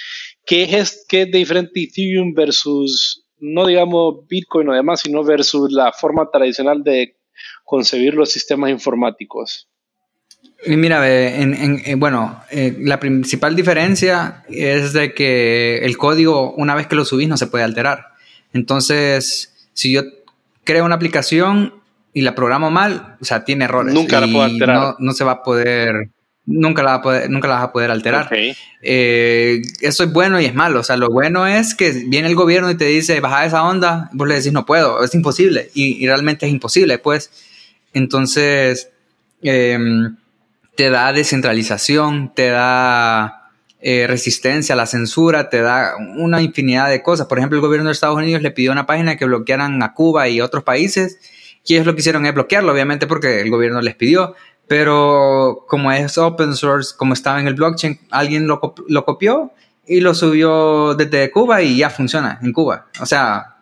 qué 0.45 0.63
es, 0.79 1.05
qué 1.09 1.23
es 1.23 1.31
de 1.33 1.41
Ethereum 1.75 2.33
versus, 2.33 3.25
no 3.41 3.67
digamos 3.67 4.25
Bitcoin 4.29 4.69
o 4.69 4.75
demás, 4.75 5.01
sino 5.01 5.25
versus 5.25 5.73
la 5.73 5.93
forma 5.93 6.31
tradicional 6.31 6.85
de 6.85 7.17
concebir 7.65 8.15
los 8.15 8.31
sistemas 8.31 8.71
informáticos. 8.71 9.69
Mira, 10.65 11.05
en, 11.11 11.99
bueno, 11.99 12.41
eh, 12.53 12.77
la 12.79 13.01
principal 13.01 13.57
diferencia 13.57 14.45
es 14.49 14.93
de 14.93 15.13
que 15.13 15.79
el 15.79 15.99
código, 15.99 16.55
una 16.55 16.77
vez 16.77 16.87
que 16.87 16.95
lo 16.95 17.05
subís, 17.05 17.29
no 17.29 17.37
se 17.37 17.49
puede 17.49 17.65
alterar. 17.65 18.07
Entonces, 18.53 19.53
si 19.75 19.93
yo 19.93 20.03
creo 20.67 20.85
una 20.85 20.97
aplicación 20.97 21.73
y 22.13 22.21
la 22.21 22.35
programo 22.35 22.71
mal, 22.71 23.17
o 23.21 23.25
sea, 23.25 23.45
tiene 23.45 23.65
errores. 23.65 23.95
Nunca 23.95 24.21
la 24.21 24.27
puedo 24.27 24.43
alterar. 24.43 24.77
No, 24.77 24.97
no, 24.99 25.13
se 25.13 25.25
va 25.25 25.33
a 25.33 25.43
poder, 25.43 26.11
nunca 26.45 26.83
la, 26.83 26.91
va 26.91 26.97
a 26.97 27.03
poder, 27.03 27.31
nunca 27.31 27.49
la 27.49 27.55
vas 27.55 27.65
a 27.65 27.73
poder 27.73 27.91
alterar. 27.91 28.29
Eh, 28.83 29.63
eso 29.81 30.05
es 30.05 30.13
bueno 30.13 30.41
y 30.41 30.45
es 30.45 30.55
malo. 30.55 30.81
O 30.81 30.83
sea, 30.83 30.97
lo 30.97 31.09
bueno 31.09 31.47
es 31.47 31.75
que 31.75 31.93
viene 32.07 32.29
el 32.29 32.35
gobierno 32.35 32.71
y 32.71 32.75
te 32.75 32.87
dice, 32.87 33.21
baja 33.21 33.47
esa 33.47 33.65
onda, 33.65 34.11
vos 34.13 34.29
le 34.29 34.35
decís, 34.35 34.53
no 34.53 34.67
puedo, 34.67 35.03
es 35.03 35.15
imposible. 35.15 35.71
Y, 35.75 36.03
y 36.03 36.07
realmente 36.07 36.47
es 36.47 36.53
imposible, 36.53 36.99
pues. 36.99 37.31
Entonces, 37.95 38.91
eh, 39.43 39.79
te 40.75 40.91
da 40.91 41.13
descentralización, 41.13 42.33
te 42.35 42.49
da 42.49 43.46
eh, 43.89 44.09
resistencia 44.09 44.73
a 44.73 44.77
la 44.77 44.87
censura, 44.87 45.49
te 45.49 45.61
da 45.61 45.95
una 46.17 46.43
infinidad 46.43 46.91
de 46.91 47.05
cosas. 47.05 47.29
Por 47.29 47.39
ejemplo, 47.39 47.57
el 47.57 47.63
gobierno 47.63 47.87
de 47.87 47.93
Estados 47.93 48.17
Unidos 48.17 48.43
le 48.43 48.51
pidió 48.51 48.73
una 48.73 48.85
página 48.85 49.17
que 49.17 49.27
bloquearan 49.27 49.81
a 49.81 49.95
Cuba 49.95 50.29
y 50.29 50.41
otros 50.41 50.65
países, 50.65 51.21
y 51.65 51.75
ellos 51.75 51.87
lo 51.87 51.95
que 51.95 52.01
hicieron 52.01 52.27
es 52.27 52.35
bloquearlo, 52.35 52.73
obviamente, 52.73 53.07
porque 53.07 53.41
el 53.41 53.49
gobierno 53.49 53.81
les 53.81 53.95
pidió. 53.95 54.35
Pero 54.67 55.67
como 55.69 55.93
es 55.93 56.19
open 56.19 56.57
source, 56.57 56.97
como 56.97 57.13
estaba 57.13 57.39
en 57.39 57.47
el 57.47 57.55
blockchain, 57.55 58.01
alguien 58.11 58.49
lo, 58.49 58.75
lo 58.89 59.05
copió 59.05 59.53
y 59.87 60.01
lo 60.01 60.17
subió 60.17 60.97
desde 60.97 61.31
Cuba 61.31 61.63
y 61.63 61.77
ya 61.77 61.89
funciona 61.89 62.41
en 62.43 62.53
Cuba. 62.53 62.89
O 63.01 63.07
sea, 63.07 63.59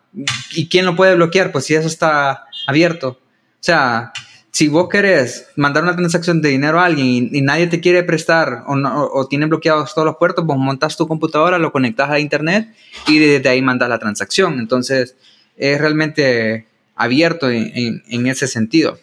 ¿y 0.55 0.71
quién 0.71 0.87
lo 0.87 0.97
puede 0.97 1.17
bloquear? 1.17 1.53
Pues 1.53 1.67
si 1.67 1.75
eso 1.75 1.87
está 1.87 2.47
abierto. 2.67 3.09
O 3.11 3.61
sea, 3.61 4.15
si 4.55 4.69
vos 4.69 4.89
querés 4.89 5.49
mandar 5.57 5.83
una 5.83 5.97
transacción 5.97 6.41
de 6.41 6.51
dinero 6.51 6.79
a 6.79 6.85
alguien 6.85 7.29
y, 7.33 7.43
nadie 7.43 7.67
te 7.67 7.81
quiere 7.81 8.05
prestar 8.05 8.63
o, 8.69 8.75
o, 8.75 9.27
tienen 9.27 9.49
bloqueados 9.49 9.93
todos 9.95 10.07
los 10.07 10.17
puertos, 10.17 10.47
vos 10.47 10.57
montas 10.57 10.97
tu 10.97 11.09
computadora, 11.09 11.59
lo 11.59 11.73
conectas 11.73 12.09
a 12.09 12.21
internet 12.21 12.73
y 13.09 13.19
desde 13.19 13.49
ahí 13.49 13.61
mandas 13.63 13.89
la 13.89 13.99
transacción. 13.99 14.61
Entonces 14.61 15.17
es 15.57 15.81
realmente 15.81 16.69
abierto 16.95 17.51
en, 17.51 18.05
en, 18.09 18.27
ese 18.29 18.47
sentido. 18.47 18.97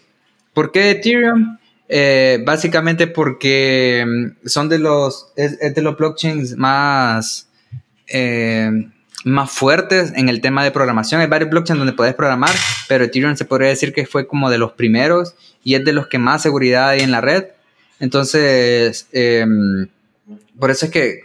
¿Por 0.54 0.72
qué 0.72 0.92
Ethereum? 0.92 1.58
Eh, 1.90 2.42
básicamente 2.46 3.08
porque 3.08 4.06
mm, 4.08 4.48
son 4.48 4.70
de 4.70 4.80
los, 4.80 5.34
es, 5.36 5.60
de 5.60 5.82
los 5.82 5.98
blockchains 5.98 6.56
más... 6.56 7.50
Eh, 8.08 8.72
más 9.24 9.52
fuertes 9.52 10.14
en 10.16 10.30
el 10.30 10.42
tema 10.42 10.64
de 10.64 10.72
programación. 10.72 11.22
Hay 11.22 11.28
varios 11.28 11.50
blockchains 11.50 11.78
donde 11.78 11.94
puedes 11.94 12.16
programar, 12.16 12.52
pero 12.88 13.04
Ethereum 13.04 13.36
se 13.36 13.46
podría 13.46 13.70
decir 13.70 13.94
que 13.94 14.06
fue 14.06 14.28
como 14.28 14.50
de 14.50 14.58
los 14.58 14.74
primeros 14.74 15.36
y 15.64 15.76
es 15.76 15.86
de 15.86 15.94
los 15.94 16.08
que 16.08 16.18
más 16.18 16.42
seguridad 16.42 16.90
hay 16.90 17.02
en 17.02 17.12
la 17.12 17.22
red. 17.22 17.46
Entonces, 18.00 19.08
em, 19.12 19.88
por 20.60 20.72
eso 20.72 20.86
es 20.86 20.92
que 20.92 21.20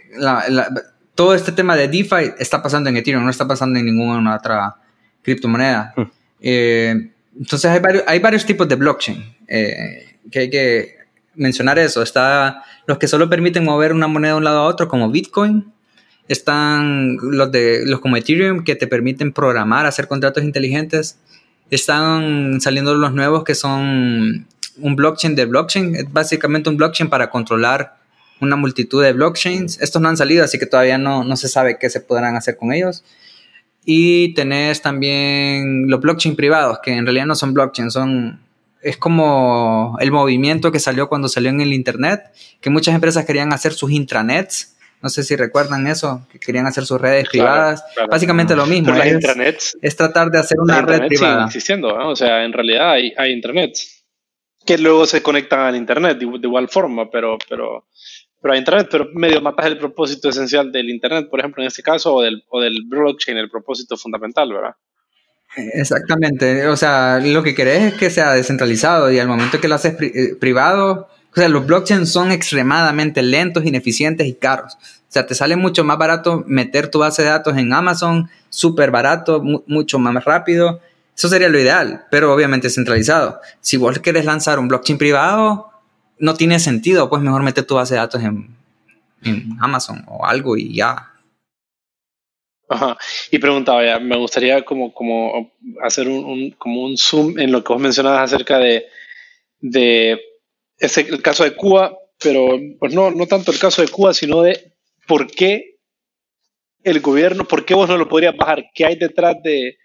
todo 1.15 1.33
este 1.33 1.51
tema 1.51 1.75
de 1.75 1.87
DeFi 1.87 2.33
está 2.37 2.61
pasando 2.61 2.89
en 2.89 2.97
Ethereum, 2.97 3.23
no 3.23 3.31
está 3.31 3.47
pasando 3.47 3.79
en 3.79 3.85
ninguna 3.85 4.35
otra 4.35 4.75
criptomoneda. 5.23 5.93
Hmm. 5.95 6.03
Eh, 6.39 7.09
entonces, 7.39 7.71
hay 7.71 7.79
varios, 7.79 8.03
hay 8.07 8.19
varios 8.19 8.45
tipos 8.45 8.67
de 8.67 8.75
blockchain 8.75 9.35
eh, 9.47 10.17
que 10.31 10.39
hay 10.39 10.49
que 10.49 10.97
mencionar 11.35 11.79
eso. 11.79 12.03
Está 12.03 12.63
los 12.85 12.97
que 12.99 13.07
solo 13.07 13.29
permiten 13.29 13.63
mover 13.63 13.93
una 13.93 14.07
moneda 14.07 14.33
de 14.33 14.37
un 14.37 14.43
lado 14.43 14.59
a 14.59 14.65
otro, 14.65 14.87
como 14.87 15.09
Bitcoin 15.09 15.71
están 16.27 17.17
los 17.21 17.51
de 17.51 17.85
los 17.85 17.99
como 17.99 18.17
Ethereum 18.17 18.63
que 18.63 18.75
te 18.75 18.87
permiten 18.87 19.31
programar, 19.31 19.85
hacer 19.85 20.07
contratos 20.07 20.43
inteligentes. 20.43 21.17
Están 21.69 22.61
saliendo 22.61 22.95
los 22.95 23.13
nuevos 23.13 23.43
que 23.43 23.55
son 23.55 24.47
un 24.79 24.95
blockchain 24.95 25.35
de 25.35 25.45
blockchain, 25.45 25.95
es 25.95 26.11
básicamente 26.11 26.69
un 26.69 26.77
blockchain 26.77 27.09
para 27.09 27.29
controlar 27.29 27.97
una 28.39 28.55
multitud 28.55 29.03
de 29.03 29.13
blockchains. 29.13 29.81
Estos 29.81 30.01
no 30.01 30.09
han 30.09 30.17
salido, 30.17 30.43
así 30.43 30.59
que 30.59 30.65
todavía 30.65 30.97
no, 30.97 31.23
no 31.23 31.35
se 31.35 31.47
sabe 31.47 31.77
qué 31.79 31.89
se 31.89 32.01
podrán 32.01 32.35
hacer 32.35 32.57
con 32.57 32.71
ellos. 32.71 33.03
Y 33.85 34.33
tenés 34.33 34.81
también 34.81 35.89
los 35.89 35.99
blockchain 36.01 36.35
privados, 36.35 36.79
que 36.83 36.91
en 36.91 37.05
realidad 37.05 37.25
no 37.25 37.35
son 37.35 37.53
blockchain, 37.53 37.89
son 37.89 38.39
es 38.81 38.97
como 38.97 39.97
el 39.99 40.11
movimiento 40.11 40.71
que 40.71 40.79
salió 40.79 41.09
cuando 41.09 41.27
salió 41.27 41.49
en 41.49 41.61
el 41.61 41.73
internet, 41.73 42.31
que 42.61 42.69
muchas 42.69 42.95
empresas 42.95 43.25
querían 43.25 43.51
hacer 43.51 43.73
sus 43.73 43.91
intranets 43.91 44.76
no 45.01 45.09
sé 45.09 45.23
si 45.23 45.35
recuerdan 45.35 45.87
eso, 45.87 46.27
que 46.31 46.39
querían 46.39 46.65
hacer 46.65 46.85
sus 46.85 46.99
redes 46.99 47.27
privadas. 47.29 47.83
Básicamente 48.09 48.55
lo 48.55 48.65
mismo. 48.65 48.93
las 48.93 49.07
intranets, 49.07 49.77
es 49.81 49.95
tratar 49.95 50.29
de 50.31 50.39
hacer 50.39 50.59
una 50.59 50.81
red 50.81 51.07
privada. 51.07 51.45
existiendo, 51.45 51.89
o 51.93 52.15
sea, 52.15 52.43
en 52.43 52.53
realidad 52.53 52.91
hay, 52.91 53.13
hay 53.17 53.31
intranets 53.31 53.97
que 54.67 54.77
luego 54.77 55.05
se 55.05 55.23
conectan 55.23 55.61
al 55.61 55.75
internet 55.75 56.19
de, 56.19 56.25
igual 56.25 56.67
forma, 56.67 57.09
pero, 57.09 57.37
pero, 57.49 57.87
pero 58.41 58.53
hay 58.53 58.59
internet, 58.59 58.89
pero 58.91 59.07
medio 59.13 59.41
matas 59.41 59.65
el 59.65 59.77
propósito 59.77 60.29
esencial 60.29 60.71
del 60.71 60.89
internet, 60.89 61.29
por 61.29 61.39
ejemplo, 61.39 61.63
en 61.63 61.67
este 61.67 61.81
caso, 61.81 62.15
o 62.15 62.21
del, 62.21 62.43
o 62.49 62.59
del 62.59 62.83
blockchain, 62.85 63.37
el 63.37 63.49
propósito 63.49 63.95
fundamental, 63.95 64.51
¿verdad? 64.51 64.75
Exactamente, 65.55 66.67
o 66.67 66.75
sea, 66.75 67.19
lo 67.19 67.41
que 67.41 67.55
querés 67.55 67.93
es 67.93 67.93
que 67.93 68.09
sea 68.09 68.33
descentralizado 68.33 69.11
y 69.11 69.17
al 69.17 69.29
momento 69.29 69.61
que 69.61 69.69
lo 69.69 69.75
haces 69.75 69.99
eh, 70.01 70.35
privado, 70.39 71.07
o 71.37 71.39
sea, 71.39 71.49
los 71.49 71.67
blockchains 71.67 72.11
son 72.11 72.31
extremadamente 72.31 73.21
lentos, 73.21 73.63
ineficientes 73.63 74.25
y 74.25 74.33
caros. 74.33 74.73
O 74.73 75.05
sea, 75.07 75.27
te 75.27 75.35
sale 75.35 75.55
mucho 75.55 75.83
más 75.83 75.99
barato 75.99 76.43
meter 76.47 76.89
tu 76.89 76.97
base 76.97 77.21
de 77.21 77.29
datos 77.29 77.55
en 77.57 77.71
Amazon, 77.71 78.27
súper 78.49 78.89
barato, 78.89 79.43
mucho 79.67 79.99
más 79.99 80.25
rápido. 80.25 80.81
Eso 81.15 81.29
sería 81.29 81.47
lo 81.47 81.59
ideal, 81.59 82.05
pero 82.09 82.33
obviamente 82.33 82.71
centralizado. 82.71 83.39
Si 83.61 83.77
vos 83.77 83.99
querés 83.99 84.25
lanzar 84.25 84.57
un 84.57 84.67
blockchain 84.67 84.97
privado, 84.97 85.69
no 86.17 86.33
tiene 86.33 86.57
sentido, 86.57 87.07
pues 87.07 87.21
mejor 87.21 87.43
meter 87.43 87.65
tu 87.65 87.75
base 87.75 87.93
de 87.93 87.99
datos 87.99 88.23
en, 88.23 88.57
Amazon 89.59 90.05
o 90.07 90.25
algo 90.25 90.57
y 90.57 90.73
ya. 90.73 91.11
Ajá. 92.67 92.97
Y 93.29 93.37
preguntaba 93.37 93.85
ya, 93.85 93.99
me 93.99 94.17
gustaría 94.17 94.65
como, 94.65 94.91
como 94.91 95.51
hacer 95.83 96.07
un, 96.07 96.49
como 96.57 96.83
un 96.83 96.97
zoom 96.97 97.37
en 97.37 97.51
lo 97.51 97.63
que 97.63 97.73
vos 97.73 97.81
mencionabas 97.81 98.33
acerca 98.33 98.57
de, 98.57 98.87
de 99.59 100.19
es 100.79 100.97
el 100.97 101.21
caso 101.21 101.43
de 101.43 101.55
Cuba, 101.55 101.95
pero 102.19 102.59
pues 102.79 102.93
no, 102.93 103.11
no 103.11 103.25
tanto 103.27 103.51
el 103.51 103.59
caso 103.59 103.81
de 103.81 103.87
Cuba, 103.87 104.13
sino 104.13 104.41
de 104.41 104.73
por 105.07 105.27
qué 105.27 105.77
el 106.83 106.99
gobierno, 107.01 107.45
por 107.45 107.65
qué 107.65 107.73
vos 107.73 107.89
no 107.89 107.97
lo 107.97 108.07
podrías 108.07 108.35
bajar, 108.35 108.65
qué 108.73 108.85
hay 108.85 108.95
detrás 108.95 109.35
de, 109.43 109.77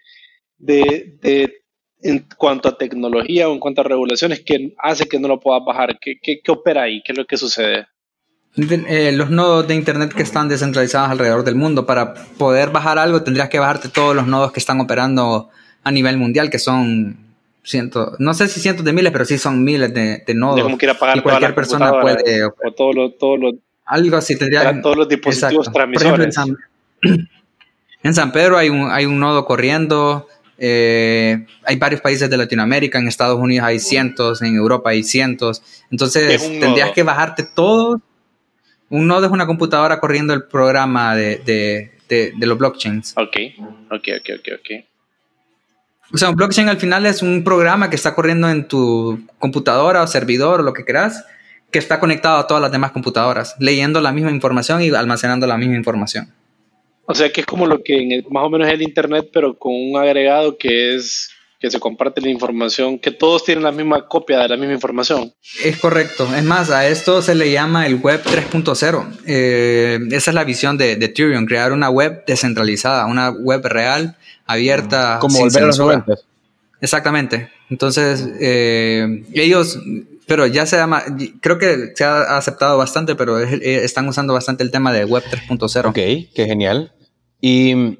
de, 0.57 1.61
en 2.01 2.27
cuanto 2.37 2.69
a 2.69 2.77
tecnología 2.77 3.49
o 3.49 3.53
en 3.53 3.59
cuanto 3.59 3.81
a 3.81 3.85
regulaciones 3.85 4.41
que 4.41 4.73
hace 4.77 5.07
que 5.07 5.19
no 5.19 5.27
lo 5.27 5.39
puedas 5.39 5.63
bajar, 5.65 5.97
qué, 5.99 6.15
qué, 6.21 6.41
qué 6.43 6.51
opera 6.51 6.83
ahí, 6.83 7.01
qué 7.03 7.11
es 7.11 7.17
lo 7.17 7.25
que 7.25 7.37
sucede. 7.37 7.87
Eh, 8.55 9.11
los 9.13 9.31
nodos 9.31 9.67
de 9.67 9.73
Internet 9.73 10.13
que 10.13 10.21
están 10.21 10.47
descentralizados 10.47 11.09
alrededor 11.09 11.43
del 11.43 11.55
mundo. 11.55 11.87
Para 11.87 12.13
poder 12.13 12.69
bajar 12.69 12.99
algo 12.99 13.23
tendrías 13.23 13.49
que 13.49 13.57
bajarte 13.57 13.89
todos 13.89 14.15
los 14.15 14.27
nodos 14.27 14.51
que 14.51 14.59
están 14.59 14.79
operando 14.79 15.49
a 15.83 15.91
nivel 15.91 16.17
mundial, 16.17 16.51
que 16.51 16.59
son 16.59 17.22
cientos, 17.63 18.19
no 18.19 18.33
sé 18.33 18.47
si 18.47 18.59
cientos 18.59 18.85
de 18.85 18.93
miles, 18.93 19.11
pero 19.11 19.25
sí 19.25 19.37
son 19.37 19.63
miles 19.63 19.93
de, 19.93 20.23
de 20.25 20.33
nodos. 20.33 20.61
como 20.61 20.77
quiera 20.77 20.93
pagar 20.93 21.17
y 21.17 21.21
cualquier 21.21 21.55
persona 21.55 21.91
puede. 22.01 22.45
O 22.45 22.71
todo 22.75 22.93
lo, 22.93 23.11
todo 23.11 23.37
lo, 23.37 23.51
algo 23.85 24.17
así 24.17 24.37
tendría. 24.37 24.81
Todos 24.81 24.97
los 24.97 25.09
dispositivos 25.09 25.71
transmisores. 25.71 26.35
Por 26.35 26.45
ejemplo, 26.45 26.65
en 28.03 28.13
San, 28.13 28.31
Pedro 28.31 28.57
hay 28.57 28.69
un, 28.69 28.91
hay 28.91 29.05
un 29.05 29.19
nodo 29.19 29.45
corriendo. 29.45 30.27
Eh, 30.57 31.45
hay 31.65 31.75
varios 31.77 31.99
países 31.99 32.29
de 32.29 32.37
Latinoamérica, 32.37 32.99
en 32.99 33.07
Estados 33.07 33.39
Unidos 33.39 33.67
hay 33.67 33.79
cientos, 33.79 34.41
en 34.41 34.55
Europa 34.55 34.91
hay 34.91 35.03
cientos. 35.03 35.61
Entonces 35.89 36.41
tendrías 36.59 36.91
que 36.91 37.03
bajarte 37.03 37.43
todo. 37.43 38.01
Un 38.89 39.07
nodo 39.07 39.25
es 39.25 39.31
una 39.31 39.47
computadora 39.47 39.99
corriendo 39.99 40.33
el 40.33 40.43
programa 40.43 41.15
de, 41.15 41.37
de, 41.37 41.91
de, 42.07 42.33
de 42.37 42.45
los 42.45 42.57
blockchains. 42.57 43.15
Ok, 43.17 43.35
ok, 43.89 44.07
ok, 44.19 44.29
ok, 44.39 44.47
ok. 44.59 44.85
O 46.13 46.17
sea, 46.17 46.29
un 46.29 46.35
blockchain 46.35 46.69
al 46.69 46.77
final 46.77 47.07
es 47.07 47.23
un 47.23 47.43
programa 47.43 47.89
que 47.89 47.95
está 47.95 48.13
corriendo 48.13 48.47
en 48.47 48.67
tu 48.67 49.19
computadora 49.39 50.03
o 50.03 50.07
servidor 50.07 50.59
o 50.59 50.63
lo 50.63 50.73
que 50.73 50.85
quieras, 50.85 51.25
que 51.71 51.79
está 51.79 51.99
conectado 51.99 52.37
a 52.37 52.45
todas 52.45 52.61
las 52.61 52.71
demás 52.71 52.91
computadoras, 52.91 53.55
leyendo 53.59 53.99
la 53.99 54.11
misma 54.11 54.29
información 54.29 54.83
y 54.83 54.89
almacenando 54.89 55.47
la 55.47 55.57
misma 55.57 55.75
información. 55.75 56.31
O 57.05 57.15
sea, 57.15 57.31
que 57.31 57.41
es 57.41 57.47
como 57.47 57.65
lo 57.65 57.81
que 57.83 58.23
más 58.29 58.43
o 58.45 58.49
menos 58.51 58.67
es 58.67 58.75
el 58.75 58.83
Internet, 58.83 59.29
pero 59.33 59.57
con 59.57 59.73
un 59.73 59.97
agregado 59.97 60.55
que 60.57 60.95
es 60.95 61.31
que 61.63 61.71
se 61.71 61.79
comparte 61.79 62.19
la 62.19 62.27
información, 62.27 62.99
que 62.99 63.09
todos 63.09 63.45
tienen 63.45 63.63
la 63.63 63.71
misma 63.71 64.05
copia 64.05 64.37
de 64.39 64.49
la 64.49 64.57
misma 64.57 64.73
información. 64.73 65.33
Es 65.63 65.77
correcto. 65.77 66.27
Es 66.35 66.43
más, 66.43 66.69
a 66.69 66.89
esto 66.89 67.21
se 67.21 67.35
le 67.35 67.53
llama 67.53 67.87
el 67.87 67.95
Web 68.01 68.21
3.0. 68.21 69.19
Eh, 69.25 69.97
esa 70.11 70.31
es 70.31 70.35
la 70.35 70.43
visión 70.43 70.77
de, 70.77 70.97
de 70.97 71.05
Ethereum, 71.05 71.45
crear 71.45 71.71
una 71.71 71.89
web 71.89 72.25
descentralizada, 72.27 73.05
una 73.05 73.29
web 73.29 73.61
real 73.63 74.17
abierta. 74.45 75.19
Como 75.21 75.39
volver 75.39 75.63
a 75.63 75.67
los 75.67 75.79
90. 75.79 76.15
Exactamente. 76.81 77.49
Entonces, 77.69 78.27
eh, 78.41 79.23
ellos, 79.33 79.79
pero 80.27 80.45
ya 80.45 80.65
se 80.65 80.75
llama, 80.75 81.01
creo 81.39 81.59
que 81.59 81.93
se 81.95 82.03
ha 82.03 82.35
aceptado 82.35 82.77
bastante, 82.77 83.15
pero 83.15 83.39
eh, 83.39 83.85
están 83.85 84.05
usando 84.09 84.33
bastante 84.33 84.63
el 84.63 84.71
tema 84.71 84.91
de 84.91 85.05
Web 85.05 85.23
3.0. 85.31 85.87
Ok, 85.87 85.95
qué 86.35 86.45
genial. 86.45 86.91
Y 87.39 87.99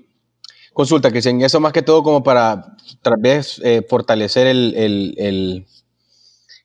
consulta, 0.74 1.12
que 1.12 1.20
eso 1.20 1.60
más 1.60 1.72
que 1.72 1.82
todo 1.82 2.04
como 2.04 2.24
para 2.24 2.76
tal 3.02 3.16
vez 3.20 3.62
eh, 3.64 3.86
fortalecer 3.88 4.48
el, 4.48 4.74
el, 5.18 5.66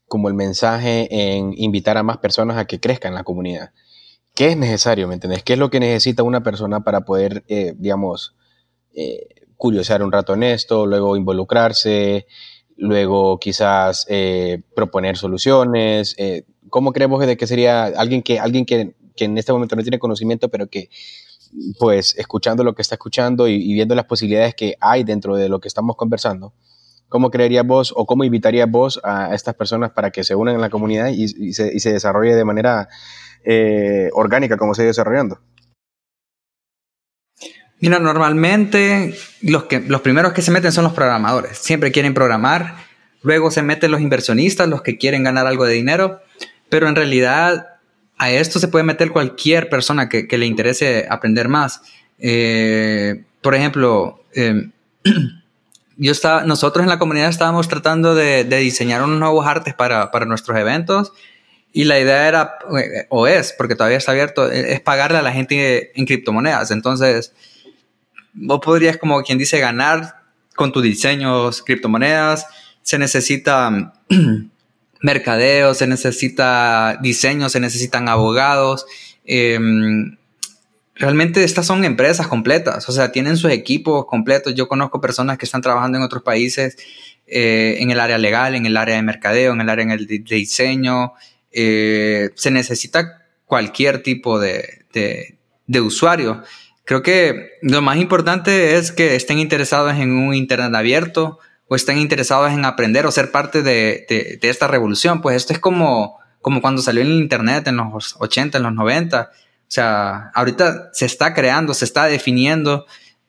como 0.09 0.29
el 0.29 0.35
mensaje 0.35 1.09
en 1.11 1.53
invitar 1.57 1.99
a 1.99 2.03
más 2.03 2.19
personas 2.19 2.57
a 2.57 2.67
que 2.67 2.81
crezcan 2.81 3.13
en 3.13 3.17
la 3.17 3.25
comunidad. 3.25 3.71
¿Qué 4.35 4.49
es 4.49 4.57
necesario, 4.57 5.09
me 5.09 5.15
entendés? 5.15 5.43
¿Qué 5.43 5.55
es 5.55 5.59
lo 5.59 5.71
que 5.71 5.81
necesita 5.81 6.23
una 6.23 6.43
persona 6.43 6.81
para 6.81 7.03
poder, 7.03 7.45
eh, 7.49 7.75
digamos, 7.77 8.35
eh, 8.95 9.27
curiosear 9.57 10.03
un 10.03 10.13
rato 10.13 10.35
en 10.35 10.45
esto, 10.45 10.87
luego 10.87 11.17
involucrarse, 11.17 12.27
luego 12.77 13.39
quizás 13.39 14.07
proponer 14.75 15.17
soluciones? 15.17 16.17
¿Cómo 16.71 16.93
creemos 16.93 17.27
de 17.27 17.37
que 17.37 17.47
sería 17.47 17.87
alguien 17.87 18.23
que, 18.23 18.39
alguien 18.39 18.65
que, 18.65 18.95
que, 19.17 19.25
en 19.25 19.37
este 19.37 19.53
momento 19.53 19.75
no 19.75 19.83
tiene 19.83 19.99
conocimiento, 19.99 20.49
pero 20.49 20.69
que, 20.69 20.89
pues, 21.79 22.15
escuchando 22.19 22.65
lo 22.65 22.75
que 22.75 22.83
está 22.83 22.95
escuchando 22.95 23.49
y, 23.49 23.73
viendo 23.73 23.95
las 23.95 24.05
posibilidades 24.05 24.55
que 24.55 24.75
hay 24.81 25.05
dentro 25.05 25.37
de 25.37 25.49
lo 25.49 25.61
que 25.61 25.69
estamos 25.69 25.97
conversando, 25.97 26.53
¿cómo 27.09 27.31
creerías 27.31 27.67
vos 27.67 27.93
o 27.97 28.07
cómo 28.07 28.25
invitarías 28.25 28.71
vos 28.71 29.01
a 29.05 29.35
estas 29.35 29.55
personas 29.55 29.93
para 29.93 30.11
que 30.11 30.25
se 30.25 30.35
unan 30.35 30.55
en 30.55 30.61
la 30.61 30.71
comunidad 30.71 31.09
y, 31.09 31.53
se, 31.53 31.73
y 31.75 31.79
desarrolle 31.79 32.35
de 32.35 32.45
manera 32.45 32.89
eh, 33.45 34.11
orgánica 34.13 34.57
como 34.57 34.75
se 34.75 34.83
ha 34.83 34.87
desarrollando? 34.87 35.41
Mira, 37.81 38.01
normalmente 38.01 39.15
los, 39.43 39.65
que, 39.65 39.81
los 39.81 40.01
primeros 40.01 40.33
que 40.33 40.43
se 40.43 40.51
meten 40.51 40.73
son 40.73 40.85
los 40.85 40.93
programadores. 40.93 41.59
Siempre 41.59 41.93
quieren 41.93 42.13
programar. 42.13 42.75
Luego 43.23 43.51
se 43.51 43.63
meten 43.63 43.93
los 43.93 44.01
inversionistas, 44.01 44.69
los 44.69 44.83
que 44.83 44.99
quieren 44.99 45.23
ganar 45.23 45.47
algo 45.47 45.65
de 45.65 45.75
dinero. 45.75 46.21
Pero 46.69 46.89
en 46.89 46.97
realidad 46.97 47.78
a 48.19 48.31
esto 48.31 48.59
se 48.59 48.69
puede 48.69 48.85
meter 48.85 49.11
cualquier 49.11 49.69
persona 49.69 50.09
que, 50.09 50.27
le 50.31 50.47
interese 50.47 51.07
aprender 51.09 51.49
más. 51.49 51.83
Eh, 52.19 53.25
por 53.41 53.55
ejemplo, 53.55 54.25
em, 54.35 54.73
nosotros 55.97 56.83
en 56.83 56.89
la 56.89 56.99
comunidad 56.99 57.29
estábamos 57.29 57.69
tratando 57.69 58.15
de, 58.15 58.45
diseñar 58.45 59.03
unos 59.03 59.19
nuevos 59.19 59.47
artes 59.47 59.75
para, 59.75 60.11
para 60.11 60.27
nuestros 60.27 60.59
eventos 60.59 61.13
y 61.73 61.85
la 61.85 62.01
idea 62.01 62.27
era, 62.27 62.59
eh, 62.77 63.07
o 63.11 63.27
es, 63.27 63.53
porque 63.53 63.75
todavía 63.75 63.99
está 63.99 64.13
abierto, 64.13 64.51
e, 64.51 64.73
es 64.73 64.81
pagarle 64.81 65.19
a 65.19 65.23
la 65.23 65.33
gente 65.33 65.93
en 65.99 66.07
criptomonedas. 66.07 66.71
Entonces, 66.71 67.33
vos 68.33 68.61
podrías, 68.61 68.97
como 68.97 69.23
quien 69.23 69.39
dice, 69.39 69.61
ganar 69.61 70.23
con 70.57 70.73
tus 70.73 70.83
diseños 70.83 71.63
criptomonedas. 71.63 72.47
Se 72.83 72.99
necesita 72.99 73.93
mercadeo, 75.01 75.75
se 75.75 75.87
necesita 75.87 76.99
diseño, 77.01 77.49
se 77.49 77.61
necesitan 77.61 78.09
abogados. 78.09 78.87
Em, 79.25 80.17
realmente 80.95 81.45
estas 81.45 81.67
son 81.67 81.85
empresas 81.85 82.27
completas, 82.27 82.89
o 82.89 82.93
sea, 82.93 83.13
tienen 83.13 83.37
sus 83.37 83.51
equipos 83.51 84.07
completos. 84.07 84.55
Yo 84.55 84.69
conozco 84.69 85.01
personas 85.01 85.39
que 85.39 85.45
están 85.45 85.63
trabajando 85.63 85.99
en 85.99 86.05
otros 86.05 86.23
países 86.23 86.77
eh, 87.27 87.77
en 87.81 87.91
el 87.91 88.01
área 88.01 88.19
legal, 88.19 88.55
en 88.55 88.65
el 88.65 88.77
área 88.77 88.97
de 88.97 89.03
mercadeo, 89.03 89.53
en 89.53 89.61
el 89.61 89.69
área 89.69 89.85
de 89.85 90.19
diseño, 90.19 91.13
eh, 91.53 92.31
se 92.35 92.51
necesita 92.51 93.27
cualquier 93.45 94.03
tipo 94.03 94.39
de, 94.39 94.85
usuario. 95.81 96.43
Creo 96.85 97.03
que 97.03 97.53
lo 97.63 97.83
más 97.83 97.99
importante 97.99 98.77
es 98.77 98.93
que 98.93 99.15
estén 99.15 99.39
interesados 99.39 99.95
en 99.97 100.13
un 100.13 100.35
Internet 100.35 100.75
abierto 100.75 101.39
o 101.69 101.77
estén 101.77 101.99
interesados 101.99 102.51
en 102.51 102.65
aprender 102.65 103.07
o 103.07 103.11
ser 103.11 103.31
parte 103.31 103.63
de, 103.63 104.39
esta 104.43 104.67
revolución. 104.67 105.21
Pues 105.21 105.37
esto 105.37 105.53
es 105.53 105.59
como, 105.59 106.19
como 106.41 106.61
cuando 106.61 106.83
salió 106.83 107.03
el 107.03 107.13
Internet 107.13 107.69
en 107.69 107.77
los 107.77 108.17
80, 108.19 108.59
en 108.59 108.65
los 108.65 108.73
90. 108.73 109.31
O 109.31 109.71
sea, 109.71 110.31
ahorita 110.35 110.91
se 110.93 111.07
está 111.07 111.35
creando, 111.35 111.75
se 111.75 111.85
está 111.85 112.07
definiendo. 112.07 112.87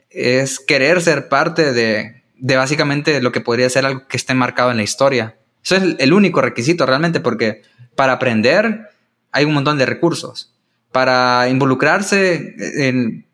Es 0.10 0.60
querer 0.60 1.02
ser 1.02 1.28
parte 1.28 1.74
de, 1.74 2.24
de 2.38 2.56
básicamente 2.56 3.22
lo 3.22 3.32
que 3.32 3.42
podría 3.42 3.70
ser 3.70 3.86
algo 3.86 4.08
que 4.08 4.18
esté 4.18 4.34
marcado 4.34 4.72
en 4.72 4.78
la 4.78 4.84
historia. 4.84 5.36
Eso 5.64 5.76
es 5.76 5.96
el 6.00 6.14
único 6.14 6.42
requisito 6.42 6.86
realmente 6.86 7.20
porque 7.20 7.62
para 7.96 8.14
aprender 8.14 8.90
hay 9.32 9.46
un 9.46 9.54
montón 9.54 9.78
de 9.78 9.86
recursos. 9.86 10.54
Para 10.92 11.50
involucrarse, 11.50 12.56
en, 12.88 13.26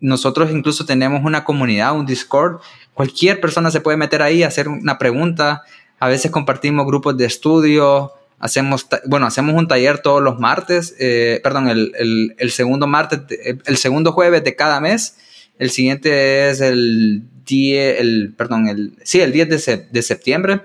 nosotros 0.00 0.50
incluso 0.50 0.84
tenemos 0.84 1.24
una 1.24 1.44
comunidad, 1.44 1.96
un 1.96 2.06
Discord. 2.06 2.60
Cualquier 2.94 3.40
persona 3.40 3.70
se 3.70 3.80
puede 3.80 3.96
meter 3.96 4.22
ahí, 4.22 4.42
hacer 4.42 4.68
una 4.68 4.98
pregunta. 4.98 5.62
A 5.98 6.08
veces 6.08 6.30
compartimos 6.30 6.86
grupos 6.86 7.16
de 7.16 7.26
estudio. 7.26 8.12
Hacemos, 8.38 8.86
bueno, 9.06 9.26
hacemos 9.26 9.54
un 9.54 9.68
taller 9.68 9.98
todos 9.98 10.22
los 10.22 10.38
martes, 10.38 10.94
eh, 10.98 11.40
perdón, 11.42 11.68
el, 11.68 12.34
el, 12.38 12.50
segundo 12.50 12.86
martes, 12.86 13.20
el 13.64 13.76
segundo 13.76 14.12
jueves 14.12 14.44
de 14.44 14.54
cada 14.54 14.80
mes. 14.80 15.16
El 15.58 15.70
siguiente 15.70 16.50
es 16.50 16.60
el 16.60 17.22
10, 17.46 18.00
el, 18.00 18.34
perdón, 18.36 18.68
el, 18.68 18.96
sí, 19.02 19.20
el 19.20 19.32
10 19.32 19.48
de, 19.48 19.88
de 19.90 20.02
septiembre. 20.02 20.62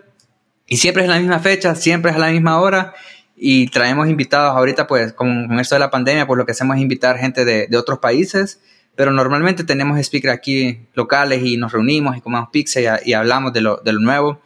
Y 0.68 0.78
siempre 0.78 1.04
es 1.04 1.10
la 1.10 1.20
misma 1.20 1.40
fecha, 1.40 1.74
siempre 1.76 2.12
es 2.12 2.18
a 2.18 2.20
la 2.20 2.32
misma 2.32 2.60
hora 2.60 2.94
y 3.36 3.68
traemos 3.68 4.10
invitados 4.10 4.56
ahorita, 4.56 4.86
pues 4.86 5.14
con, 5.14 5.58
esto 5.60 5.76
de 5.76 5.80
la 5.80 5.90
pandemia, 5.90 6.28
pues 6.28 6.38
lo 6.38 6.46
que 6.46 6.52
hacemos 6.52 6.76
es 6.76 6.82
invitar 6.82 7.18
gente 7.18 7.46
de, 7.46 7.68
de 7.68 7.78
otros 7.78 8.00
países, 8.00 8.60
pero 8.96 9.12
normalmente 9.12 9.64
tenemos 9.64 10.04
speakers 10.04 10.34
aquí 10.34 10.88
locales 10.94 11.42
y 11.44 11.58
nos 11.58 11.72
reunimos 11.72 12.18
y 12.18 12.22
comemos 12.22 12.50
pizza 12.52 12.80
y, 13.04 13.14
hablamos 13.14 13.54
de 13.54 13.62
lo, 13.62 13.78
de 13.78 13.94
lo, 13.94 14.00
nuevo. 14.00 14.42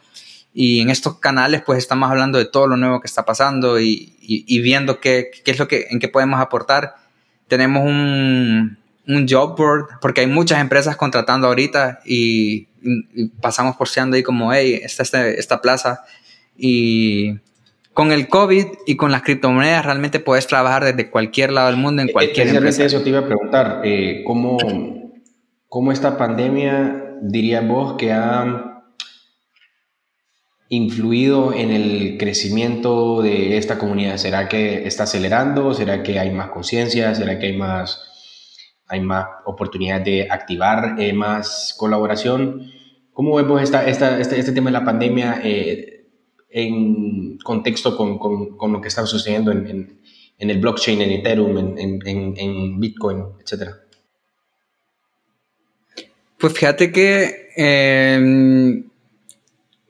Y 0.52 0.80
en 0.80 0.90
estos 0.90 1.18
canales, 1.18 1.62
pues 1.66 1.78
estamos 1.78 2.08
hablando 2.10 2.38
de 2.38 2.44
todo 2.44 2.68
lo 2.68 2.76
nuevo 2.76 3.00
que 3.00 3.08
está 3.08 3.24
pasando 3.24 3.80
y, 3.80 4.14
y, 4.20 4.60
viendo 4.60 5.00
qué, 5.00 5.30
qué, 5.44 5.50
es 5.50 5.58
lo 5.58 5.66
que, 5.66 5.88
en 5.90 5.98
qué 5.98 6.08
podemos 6.08 6.40
aportar. 6.40 6.94
Tenemos 7.48 7.82
un, 7.84 8.78
un 9.06 9.26
job 9.28 9.56
board, 9.56 9.86
porque 10.00 10.22
hay 10.22 10.26
muchas 10.26 10.60
empresas 10.60 10.96
contratando 10.96 11.48
ahorita 11.48 12.00
y, 12.04 12.68
pasamos 13.40 13.76
porceando 13.76 14.16
ahí 14.16 14.22
como, 14.22 14.52
hey, 14.52 14.80
esta, 14.82 15.02
esta, 15.02 15.28
esta 15.28 15.60
plaza. 15.60 16.04
Y 16.56 17.38
con 17.94 18.10
el 18.10 18.28
COVID 18.28 18.66
y 18.86 18.96
con 18.96 19.12
las 19.12 19.22
criptomonedas 19.22 19.86
realmente 19.86 20.18
puedes 20.18 20.46
trabajar 20.48 20.84
desde 20.84 21.10
cualquier 21.10 21.52
lado 21.52 21.68
del 21.68 21.76
mundo, 21.76 22.02
en 22.02 22.08
cualquier 22.08 22.48
empresa. 22.48 22.84
eso 22.84 23.00
te 23.02 23.10
iba 23.10 23.20
a 23.20 23.26
preguntar, 23.26 23.80
eh, 23.84 24.24
¿cómo, 24.26 24.58
¿cómo, 25.68 25.92
esta 25.92 26.18
pandemia, 26.18 27.16
dirías 27.22 27.66
vos, 27.66 27.94
que 27.96 28.12
ha 28.12 28.82
influido 30.68 31.52
en 31.52 31.70
el 31.70 32.16
crecimiento 32.18 33.22
de 33.22 33.56
esta 33.56 33.78
comunidad? 33.78 34.16
¿Será 34.16 34.48
que 34.48 34.86
está 34.88 35.04
acelerando? 35.04 35.72
¿Será 35.72 36.02
que 36.02 36.18
hay 36.18 36.32
más 36.32 36.50
conciencia? 36.50 37.14
¿Será 37.14 37.38
que 37.38 37.46
hay 37.46 37.56
más, 37.56 38.02
hay 38.88 39.00
más 39.00 39.26
oportunidades 39.46 40.04
de 40.04 40.28
activar 40.28 40.96
eh, 40.98 41.12
más 41.12 41.76
colaboración? 41.78 42.72
¿Cómo 43.12 43.36
vemos 43.36 43.62
esta, 43.62 43.86
esta, 43.86 44.18
este, 44.18 44.40
este, 44.40 44.50
tema 44.50 44.70
de 44.70 44.78
la 44.78 44.84
pandemia? 44.84 45.40
Eh, 45.44 45.93
en 46.56 47.36
contexto 47.38 47.96
con, 47.96 48.16
con, 48.16 48.72
lo 48.72 48.80
que 48.80 48.86
está 48.86 49.04
sucediendo 49.06 49.50
en, 49.50 49.98
en, 50.38 50.50
el 50.50 50.60
blockchain, 50.60 51.02
en 51.02 51.10
Ethereum, 51.10 51.58
en, 51.76 52.00
en 52.06 52.80
Bitcoin, 52.80 53.24
etcétera? 53.42 53.80
Pues 56.38 56.52
fíjate 56.52 56.92
que 56.92 57.48
em, 57.56 58.84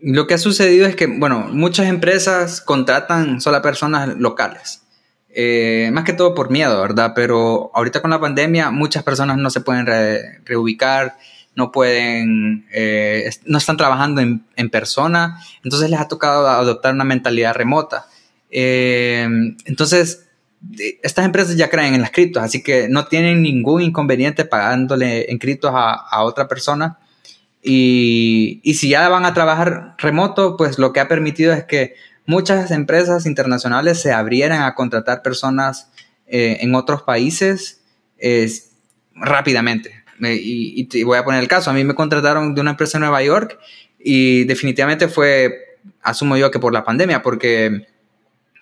lo 0.01 0.27
que 0.27 0.35
ha 0.35 0.39
sucedido 0.39 0.87
es 0.87 0.97
que, 0.97 1.07
bueno, 1.07 1.49
muchas 1.51 1.87
empresas 1.87 2.62
contratan 2.62 3.43
solo 3.43 3.59
a 3.59 3.62
personas 3.62 4.17
locales. 4.17 4.83
Eh, 5.29 5.91
más 5.93 6.05
que 6.05 6.12
todo 6.15 6.35
por 6.35 6.51
miedo, 6.51 6.81
¿verdad? 6.81 7.12
Pero 7.15 7.73
ahorita 7.75 8.01
con 8.01 8.11
la 8.11 8.21
pandemia 8.21 8.71
muchas 8.71 9.03
personas 9.03 9.37
no 9.37 9.51
se 9.51 9.61
pueden 9.61 9.87
reubicar, 10.45 11.19
no 11.57 11.71
pueden, 11.71 12.67
eh, 12.73 13.31
no 13.47 13.59
están 13.59 13.77
trabajando 13.77 14.21
en, 14.21 14.71
persona, 14.71 15.41
entonces 15.63 15.91
les 15.91 16.01
ha 16.01 16.09
tocado 16.09 16.49
adoptar 16.49 16.95
una 16.95 17.05
mentalidad 17.05 17.55
remota. 17.55 18.07
Eh, 18.51 19.27
entonces, 19.65 20.27
estas 21.03 21.25
empresas 21.25 21.57
ya 21.57 21.71
creen 21.71 21.95
en 21.95 22.01
las 22.01 22.11
criptos, 22.11 22.43
así 22.43 22.63
que 22.63 22.89
no 22.89 23.07
tienen 23.07 23.43
ningún 23.43 23.83
inconveniente 23.83 24.45
pagándole 24.45 25.31
en 25.31 25.39
criptos 25.39 25.73
a, 25.75 25.93
a 25.93 26.25
otra 26.25 26.49
persona. 26.49 26.99
Y, 27.63 28.61
y, 28.63 28.75
si 28.75 28.91
ya 28.91 29.09
van 29.09 29.25
a 29.25 29.33
trabajar 29.33 29.95
remoto, 29.99 30.57
pues 30.57 30.79
lo 30.79 30.93
que 30.93 31.01
ha 31.01 31.09
permitido 31.09 31.53
es 31.55 31.65
que 31.65 31.95
muchas 32.27 32.71
empresas 32.71 33.25
internacionales 33.25 34.01
se 34.03 34.13
abrieran 34.13 34.63
a 34.63 34.75
contratar 34.75 35.23
personas 35.23 35.91
eh, 36.27 36.59
en 36.61 36.75
otros 36.75 37.03
países 37.03 37.81
rápidamente 39.15 40.04
y, 40.21 40.89
y, 40.93 41.03
voy 41.03 41.19
a 41.19 41.25
poner 41.25 41.41
el 41.41 41.49
caso, 41.49 41.71
a 41.71 41.73
mí 41.73 41.85
me 41.85 41.95
contrataron 41.95 42.55
de 42.55 42.61
una 42.61 42.71
empresa 42.71 42.99
en 42.99 43.03
Nueva 43.03 43.23
York 43.23 43.59
y 43.99 44.45
definitivamente 44.45 45.09
fue, 45.09 45.79
asumo 46.03 46.37
yo 46.37 46.51
que 46.51 46.59
por 46.59 46.73
la 46.73 46.85
pandemia, 46.85 47.23
porque, 47.23 47.87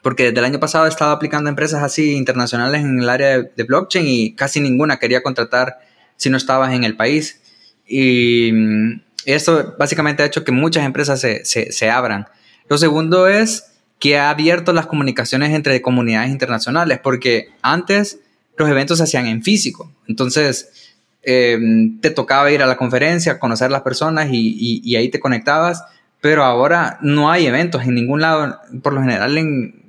porque 0.03 0.25
desde 0.25 0.39
el 0.39 0.45
año 0.45 0.61
pasado 0.61 0.87
he 0.87 0.89
estado 0.89 1.11
aplicando 1.11 1.49
a 1.49 1.51
empresas 1.51 1.83
así 1.83 2.13
internacionales 2.13 2.83
en 2.83 3.01
el 3.01 3.09
área 3.09 3.43
de, 3.43 3.65
blockchain 3.65 4.07
y 4.07 4.35
casi 4.35 4.61
ninguna 4.61 4.99
quería 4.99 5.23
contratar 5.23 5.81
si 6.17 6.31
no 6.31 6.37
estabas 6.37 6.73
en 6.73 6.85
el 6.85 6.97
país. 6.97 7.41
Y 7.87 8.51
mm, 8.53 9.03
esto 9.27 9.75
básicamente 9.79 10.23
ha 10.23 10.27
hecho 10.27 10.45
que 10.45 10.53
muchas 10.53 10.85
empresas 10.85 11.21
se, 11.21 11.45
se, 11.45 11.73
se 11.73 11.91
abran. 11.91 12.29
Lo 12.69 12.79
segundo 12.79 13.27
es 13.27 13.73
que 13.99 14.19
ha 14.19 14.31
abierto 14.31 14.73
las 14.73 14.87
comunicaciones 14.87 15.51
entre 15.51 15.83
comunidades 15.83 16.31
internacionales, 16.31 17.01
porque 17.03 17.51
antes 17.63 18.19
los 18.57 18.69
eventos 18.69 18.99
se 18.99 19.05
hacían 19.05 19.27
en 19.27 19.43
físico. 19.43 19.93
Entonces, 20.07 20.82
Em, 21.25 22.01
te 22.01 22.11
tocaba 22.11 22.51
ir 22.51 22.63
a 22.63 22.67
la 22.67 22.77
conferencia, 22.77 23.39
conocer 23.39 23.71
las 23.71 23.83
personas 23.83 24.29
y, 24.33 24.97
ahí 24.97 25.09
te 25.09 25.21
conectabas, 25.21 25.85
pero 26.21 26.43
ahora 26.43 26.99
no 27.01 27.31
hay 27.31 27.47
eventos 27.47 27.85
en 27.85 27.95
ningún 27.95 28.21
lado, 28.21 28.59
por 28.83 28.93
lo 28.93 29.01
general 29.03 29.39
en, 29.39 29.85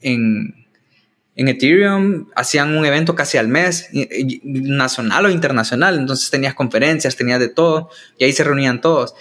en, 0.00 0.54
Ethereum 1.34 2.28
hacían 2.36 2.76
un 2.76 2.84
evento 2.84 3.14
casi 3.14 3.38
al 3.38 3.48
mes, 3.48 3.88
nacional 4.44 5.26
o 5.26 5.30
internacional, 5.30 5.98
entonces 5.98 6.30
tenías 6.30 6.54
conferencias, 6.54 7.16
tenías 7.16 7.40
de 7.40 7.48
todo, 7.48 7.88
y 8.18 8.24
ahí 8.24 8.32
se 8.32 8.44
reunían 8.44 8.80
todos. 8.80 9.14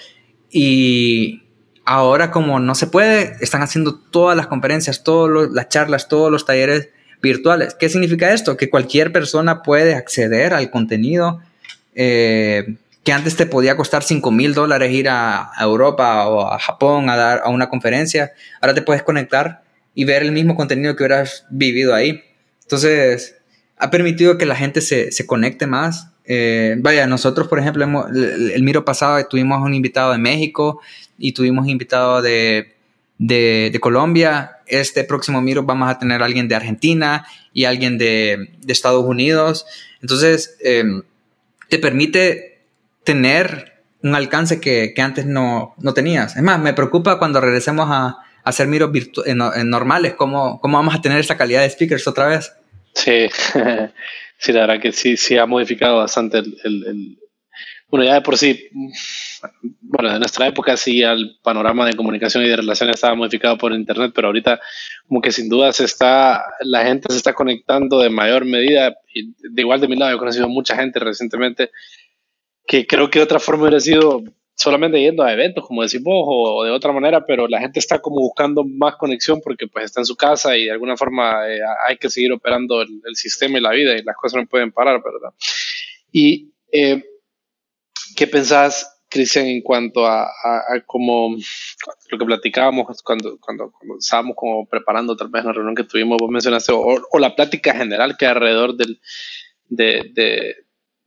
Y 0.52 1.44
ahora 1.86 2.30
como 2.30 2.60
no 2.60 2.76
se 2.76 2.88
puede, 2.88 3.38
están 3.42 3.64
haciendo 3.64 3.96
todas 3.96 4.36
las 4.38 4.48
conferencias, 4.48 5.04
todas 5.04 5.50
las 5.52 5.70
charlas, 5.70 6.10
todos 6.10 6.30
los 6.30 6.46
talleres 6.46 6.90
virtuales. 7.22 7.76
¿Qué 7.76 7.90
significa 7.90 8.34
esto? 8.34 8.58
Que 8.58 8.70
cualquier 8.70 9.12
persona 9.12 9.62
puede 9.64 9.96
acceder 9.96 10.54
al 10.54 10.70
contenido 10.70 11.42
eh, 11.96 12.76
que 13.04 13.12
antes 13.12 13.36
te 13.36 13.46
podía 13.46 13.76
costar 13.76 14.04
5 14.04 14.32
mil 14.32 14.54
dólares 14.54 14.92
ir 14.92 15.10
a, 15.10 15.52
Europa 15.60 16.28
o 16.28 16.48
a 16.48 16.60
Japón 16.60 17.10
a 17.10 17.16
dar 17.16 17.42
a 17.44 17.50
una 17.50 17.70
conferencia. 17.70 18.34
Ahora 18.62 18.74
te 18.74 18.82
puedes 18.82 19.04
conectar 19.04 19.64
y 19.96 20.06
ver 20.06 20.22
el 20.22 20.32
mismo 20.32 20.56
contenido 20.56 20.96
que 20.96 21.04
hubieras 21.04 21.46
vivido 21.50 21.96
ahí. 21.96 22.24
Entonces, 22.62 23.36
ha 23.78 23.90
permitido 23.90 24.38
que 24.38 24.46
la 24.46 24.56
gente 24.56 24.82
se, 24.82 25.12
se 25.12 25.26
conecte 25.26 25.66
más. 25.66 26.10
Eh, 26.26 26.76
vaya, 26.80 27.08
nosotros, 27.08 27.48
por 27.48 27.60
ejemplo, 27.60 27.84
el, 27.84 28.64
miro 28.64 28.86
pasado 28.86 29.26
tuvimos 29.26 29.62
un 29.62 29.74
invitado 29.74 30.12
de 30.12 30.20
México 30.20 30.80
y 31.18 31.32
tuvimos 31.32 31.68
invitado 31.68 32.22
de, 32.22 32.76
de, 33.20 33.78
Colombia. 33.80 34.58
Este 34.66 35.04
próximo 35.04 35.42
Miro 35.42 35.64
vamos 35.64 35.90
a 35.90 36.00
tener 36.00 36.24
a 36.24 36.26
alguien 36.26 36.48
de 36.48 36.56
Argentina 36.56 37.28
y 37.54 37.66
alguien 37.66 38.00
de, 38.00 38.50
de 38.60 38.74
Estados 38.74 39.06
Unidos. 39.06 39.68
Entonces, 40.02 40.58
eh, 40.64 40.84
te 41.68 41.78
permite 41.78 42.64
tener 43.04 43.84
un 44.02 44.16
alcance 44.16 44.60
que, 44.60 44.94
que 44.96 45.02
antes 45.02 45.26
no, 45.26 45.76
no, 45.78 45.94
tenías. 45.94 46.36
Es 46.36 46.42
más, 46.42 46.60
me 46.60 46.74
preocupa 46.74 47.20
cuando 47.20 47.42
regresemos 47.42 47.88
a, 47.92 48.18
hacer 48.44 48.68
miros 48.68 48.90
normales, 49.66 50.16
¿cómo, 50.16 50.60
¿cómo 50.60 50.78
vamos 50.78 50.96
a 50.96 51.02
tener 51.02 51.20
esta 51.20 51.38
calidad 51.38 51.62
de 51.62 51.70
speakers 51.70 52.08
otra 52.08 52.26
vez? 52.26 52.52
Sí, 52.96 53.28
sí, 54.38 54.52
la 54.54 54.62
verdad 54.62 54.82
que 54.82 54.92
sí, 54.92 55.18
sí 55.18 55.38
ha 55.38 55.46
modificado 55.46 55.98
bastante 55.98 56.40
el, 56.40 57.20
bueno, 57.90 58.06
ya 58.06 58.16
de 58.16 58.22
por 58.22 58.38
sí, 58.38 58.70
bueno, 59.82 60.12
en 60.12 60.20
nuestra 60.20 60.48
época 60.48 60.78
sí 60.78 61.02
el 61.02 61.38
panorama 61.42 61.86
de 61.86 61.96
comunicación 61.96 62.44
y 62.44 62.50
de 62.50 62.58
relaciones 62.58 62.96
estaba 62.96 63.16
modificado 63.16 63.58
por 63.58 63.74
internet, 63.74 64.12
pero 64.14 64.28
ahorita 64.28 64.60
como 65.08 65.22
que 65.22 65.32
sin 65.32 65.50
duda 65.50 65.72
se 65.74 65.86
está, 65.86 66.44
la 66.62 66.86
gente 66.86 67.12
se 67.12 67.18
está 67.18 67.34
conectando 67.34 68.00
de 68.00 68.10
mayor 68.10 68.46
medida, 68.46 68.96
y 69.14 69.34
de 69.40 69.62
igual 69.62 69.82
de 69.82 69.88
mi 69.88 69.96
lado 69.96 70.16
he 70.16 70.20
conocido 70.20 70.48
mucha 70.48 70.76
gente 70.76 71.00
recientemente 71.00 71.72
que 72.68 72.86
creo 72.86 73.10
que 73.10 73.20
de 73.20 73.24
otra 73.24 73.40
forma 73.40 73.64
hubiera 73.64 73.80
sido 73.80 74.24
solamente 74.60 75.00
yendo 75.00 75.24
a 75.24 75.32
eventos, 75.32 75.66
como 75.66 75.82
decimos, 75.82 76.14
o, 76.14 76.64
de 76.66 76.72
otra 76.72 76.92
manera, 76.92 77.26
pero 77.26 77.48
la 77.48 77.60
gente 77.60 77.80
está 77.80 78.00
como 78.00 78.18
buscando 78.18 78.66
más 78.66 78.98
conexión 78.98 79.40
porque 79.42 79.68
pues 79.68 79.86
está 79.86 80.02
en 80.02 80.06
su 80.06 80.18
casa 80.18 80.58
y 80.58 80.66
de 80.66 80.72
alguna 80.72 80.98
forma 80.98 81.50
eh, 81.50 81.62
hay 81.88 81.98
que 81.98 82.10
seguir 82.10 82.34
operando 82.34 82.82
el, 82.82 83.16
sistema 83.16 83.58
y 83.58 83.62
la 83.62 83.72
vida 83.72 83.98
y 83.98 84.04
las 84.04 84.18
cosas 84.18 84.42
no 84.42 84.48
pueden 84.48 84.74
parar, 84.74 85.02
¿verdad? 85.02 85.34
Y 86.12 86.52
eh, 86.74 87.04
¿qué 88.18 88.28
pensás, 88.28 88.99
Cristian, 89.10 89.48
en 89.48 89.62
cuanto 89.62 90.06
a, 90.06 90.30
como 90.86 91.36
lo 92.10 92.18
que 92.18 92.26
platicábamos 92.26 93.02
cuando, 93.04 93.38
cuando, 93.40 93.72
cuando, 93.72 93.98
estábamos 94.00 94.36
como 94.36 94.66
preparando 94.68 95.16
tal 95.16 95.30
vez 95.30 95.44
la 95.44 95.54
reunión 95.54 95.76
que 95.76 95.84
tuvimos, 95.84 96.18
vos 96.20 96.30
mencionaste, 96.30 96.72
o, 96.72 97.02
o 97.12 97.20
la 97.20 97.36
plática 97.36 97.74
general 97.74 98.16
que 98.18 98.26
alrededor 98.26 98.76
del, 98.76 99.00
de, 99.70 100.56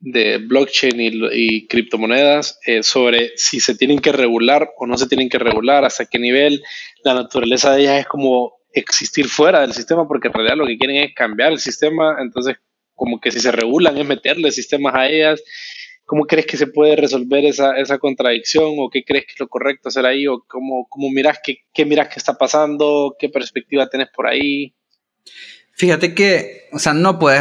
de 0.03 0.39
blockchain 0.39 0.95
y, 1.33 1.67
criptomonedas 1.69 2.59
eh, 2.67 2.83
sobre 2.83 3.33
si 3.37 3.61
se 3.61 3.77
tienen 3.77 4.01
que 4.01 4.11
regular 4.11 4.71
o 4.77 4.87
no 4.87 4.99
se 4.99 5.07
tienen 5.07 5.29
que 5.29 5.39
regular, 5.39 5.85
hasta 5.85 6.07
qué 6.07 6.19
nivel 6.19 6.63
la 7.05 7.15
naturaleza 7.15 7.73
de 7.73 7.83
ellas 7.83 8.01
es 8.01 8.07
como 8.07 8.55
existir 8.73 9.29
fuera 9.29 9.61
del 9.61 9.75
sistema, 9.75 10.09
porque 10.09 10.29
en 10.29 10.35
realidad 10.35 10.57
lo 10.57 10.67
que 10.67 10.77
quieren 10.77 11.05
es 11.05 11.15
cambiar 11.15 11.53
el 11.53 11.61
sistema, 11.61 12.17
entonces 12.21 12.57
como 12.95 13.21
que 13.21 13.31
si 13.31 13.39
se 13.39 13.53
regulan 13.53 13.97
es 13.97 14.07
meterle 14.07 14.51
sistemas 14.51 14.95
a 14.95 15.09
ellas. 15.09 15.43
¿Cómo 16.13 16.27
crees 16.27 16.45
que 16.45 16.59
se 16.59 16.67
puede 16.67 16.95
resolver 16.95 17.47
esa, 17.47 17.75
esa 17.79 17.97
contradicción 17.97 18.75
o 18.77 18.91
qué 18.91 19.03
crees 19.03 19.25
que 19.25 19.33
es 19.33 19.41
lo 19.41 19.49
correcto 19.49 19.89
hacer 19.89 20.05
ahí 20.05 20.27
o 20.27 20.45
cómo, 20.47 20.87
cómo 20.91 21.09
miras 21.09 21.39
qué, 21.43 21.61
qué 21.73 21.87
miras 21.87 22.09
que 22.09 22.19
está 22.19 22.35
pasando, 22.35 23.17
qué 23.19 23.31
perspectiva 23.31 23.89
tenés 23.89 24.09
por 24.15 24.27
ahí? 24.27 24.75
Fíjate 25.73 26.15
que, 26.15 26.69
o 26.71 26.79
sea, 26.79 26.93
no 26.93 27.19
puedes 27.19 27.41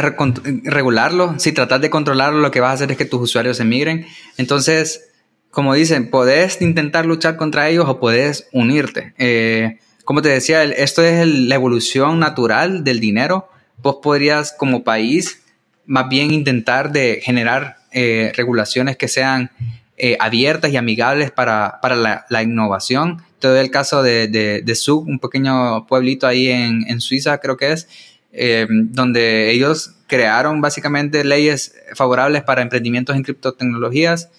regularlo. 0.64 1.38
Si 1.38 1.52
tratas 1.52 1.82
de 1.82 1.90
controlarlo, 1.90 2.40
lo 2.40 2.50
que 2.50 2.60
vas 2.60 2.70
a 2.70 2.72
hacer 2.72 2.92
es 2.92 2.96
que 2.96 3.04
tus 3.04 3.20
usuarios 3.20 3.60
emigren. 3.60 4.06
Entonces, 4.38 5.12
como 5.50 5.74
dicen, 5.74 6.08
puedes 6.08 6.62
intentar 6.62 7.04
luchar 7.04 7.36
contra 7.36 7.68
ellos 7.68 7.84
o 7.86 8.00
puedes 8.00 8.48
unirte. 8.54 9.12
Eh, 9.18 9.80
como 10.06 10.22
te 10.22 10.30
decía, 10.30 10.64
esto 10.64 11.04
es 11.04 11.26
la 11.26 11.56
evolución 11.56 12.18
natural 12.20 12.84
del 12.84 13.00
dinero. 13.00 13.50
Vos 13.82 13.98
podrías, 14.02 14.50
como 14.50 14.82
país, 14.82 15.42
más 15.84 16.08
bien 16.08 16.32
intentar 16.32 16.90
de 16.90 17.20
generar 17.22 17.81
eh, 17.92 18.32
regulaciones 18.34 18.96
que 18.96 19.08
sean 19.08 19.50
eh, 19.96 20.16
abiertas 20.20 20.72
y 20.72 20.76
amigables 20.76 21.30
para, 21.30 21.78
para 21.80 22.24
la, 22.28 22.42
innovación. 22.42 23.22
Te 23.38 23.60
el 23.60 23.70
caso 23.70 24.02
de, 24.02 24.28
de, 24.28 24.74
Zug, 24.74 25.06
un 25.06 25.18
pequeño 25.18 25.86
pueblito 25.86 26.26
ahí 26.26 26.48
en, 26.48 26.84
en 26.88 27.00
Suiza, 27.00 27.38
creo 27.38 27.56
que 27.56 27.72
es, 27.72 27.88
eh, 28.32 28.66
donde 28.68 29.50
ellos 29.50 29.96
crearon 30.06 30.60
básicamente 30.60 31.24
leyes 31.24 31.74
favorables 31.94 32.42
para 32.42 32.62
emprendimientos 32.62 33.14
en 33.14 33.22
criptotecnologías 33.22 34.30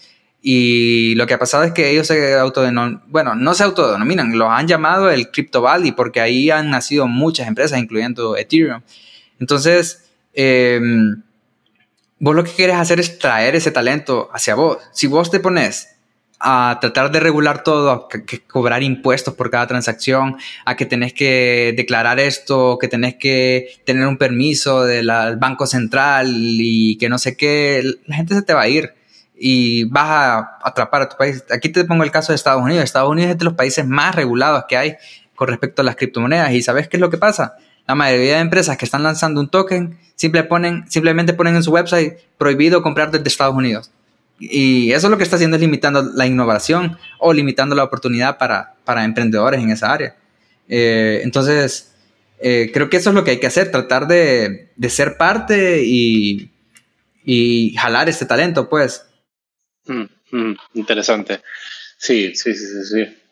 y 0.45 1.15
lo 1.15 1.25
que 1.25 1.35
ha 1.35 1.39
pasado 1.39 1.63
es 1.63 1.71
que 1.71 1.89
ellos 1.89 2.05
se 2.05 2.33
autodenominan, 2.33 3.01
bueno, 3.07 3.33
no 3.33 3.53
se 3.53 3.63
autodenominan, 3.63 4.37
lo 4.37 4.51
han 4.51 4.67
llamado 4.67 5.09
el 5.09 5.31
Crypto 5.31 5.61
Valley 5.61 5.93
porque 5.93 6.19
ahí 6.19 6.49
han 6.49 6.69
nacido 6.69 7.07
muchas 7.07 7.47
empresas, 7.47 7.79
incluyendo 7.79 8.35
Ethereum. 8.35 8.81
Entonces, 9.39 10.11
em, 10.33 11.23
vos 12.19 12.35
lo 12.35 12.43
que 12.43 12.51
quieres 12.51 12.75
hacer 12.77 12.99
es 12.99 13.19
traer 13.19 13.55
ese 13.55 13.71
talento 13.71 14.29
hacia 14.33 14.55
vos. 14.55 14.77
Si 14.91 15.07
vos 15.07 15.29
te 15.31 15.39
pones 15.39 15.89
a 16.39 16.77
tratar 16.81 17.09
de 17.11 17.21
regular 17.21 17.63
todo, 17.63 17.91
a 17.91 18.09
que, 18.09 18.41
cobrar 18.41 18.83
impuestos 18.83 19.33
por 19.33 19.49
cada 19.49 19.65
transacción, 19.65 20.37
a 20.65 20.75
que 20.75 20.85
tenés 20.85 21.13
que 21.13 21.73
declarar 21.75 22.19
esto, 22.19 22.77
que 22.79 22.89
tenés 22.89 23.15
que 23.15 23.79
tener 23.85 24.05
un 24.05 24.17
permiso 24.17 24.83
del 24.83 25.07
Banco 25.37 25.65
Central 25.65 26.27
y 26.29 26.97
que 26.97 27.07
no 27.07 27.17
sé 27.17 27.37
qué, 27.37 27.81
la 28.05 28.15
gente 28.17 28.35
se 28.35 28.41
te 28.41 28.53
va 28.53 28.63
a 28.63 28.67
ir 28.67 28.93
y 29.35 29.85
vas 29.85 30.09
a 30.09 30.57
atrapar 30.63 31.01
a 31.03 31.09
tu 31.09 31.17
país. 31.17 31.43
Aquí 31.49 31.69
te 31.69 31.85
pongo 31.85 32.03
el 32.03 32.11
caso 32.11 32.31
de 32.33 32.35
Estados 32.35 32.61
Unidos. 32.61 32.83
Estados 32.83 33.09
Unidos 33.09 33.31
es 33.31 33.37
de 33.37 33.45
los 33.45 33.53
países 33.53 33.87
más 33.87 34.13
regulados 34.13 34.65
que 34.67 34.77
hay 34.77 34.95
con 35.35 35.47
respecto 35.47 35.81
a 35.81 35.85
las 35.85 35.95
criptomonedas. 35.95 36.51
¿Y 36.51 36.61
sabes 36.61 36.87
qué 36.87 36.97
es 36.97 37.01
lo 37.01 37.09
que 37.09 37.17
pasa? 37.17 37.55
La 37.87 37.95
mayoría 37.95 38.35
de 38.35 38.41
empresas 38.41 38.77
que 38.77 38.85
están 38.85 39.03
lanzando 39.03 39.41
un 39.41 39.49
token 39.49 39.97
ponen, 40.47 40.85
simplemente 40.89 41.33
ponen 41.33 41.55
en 41.55 41.63
su 41.63 41.71
website 41.71 42.17
prohibido 42.37 42.81
comprar 42.81 43.11
desde 43.11 43.27
Estados 43.27 43.55
Unidos. 43.55 43.91
Y 44.39 44.91
eso 44.91 45.07
es 45.07 45.11
lo 45.11 45.17
que 45.17 45.23
está 45.23 45.35
haciendo 45.35 45.57
es 45.57 45.61
limitando 45.61 46.01
la 46.01 46.25
innovación 46.25 46.97
o 47.19 47.33
limitando 47.33 47.75
la 47.75 47.83
oportunidad 47.83 48.37
para, 48.37 48.75
para 48.83 49.03
emprendedores 49.03 49.61
en 49.61 49.69
esa 49.69 49.91
área. 49.91 50.15
Eh, 50.67 51.21
entonces, 51.23 51.93
eh, 52.39 52.71
creo 52.73 52.89
que 52.89 52.97
eso 52.97 53.09
es 53.09 53.15
lo 53.15 53.23
que 53.23 53.31
hay 53.31 53.39
que 53.39 53.47
hacer, 53.47 53.71
tratar 53.71 54.07
de, 54.07 54.71
de 54.75 54.89
ser 54.89 55.17
parte 55.17 55.83
y, 55.85 56.51
y, 57.23 57.75
jalar 57.75 58.09
este 58.09 58.25
talento, 58.25 58.69
pues. 58.69 59.05
Mm, 59.85 60.05
mm, 60.31 60.55
interesante. 60.73 61.41
Sí, 61.97 62.35
sí, 62.35 62.53
sí, 62.53 62.65
sí, 62.65 62.83
sí. 62.83 63.22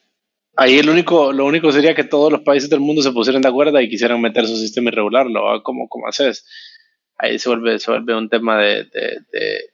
Ahí 0.62 0.78
el 0.78 0.90
único, 0.90 1.34
lo 1.34 1.46
único 1.46 1.72
sería 1.72 1.96
que 1.96 2.04
todos 2.04 2.32
los 2.32 2.42
países 2.42 2.70
del 2.70 2.82
mundo 2.82 3.02
se 3.02 3.12
pusieran 3.12 3.42
de 3.42 3.50
acuerdo 3.50 3.82
y 3.82 3.90
quisieran 3.90 4.22
meter 4.22 4.46
su 4.46 4.56
sistema 4.58 4.90
y 4.90 4.94
regularlo. 4.94 5.64
¿Cómo, 5.64 5.88
cómo 5.90 6.08
haces? 6.08 6.46
Ahí 7.18 7.40
se 7.40 7.50
vuelve, 7.50 7.80
se 7.80 7.90
vuelve 7.90 8.16
un 8.16 8.30
tema 8.30 8.60
de, 8.60 8.86
de 8.86 9.72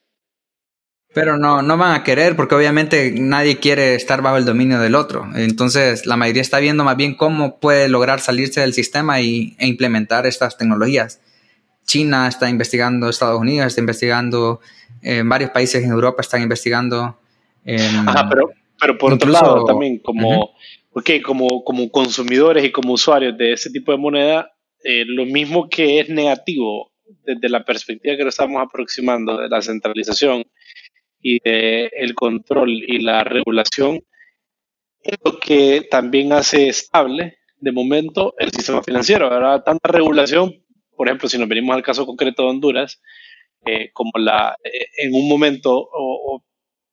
pero 1.14 1.36
no, 1.36 1.64
no 1.64 1.78
van 1.78 1.96
a 1.96 2.04
querer 2.04 2.36
porque 2.36 2.54
obviamente 2.54 3.12
nadie 3.18 3.58
quiere 3.58 3.96
estar 3.96 4.22
bajo 4.22 4.38
el 4.38 4.46
dominio 4.46 4.80
del 4.80 4.94
otro. 4.94 5.28
Entonces 5.36 6.06
la 6.06 6.16
mayoría 6.16 6.44
está 6.44 6.60
viendo 6.60 6.84
más 6.84 6.96
bien 6.96 7.16
cómo 7.16 7.60
puede 7.60 7.90
lograr 7.90 8.20
salirse 8.20 8.62
del 8.62 8.74
sistema 8.74 9.20
y, 9.20 9.56
e 9.58 9.66
implementar 9.66 10.28
estas 10.28 10.58
tecnologías. 10.58 11.20
China 11.88 12.28
está 12.28 12.50
investigando, 12.50 13.10
Estados 13.10 13.40
Unidos 13.40 13.68
está 13.68 13.82
investigando, 13.82 14.60
eh, 15.02 15.24
varios 15.26 15.50
países 15.50 15.84
en 15.84 15.90
Europa 15.90 16.22
están 16.22 16.44
investigando. 16.44 17.18
Ajá, 18.06 18.30
pero, 18.30 18.52
pero 18.80 18.98
por 18.98 19.14
otro 19.14 19.32
lado 19.32 19.66
también 19.66 19.98
como, 19.98 20.52
como, 21.24 21.64
como 21.64 21.90
consumidores 21.90 22.64
y 22.64 22.72
como 22.72 22.94
usuarios 22.94 23.38
de 23.38 23.54
ese 23.54 23.70
tipo 23.70 23.92
de 23.92 23.98
moneda, 23.98 24.52
eh, 24.84 25.04
lo 25.06 25.26
mismo 25.26 25.70
que 25.70 26.00
es 26.00 26.10
negativo 26.10 26.92
desde 27.24 27.50
la 27.50 27.64
perspectiva 27.64 28.18
que 28.18 28.24
lo 28.24 28.30
estamos 28.30 28.62
aproximando 28.62 29.38
de 29.38 29.50
la 29.50 29.62
centralización 29.62 30.44
y 31.22 31.40
el 31.44 32.14
control 32.14 32.72
y 32.72 33.00
la 33.00 33.24
regulación 33.24 34.02
es 35.04 35.18
lo 35.24 35.40
que 35.40 35.88
también 35.90 36.34
hace 36.34 36.68
estable 36.68 37.38
de 37.60 37.72
momento 37.72 38.36
el 38.38 38.52
sistema 38.52 38.84
financiero. 38.84 39.30
¿verdad? 39.30 39.64
Tanta 39.64 39.90
regulación, 39.92 40.64
por 40.96 41.08
ejemplo, 41.08 41.30
si 41.30 41.38
nos 41.38 41.48
venimos 41.48 41.76
al 41.76 41.84
caso 41.84 42.06
concreto 42.06 42.44
de 42.44 42.50
Honduras, 42.50 43.02
eh, 43.66 43.92
como 43.94 44.12
la 44.16 44.58
eh, 44.64 44.88
en 44.98 45.14
un 45.14 45.28
momento 45.28 45.72
o, 45.76 46.44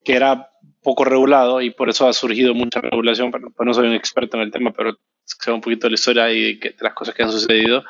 que 0.02 0.14
era 0.14 0.50
poco 0.85 1.05
regulado 1.05 1.61
y 1.61 1.70
por 1.70 1.89
eso 1.89 2.07
ha 2.07 2.12
surgido 2.12 2.55
mucha 2.55 2.80
regulación. 2.80 3.32
Pero, 3.32 3.49
pues 3.51 3.66
no 3.66 3.74
soy 3.74 3.89
un 3.89 3.95
experto 3.95 4.37
en 4.37 4.45
el 4.45 4.53
tema, 4.53 4.72
pero 4.72 4.97
sé 5.24 5.51
un 5.51 5.61
poquito 5.61 5.87
de 5.87 5.93
la 5.93 5.95
historia 5.95 6.30
y 6.30 6.55
de, 6.55 6.74
las 6.80 6.95
cosas 6.95 7.14
que 7.14 7.24
han 7.24 7.32
sucedido. 7.32 7.82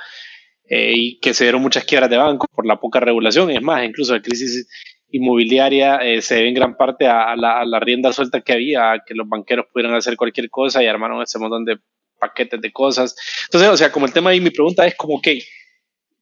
Eh, 0.66 0.92
y 0.96 1.20
que 1.20 1.34
se 1.34 1.44
dieron 1.44 1.60
muchas 1.60 1.84
quiebras 1.84 2.08
de 2.08 2.16
bancos 2.16 2.48
por 2.54 2.64
la 2.64 2.80
poca 2.80 3.00
regulación. 3.00 3.50
Es 3.50 3.60
más, 3.60 3.84
incluso 3.84 4.14
la 4.14 4.22
crisis 4.22 4.66
inmobiliaria 5.10 5.96
eh, 5.96 6.22
se 6.22 6.36
debe 6.36 6.48
en 6.48 6.54
gran 6.54 6.76
parte 6.76 7.06
a, 7.06 7.36
la, 7.36 7.80
rienda 7.80 8.12
suelta 8.12 8.40
que 8.40 8.54
había, 8.54 8.92
a 8.92 9.04
que 9.04 9.14
los 9.14 9.28
banqueros 9.28 9.66
pudieran 9.72 9.94
hacer 9.94 10.16
cualquier 10.16 10.48
cosa 10.48 10.82
y 10.82 10.86
armaron 10.86 11.22
ese 11.22 11.38
montón 11.38 11.64
de 11.64 11.78
paquetes 12.18 12.60
de 12.60 12.72
cosas. 12.72 13.14
Entonces, 13.44 13.70
o 13.70 13.76
sea, 13.76 13.92
como 13.92 14.06
el 14.06 14.12
tema 14.12 14.30
ahí, 14.30 14.40
mi 14.40 14.50
pregunta 14.50 14.86
es 14.86 14.94
como 14.94 15.20
que, 15.20 15.42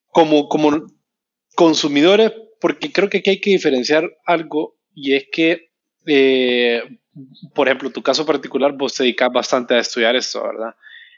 como, 0.09 0.49
como 0.49 0.87
consumidores, 1.55 2.33
porque 2.61 2.93
creo 2.93 3.09
que 3.09 3.19
aquí 3.19 3.31
hay 3.31 3.41
que 3.41 3.51
diferenciar 3.51 4.11
algo 4.27 4.77
y 4.95 5.15
es 5.15 5.27
que, 5.33 5.72
eh, 6.07 6.83
por 7.55 7.69
ejemplo, 7.69 7.91
tu 7.91 8.03
caso 8.03 8.25
particular, 8.25 8.73
vos 8.73 8.95
te 8.95 9.05
dedicas 9.05 9.33
bastante 9.33 9.75
a 9.75 9.81
estudiar 9.81 10.17
esto, 10.17 10.43
¿verdad? 10.43 10.75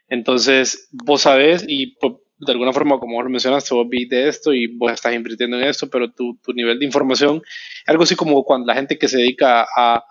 Entonces, 0.09 0.89
vos 0.93 1.23
sabés 1.23 1.65
y 1.67 1.97
pues, 1.97 2.15
de 2.39 2.53
alguna 2.53 2.73
forma, 2.73 2.99
como 2.99 3.17
vos 3.17 3.31
mencionaste, 3.31 3.75
vos 3.75 3.89
viste 3.89 4.29
esto 4.29 4.53
y 4.53 4.67
vos 4.77 4.93
estás 4.93 5.15
invirtiendo 5.15 5.59
en 5.59 5.65
esto, 5.65 5.89
pero 5.89 6.11
tu, 6.13 6.37
tu 6.43 6.53
nivel 6.53 6.79
de 6.79 6.87
información, 6.87 7.43
algo 7.87 8.03
así 8.03 8.17
como 8.17 8.43
cuando 8.45 8.67
la 8.67 8.75
gente 8.75 8.99
que 8.99 9.09
se 9.09 9.19
dedica 9.19 9.67
a, 9.77 10.05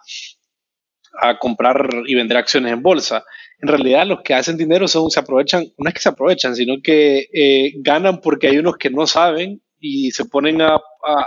a 1.20 1.38
comprar 1.38 1.90
y 2.08 2.16
vender 2.16 2.38
acciones 2.38 2.74
en 2.74 2.82
bolsa. 2.82 3.24
En 3.60 3.68
realidad 3.68 4.08
los 4.08 4.22
que 4.22 4.34
hacen 4.34 4.58
dinero 4.58 4.88
son, 4.88 5.10
se 5.10 5.20
aprovechan, 5.20 5.66
no 5.78 5.88
es 5.88 5.94
que 5.94 6.02
se 6.02 6.10
aprovechan, 6.10 6.56
sino 6.56 6.82
que 6.82 7.30
eh, 7.34 7.74
ganan 7.78 8.20
porque 8.20 8.48
hay 8.48 8.58
unos 8.58 8.78
que 8.78 8.90
no 8.90 9.06
saben 9.06 9.62
y 9.80 10.12
se 10.12 10.26
ponen 10.26 10.62
a, 10.62 10.80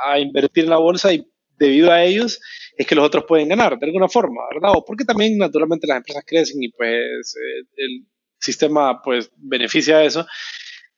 a, 0.04 0.18
invertir 0.18 0.64
en 0.64 0.70
la 0.70 0.78
bolsa 0.78 1.12
y 1.12 1.26
debido 1.58 1.92
a 1.92 2.02
ellos 2.02 2.40
es 2.76 2.86
que 2.86 2.94
los 2.94 3.06
otros 3.06 3.24
pueden 3.26 3.48
ganar 3.48 3.78
de 3.78 3.86
alguna 3.86 4.08
forma, 4.08 4.42
¿verdad? 4.52 4.72
O 4.76 4.84
porque 4.84 5.04
también 5.04 5.38
naturalmente 5.38 5.86
las 5.86 5.98
empresas 5.98 6.24
crecen 6.26 6.62
y 6.62 6.70
pues 6.70 7.34
eh, 7.36 7.66
el 7.76 8.06
sistema 8.38 9.00
pues 9.02 9.30
beneficia 9.36 10.04
eso. 10.04 10.26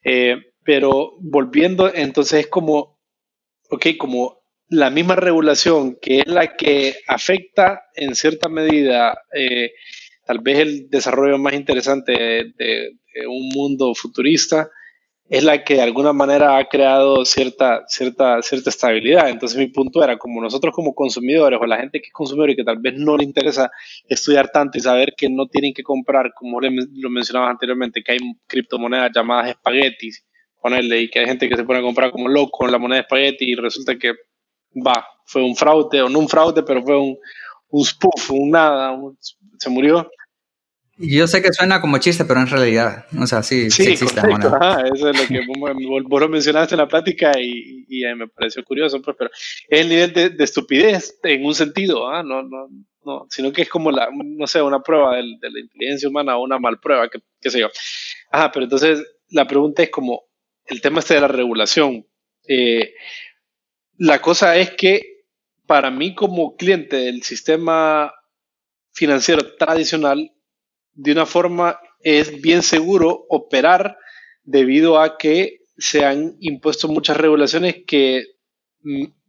Eh, 0.02 0.36
pero 0.64 1.16
volviendo, 1.20 1.92
entonces 1.94 2.40
es 2.40 2.46
como, 2.48 2.98
ok, 3.70 3.86
como 3.96 4.42
la 4.68 4.90
misma 4.90 5.16
regulación 5.16 5.96
que 6.00 6.20
es 6.20 6.26
la 6.26 6.56
que 6.56 6.96
afecta 7.06 7.82
en 7.94 8.14
cierta 8.14 8.48
medida 8.48 9.18
eh, 9.32 9.72
tal 10.26 10.40
vez 10.40 10.58
el 10.58 10.90
desarrollo 10.90 11.38
más 11.38 11.54
interesante 11.54 12.12
de, 12.12 12.90
un 13.26 13.48
mundo 13.48 13.94
futurista, 13.96 14.70
es 15.28 15.44
la 15.44 15.62
que 15.62 15.74
de 15.74 15.82
alguna 15.82 16.12
manera 16.12 16.56
ha 16.56 16.68
creado 16.68 17.24
cierta, 17.24 17.84
cierta, 17.86 18.40
cierta 18.42 18.70
estabilidad. 18.70 19.28
Entonces 19.28 19.58
mi 19.58 19.66
punto 19.66 20.02
era, 20.02 20.16
como 20.16 20.40
nosotros 20.40 20.72
como 20.74 20.94
consumidores 20.94 21.58
o 21.60 21.66
la 21.66 21.76
gente 21.76 22.00
que 22.00 22.06
es 22.06 22.12
consumidor 22.12 22.50
y 22.50 22.56
que 22.56 22.64
tal 22.64 22.78
vez 22.78 22.94
no 22.96 23.16
le 23.16 23.24
interesa 23.24 23.70
estudiar 24.08 24.50
tanto 24.50 24.78
y 24.78 24.80
saber 24.80 25.14
que 25.16 25.28
no 25.28 25.46
tienen 25.46 25.74
que 25.74 25.82
comprar, 25.82 26.32
como 26.34 26.60
lo 26.60 27.10
mencionabas 27.10 27.50
anteriormente, 27.50 28.02
que 28.02 28.12
hay 28.12 28.18
criptomonedas 28.46 29.10
llamadas 29.14 29.50
espaguetis, 29.50 30.24
ponerle, 30.60 31.02
y 31.02 31.10
que 31.10 31.20
hay 31.20 31.26
gente 31.26 31.48
que 31.48 31.56
se 31.56 31.64
pone 31.64 31.80
a 31.80 31.82
comprar 31.82 32.10
como 32.10 32.28
loco 32.28 32.58
con 32.58 32.72
la 32.72 32.78
moneda 32.78 33.00
espagueti 33.00 33.52
y 33.52 33.54
resulta 33.54 33.96
que 33.98 34.14
va, 34.74 35.06
fue 35.24 35.42
un 35.42 35.54
fraude, 35.54 36.02
o 36.02 36.08
no 36.08 36.20
un 36.20 36.28
fraude, 36.28 36.62
pero 36.62 36.82
fue 36.82 36.98
un, 36.98 37.18
un 37.68 37.84
spoof, 37.84 38.30
un 38.30 38.50
nada, 38.50 38.98
se 39.58 39.70
murió. 39.70 40.10
Yo 40.98 41.26
sé 41.28 41.42
que 41.42 41.52
suena 41.52 41.80
como 41.80 41.98
chiste, 41.98 42.24
pero 42.24 42.40
en 42.40 42.48
realidad, 42.48 43.06
o 43.18 43.26
sea, 43.26 43.42
sí, 43.42 43.70
sí, 43.70 43.92
existe 43.92 44.20
moneda. 44.20 44.82
eso 44.92 45.10
es 45.10 45.20
lo 45.20 45.26
que 45.28 45.40
vos, 46.08 46.20
lo 46.20 46.28
mencionaste 46.28 46.74
en 46.74 46.80
la 46.80 46.88
plática 46.88 47.32
y, 47.40 47.86
y, 47.88 48.04
me 48.16 48.26
pareció 48.28 48.64
curioso, 48.64 49.00
pues, 49.00 49.16
pero 49.16 49.30
es 49.68 49.80
el 49.80 49.88
nivel 49.88 50.12
de, 50.12 50.44
estupidez 50.44 51.18
en 51.22 51.44
un 51.44 51.54
sentido, 51.54 52.08
¿ah? 52.08 52.22
no, 52.22 52.42
no, 52.42 52.68
no, 53.04 53.26
sino 53.30 53.52
que 53.52 53.62
es 53.62 53.68
como 53.68 53.90
la, 53.92 54.08
no 54.12 54.46
sé, 54.46 54.60
una 54.60 54.80
prueba 54.80 55.16
de, 55.16 55.22
de 55.40 55.50
la 55.50 55.60
inteligencia 55.60 56.08
humana 56.08 56.36
o 56.36 56.42
una 56.42 56.58
mal 56.58 56.80
prueba, 56.80 57.08
que, 57.08 57.20
qué 57.40 57.50
sé 57.50 57.60
yo. 57.60 57.68
Ajá, 58.30 58.50
pero 58.50 58.64
entonces 58.64 59.02
la 59.30 59.46
pregunta 59.46 59.82
es 59.82 59.90
como 59.90 60.24
el 60.66 60.80
tema 60.80 61.00
este 61.00 61.14
de 61.14 61.20
la 61.20 61.28
regulación. 61.28 62.06
Eh, 62.46 62.94
la 63.98 64.20
cosa 64.20 64.56
es 64.56 64.70
que 64.70 65.24
para 65.66 65.90
mí 65.90 66.14
como 66.14 66.56
cliente 66.56 66.96
del 66.96 67.22
sistema 67.22 68.12
financiero 68.92 69.56
tradicional, 69.56 70.32
de 70.98 71.12
una 71.12 71.26
forma 71.26 71.78
es 72.00 72.40
bien 72.40 72.62
seguro 72.62 73.24
operar 73.28 73.96
debido 74.42 75.00
a 75.00 75.16
que 75.16 75.60
se 75.76 76.04
han 76.04 76.36
impuesto 76.40 76.88
muchas 76.88 77.16
regulaciones 77.16 77.84
que 77.86 78.24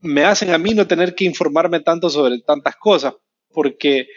me 0.01 0.23
hacen 0.23 0.49
a 0.49 0.57
mí 0.57 0.73
no 0.73 0.87
tener 0.87 1.13
que 1.13 1.25
informarme 1.25 1.81
tanto 1.81 2.09
sobre 2.09 2.39
tantas 2.39 2.75
cosas, 2.75 3.13
porque 3.49 4.07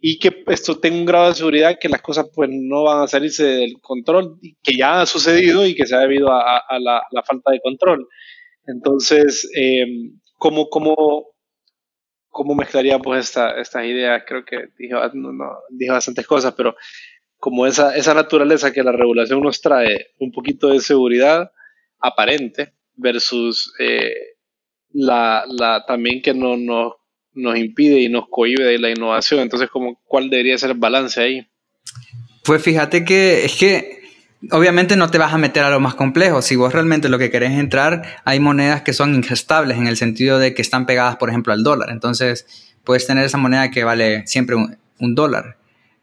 y 0.00 0.18
que 0.18 0.44
esto 0.46 0.78
tenga 0.78 0.96
un 0.96 1.04
grado 1.04 1.28
de 1.28 1.34
seguridad 1.34 1.78
que 1.78 1.90
las 1.90 2.00
cosas 2.00 2.30
pues 2.34 2.48
no 2.50 2.84
van 2.84 3.02
a 3.02 3.08
salirse 3.08 3.44
del 3.44 3.74
control, 3.82 4.38
que 4.62 4.76
ya 4.76 5.02
ha 5.02 5.06
sucedido 5.06 5.66
y 5.66 5.74
que 5.74 5.86
se 5.86 5.94
ha 5.94 6.00
debido 6.00 6.32
a, 6.32 6.62
la, 6.80 7.22
falta 7.26 7.50
de 7.50 7.60
control. 7.60 8.06
Entonces, 8.66 9.50
eh, 9.54 9.84
¿cómo, 10.38 10.68
cómo, 10.70 11.34
cómo 12.38 12.54
mezclaría 12.54 13.00
pues 13.00 13.26
esta, 13.26 13.60
estas 13.60 13.84
ideas? 13.84 14.22
Creo 14.24 14.44
que 14.44 14.68
dijo, 14.78 15.00
no, 15.14 15.58
bastantes 15.90 16.24
cosas, 16.24 16.54
pero 16.56 16.76
como 17.36 17.66
esa, 17.66 17.96
esa 17.96 18.14
naturaleza 18.14 18.72
que 18.72 18.84
la 18.84 18.92
regulación 18.92 19.40
nos 19.40 19.60
trae, 19.60 20.12
un 20.20 20.30
poquito 20.30 20.68
de 20.68 20.78
seguridad 20.78 21.50
aparente 21.98 22.74
versus 22.94 23.74
eh, 23.80 24.14
la, 24.92 25.44
la, 25.48 25.84
también 25.84 26.22
que 26.22 26.32
no 26.32 26.56
nos 26.56 26.92
nos 27.34 27.56
impide 27.56 28.00
y 28.00 28.08
nos 28.08 28.24
cohibe 28.28 28.64
de 28.64 28.78
la 28.78 28.90
innovación. 28.90 29.40
Entonces, 29.40 29.68
como, 29.70 30.00
¿cuál 30.04 30.28
debería 30.28 30.58
ser 30.58 30.70
el 30.70 30.78
balance 30.78 31.20
ahí? 31.20 31.46
Pues 32.44 32.62
fíjate 32.62 33.04
que 33.04 33.44
es 33.44 33.56
que 33.56 33.97
obviamente 34.50 34.96
no 34.96 35.10
te 35.10 35.18
vas 35.18 35.32
a 35.32 35.38
meter 35.38 35.64
a 35.64 35.70
lo 35.70 35.80
más 35.80 35.94
complejo. 35.94 36.42
Si 36.42 36.56
vos 36.56 36.72
realmente 36.72 37.08
lo 37.08 37.18
que 37.18 37.30
querés 37.30 37.52
entrar, 37.52 38.20
hay 38.24 38.40
monedas 38.40 38.82
que 38.82 38.92
son 38.92 39.14
ingestables 39.14 39.78
en 39.78 39.86
el 39.86 39.96
sentido 39.96 40.38
de 40.38 40.54
que 40.54 40.62
están 40.62 40.86
pegadas, 40.86 41.16
por 41.16 41.28
ejemplo, 41.28 41.52
al 41.52 41.62
dólar. 41.62 41.90
Entonces, 41.90 42.46
puedes 42.84 43.06
tener 43.06 43.24
esa 43.24 43.38
moneda 43.38 43.70
que 43.70 43.84
vale 43.84 44.26
siempre 44.26 44.56
un, 44.56 45.14
dólar. 45.14 45.56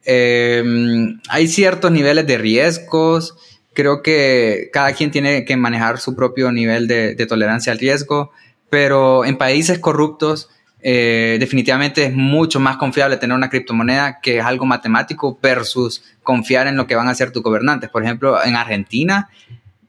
Em, 0.03 1.19
hay 1.29 1.47
ciertos 1.47 1.91
niveles 1.91 2.27
de 2.27 2.37
riesgos. 2.37 3.35
Creo 3.73 4.01
que 4.01 4.69
cada 4.71 4.93
quien 4.93 5.11
tiene 5.11 5.45
que 5.45 5.57
manejar 5.57 5.99
su 5.99 6.15
propio 6.15 6.51
nivel 6.51 6.87
de, 6.87 7.15
de 7.15 7.25
tolerancia 7.25 7.71
al 7.71 7.79
riesgo, 7.79 8.31
pero 8.69 9.25
en 9.25 9.37
países 9.37 9.79
corruptos 9.79 10.49
eh, 10.87 11.37
definitivamente 11.39 12.05
es 12.05 12.13
mucho 12.13 12.59
más 12.59 12.77
confiable 12.77 13.17
tener 13.17 13.35
una 13.35 13.49
criptomoneda 13.49 14.19
que 14.21 14.37
es 14.37 14.45
algo 14.45 14.67
matemático 14.67 15.39
versus 15.41 16.03
confiar 16.21 16.67
en 16.67 16.77
lo 16.77 16.85
que 16.85 16.93
van 16.93 17.07
a 17.07 17.11
hacer 17.11 17.31
tus 17.31 17.41
gobernantes. 17.41 17.89
Por 17.89 18.03
ejemplo, 18.03 18.37
en 18.45 18.55
Argentina, 18.55 19.27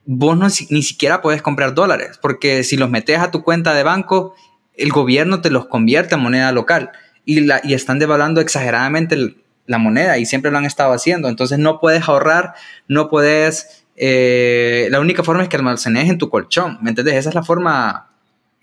vos 0.05 0.35
no, 0.35 0.47
ni 0.71 0.81
siquiera 0.81 1.21
puedes 1.21 1.43
comprar 1.43 1.75
dólares, 1.75 2.17
porque 2.19 2.63
si 2.63 2.77
los 2.77 2.89
metes 2.89 3.19
a 3.19 3.29
tu 3.29 3.43
cuenta 3.43 3.75
de 3.75 3.83
banco, 3.83 4.33
el 4.73 4.89
gobierno 4.89 5.39
te 5.39 5.51
los 5.51 5.67
convierte 5.67 6.15
en 6.15 6.21
moneda 6.21 6.51
local 6.51 6.89
y, 7.25 7.41
la, 7.41 7.61
y 7.63 7.75
están 7.75 7.99
devaluando 7.99 8.41
exageradamente 8.41 9.35
la 9.67 9.77
moneda 9.77 10.17
y 10.17 10.25
siempre 10.25 10.49
lo 10.49 10.57
han 10.57 10.65
estado 10.65 10.93
haciendo. 10.93 11.29
Entonces 11.29 11.59
no 11.59 11.79
puedes 11.79 12.09
ahorrar, 12.09 12.55
no 12.87 13.07
puedes... 13.07 13.85
Eh, 13.97 14.87
la 14.89 14.99
única 14.99 15.21
forma 15.21 15.43
es 15.43 15.49
que 15.49 15.57
almacenes 15.57 16.09
en 16.09 16.17
tu 16.17 16.31
colchón, 16.31 16.79
¿me 16.81 16.89
entiendes? 16.89 17.17
Esa 17.17 17.29
es 17.29 17.35
la 17.35 17.43
forma 17.43 18.09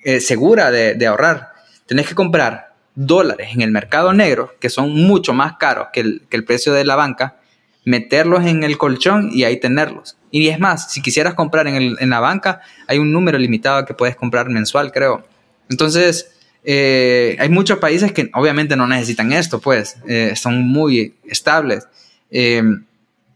eh, 0.02 0.18
segura 0.18 0.72
de, 0.72 0.94
de 0.94 1.06
ahorrar 1.06 1.53
tenés 1.86 2.08
que 2.08 2.14
comprar 2.14 2.74
dólares 2.94 3.48
en 3.52 3.62
el 3.62 3.70
mercado 3.70 4.12
negro, 4.12 4.54
que 4.60 4.70
son 4.70 4.92
mucho 4.92 5.32
más 5.32 5.56
caros 5.56 5.88
que 5.92 6.00
el, 6.00 6.44
precio 6.44 6.72
de 6.72 6.84
la 6.84 6.96
banca, 6.96 7.36
meterlos 7.84 8.46
en 8.46 8.62
el 8.62 8.78
colchón 8.78 9.30
y 9.32 9.44
ahí 9.44 9.58
tenerlos. 9.58 10.16
Y 10.30 10.48
es 10.48 10.58
más, 10.58 10.92
si 10.92 11.02
quisieras 11.02 11.34
comprar 11.34 11.66
en, 11.66 12.10
la 12.10 12.20
banca, 12.20 12.60
hay 12.86 12.98
un 12.98 13.12
número 13.12 13.38
limitado 13.38 13.84
que 13.84 13.94
puedes 13.94 14.16
comprar 14.16 14.48
mensual, 14.48 14.92
creo. 14.92 15.26
Entonces, 15.68 16.30
eh, 16.64 17.36
hay 17.38 17.48
muchos 17.48 17.78
países 17.78 18.12
que 18.12 18.30
obviamente 18.32 18.76
no 18.76 18.86
necesitan 18.86 19.32
esto, 19.32 19.60
pues, 19.60 19.96
eh, 20.08 20.34
son 20.36 20.62
muy 20.62 21.14
estables. 21.24 21.86
Eh, 22.30 22.62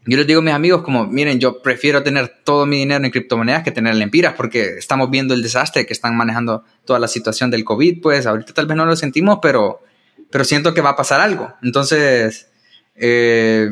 yo 0.05 0.17
les 0.17 0.25
digo 0.25 0.39
a 0.39 0.43
mis 0.43 0.53
amigos 0.53 0.81
como, 0.81 1.05
miren, 1.05 1.39
yo 1.39 1.61
prefiero 1.61 2.03
tener 2.03 2.39
todo 2.43 2.65
mi 2.65 2.77
dinero 2.77 3.03
en 3.03 3.11
criptomonedas 3.11 3.63
que 3.63 3.71
tener 3.71 3.93
en 3.93 3.99
lempiras 3.99 4.33
porque 4.35 4.77
estamos 4.77 5.09
viendo 5.11 5.33
el 5.33 5.43
desastre 5.43 5.85
que 5.85 5.93
están 5.93 6.15
manejando 6.15 6.63
toda 6.85 6.99
la 6.99 7.07
situación 7.07 7.51
del 7.51 7.63
COVID, 7.63 8.01
pues 8.01 8.25
ahorita 8.25 8.53
tal 8.53 8.65
vez 8.65 8.77
no 8.77 8.85
lo 8.85 8.95
sentimos, 8.95 9.39
pero, 9.41 9.81
pero 10.31 10.43
siento 10.45 10.73
que 10.73 10.81
va 10.81 10.91
a 10.91 10.95
pasar 10.95 11.19
algo. 11.21 11.53
Entonces, 11.61 12.49
eh, 12.95 13.69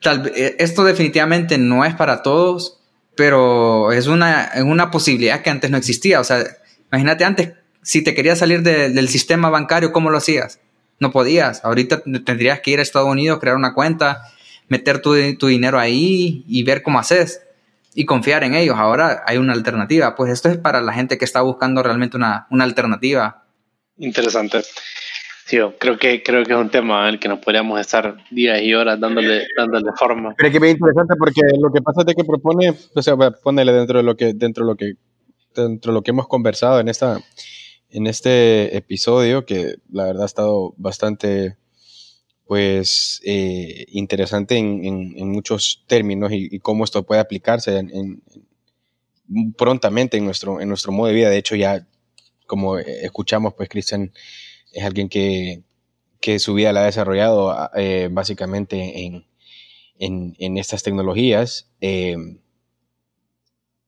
tal, 0.00 0.32
eh, 0.34 0.56
esto 0.58 0.84
definitivamente 0.84 1.58
no 1.58 1.84
es 1.84 1.94
para 1.94 2.22
todos, 2.22 2.80
pero 3.14 3.92
es 3.92 4.08
una, 4.08 4.50
una 4.64 4.90
posibilidad 4.90 5.42
que 5.42 5.50
antes 5.50 5.70
no 5.70 5.76
existía. 5.76 6.20
O 6.20 6.24
sea, 6.24 6.44
imagínate 6.90 7.24
antes, 7.24 7.52
si 7.82 8.02
te 8.02 8.14
querías 8.14 8.38
salir 8.38 8.62
del 8.62 9.08
sistema 9.08 9.48
bancario, 9.48 9.92
¿cómo 9.92 10.10
lo 10.10 10.18
hacías? 10.18 10.58
No 10.98 11.12
podías. 11.12 11.64
Ahorita 11.64 12.02
tendrías 12.24 12.60
que 12.60 12.72
ir 12.72 12.78
a 12.78 12.82
Estados 12.82 13.08
Unidos, 13.08 13.38
crear 13.38 13.56
una 13.56 13.74
cuenta 13.74 14.22
meter 14.68 15.00
tu, 15.00 15.14
dinero 15.14 15.78
ahí 15.78 16.44
y 16.46 16.62
ver 16.62 16.82
cómo 16.82 16.98
haces 16.98 17.42
y 17.94 18.04
confiar 18.04 18.44
en 18.44 18.54
ellos. 18.54 18.76
Ahora 18.76 19.22
hay 19.26 19.38
una 19.38 19.52
alternativa. 19.52 20.14
Pues 20.16 20.32
esto 20.32 20.48
es 20.48 20.58
para 20.58 20.80
la 20.80 20.92
gente 20.92 21.18
que 21.18 21.24
está 21.24 21.42
buscando 21.42 21.82
realmente 21.82 22.16
una, 22.16 22.46
alternativa. 22.50 23.44
Interesante. 23.98 24.62
Sí, 25.46 25.58
creo 25.78 25.98
que, 25.98 26.22
creo 26.22 26.42
que 26.44 26.52
es 26.52 26.58
un 26.58 26.70
tema 26.70 27.06
en 27.06 27.14
el 27.14 27.20
que 27.20 27.28
nos 27.28 27.38
podríamos 27.38 27.78
estar 27.78 28.16
días 28.30 28.62
y 28.62 28.72
horas 28.72 28.98
dándole, 28.98 29.46
dándole 29.56 29.90
forma. 29.96 30.34
Pero 30.36 30.48
es 30.48 30.58
que 30.58 30.66
es 30.66 30.72
interesante 30.72 31.14
porque 31.18 31.42
lo 31.60 31.70
que 31.70 31.82
pasa 31.82 32.02
es 32.06 32.14
que 32.14 32.24
propone, 32.24 32.74
o 32.94 33.02
sea, 33.02 33.14
ponele 33.16 33.72
dentro 33.72 33.98
de 33.98 34.04
lo 34.04 34.16
que, 34.16 34.32
dentro 34.32 34.64
de 34.64 34.72
lo 34.72 34.76
que, 34.76 34.94
dentro 35.54 35.92
de 35.92 35.94
lo 35.94 36.02
que 36.02 36.12
hemos 36.12 36.28
conversado 36.28 36.80
en 36.80 36.88
esta, 36.88 37.20
en 37.94 38.08
este 38.08 38.76
episodio, 38.76 39.46
que 39.46 39.76
la 39.90 40.04
verdad 40.04 40.24
ha 40.24 40.26
estado 40.26 40.74
bastante, 40.76 41.56
pues, 42.46 43.20
eh, 43.24 43.86
interesante 43.88 44.56
en, 44.56 44.84
en, 44.84 45.28
muchos 45.30 45.84
términos 45.86 46.30
y, 46.32 46.58
cómo 46.60 46.84
esto 46.84 47.04
puede 47.04 47.20
aplicarse 47.20 47.78
en, 47.78 48.22
prontamente 49.56 50.16
en 50.18 50.24
nuestro, 50.24 50.60
en 50.60 50.68
nuestro 50.68 50.92
modo 50.92 51.08
de 51.08 51.14
vida. 51.14 51.30
De 51.30 51.38
hecho, 51.38 51.56
ya, 51.56 51.86
como 52.46 52.78
escuchamos, 52.78 53.54
pues, 53.54 53.68
Cristian 53.68 54.12
es 54.72 54.84
alguien 54.84 55.08
que, 55.08 55.62
su 56.38 56.54
vida 56.54 56.72
la 56.72 56.82
ha 56.82 56.86
desarrollado 56.86 57.54
eh, 57.76 58.08
básicamente 58.10 59.04
en, 59.98 60.56
estas 60.58 60.82
tecnologías. 60.82 61.70
Eh, 61.80 62.16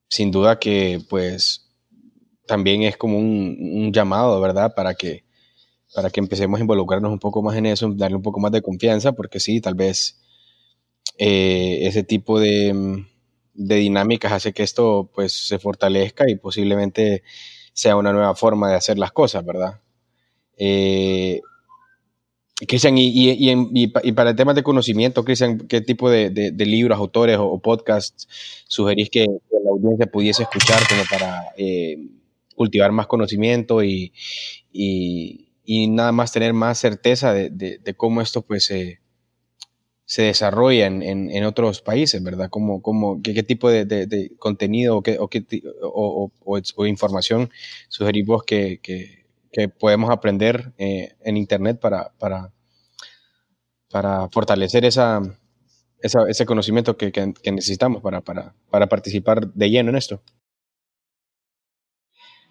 sin 0.09 0.31
duda 0.31 0.59
que 0.59 1.01
pues 1.09 1.67
también 2.45 2.83
es 2.83 2.97
como 2.97 3.17
un, 3.17 3.91
llamado, 3.91 4.39
¿verdad? 4.39 4.73
Para 4.75 4.93
que, 4.95 5.25
para 5.93 6.09
que 6.09 6.19
empecemos 6.19 6.59
a 6.59 6.61
involucrarnos 6.61 7.11
un 7.11 7.19
poco 7.19 7.41
más 7.41 7.55
en 7.57 7.65
eso, 7.65 7.91
darle 7.93 8.17
un 8.17 8.23
poco 8.23 8.39
más 8.39 8.51
de 8.51 8.61
confianza, 8.61 9.13
porque 9.13 9.39
sí, 9.39 9.61
tal 9.61 9.75
vez 9.75 10.19
eh, 11.17 11.79
ese 11.83 12.03
tipo 12.03 12.39
de, 12.39 13.05
de, 13.53 13.75
dinámicas 13.75 14.31
hace 14.31 14.53
que 14.53 14.63
esto 14.63 15.09
pues 15.13 15.33
se 15.33 15.59
fortalezca 15.59 16.29
y 16.29 16.35
posiblemente 16.35 17.23
sea 17.73 17.95
una 17.95 18.11
nueva 18.13 18.35
forma 18.35 18.69
de 18.69 18.75
hacer 18.75 18.97
las 18.97 19.11
cosas, 19.11 19.45
¿verdad? 19.45 19.79
Eh, 20.57 21.41
Cristian, 22.67 22.95
y, 22.97 23.87
para 24.13 24.31
el 24.31 24.35
tema 24.35 24.55
de 24.55 24.63
conocimiento, 24.63 25.23
Cristian, 25.23 25.59
¿qué 25.67 25.79
tipo 25.81 26.09
de, 26.09 26.51
libros, 26.57 26.97
autores 26.97 27.37
o, 27.39 27.59
podcasts 27.59 28.27
sugerís 28.67 29.11
que, 29.11 29.25
la 29.25 29.69
audiencia 29.69 30.07
pudiese 30.07 30.43
escuchar 30.43 30.81
como 30.89 31.03
para 31.09 31.53
eh, 31.55 31.99
cultivar 32.55 32.91
más 32.91 33.05
conocimiento 33.05 33.83
y, 33.83 34.11
nada 35.67 36.11
más 36.11 36.31
tener 36.31 36.53
más 36.53 36.79
certeza 36.79 37.33
de, 37.33 37.95
cómo 37.97 38.21
esto 38.21 38.41
pues 38.41 38.65
se 38.65 40.21
desarrolla 40.21 40.87
en, 40.87 41.43
otros 41.43 41.81
países, 41.81 42.23
¿verdad? 42.23 42.49
¿Cómo, 42.49 42.81
cómo, 42.81 43.21
qué, 43.21 43.43
tipo 43.43 43.69
de, 43.69 44.31
contenido 44.39 44.97
o, 44.97 45.03
qué, 45.03 45.17
o, 45.81 46.87
información 46.87 47.49
sugerís 47.89 48.25
vos 48.25 48.43
que 48.43 48.79
que 49.57 49.69
podemos 49.69 50.11
aprender 50.11 50.71
eh, 50.77 51.15
en 51.21 51.35
Internet 51.35 51.79
para, 51.79 52.11
para, 52.19 52.51
para 53.89 54.29
fortalecer 54.29 54.85
esa, 54.85 55.21
ese 55.99 56.45
conocimiento 56.45 56.95
que, 56.95 57.11
necesitamos 57.51 58.01
para, 58.03 58.21
para, 58.21 58.53
para, 58.69 58.87
participar 58.87 59.51
de 59.51 59.69
lleno 59.71 59.89
en 59.89 59.95
esto. 59.95 60.21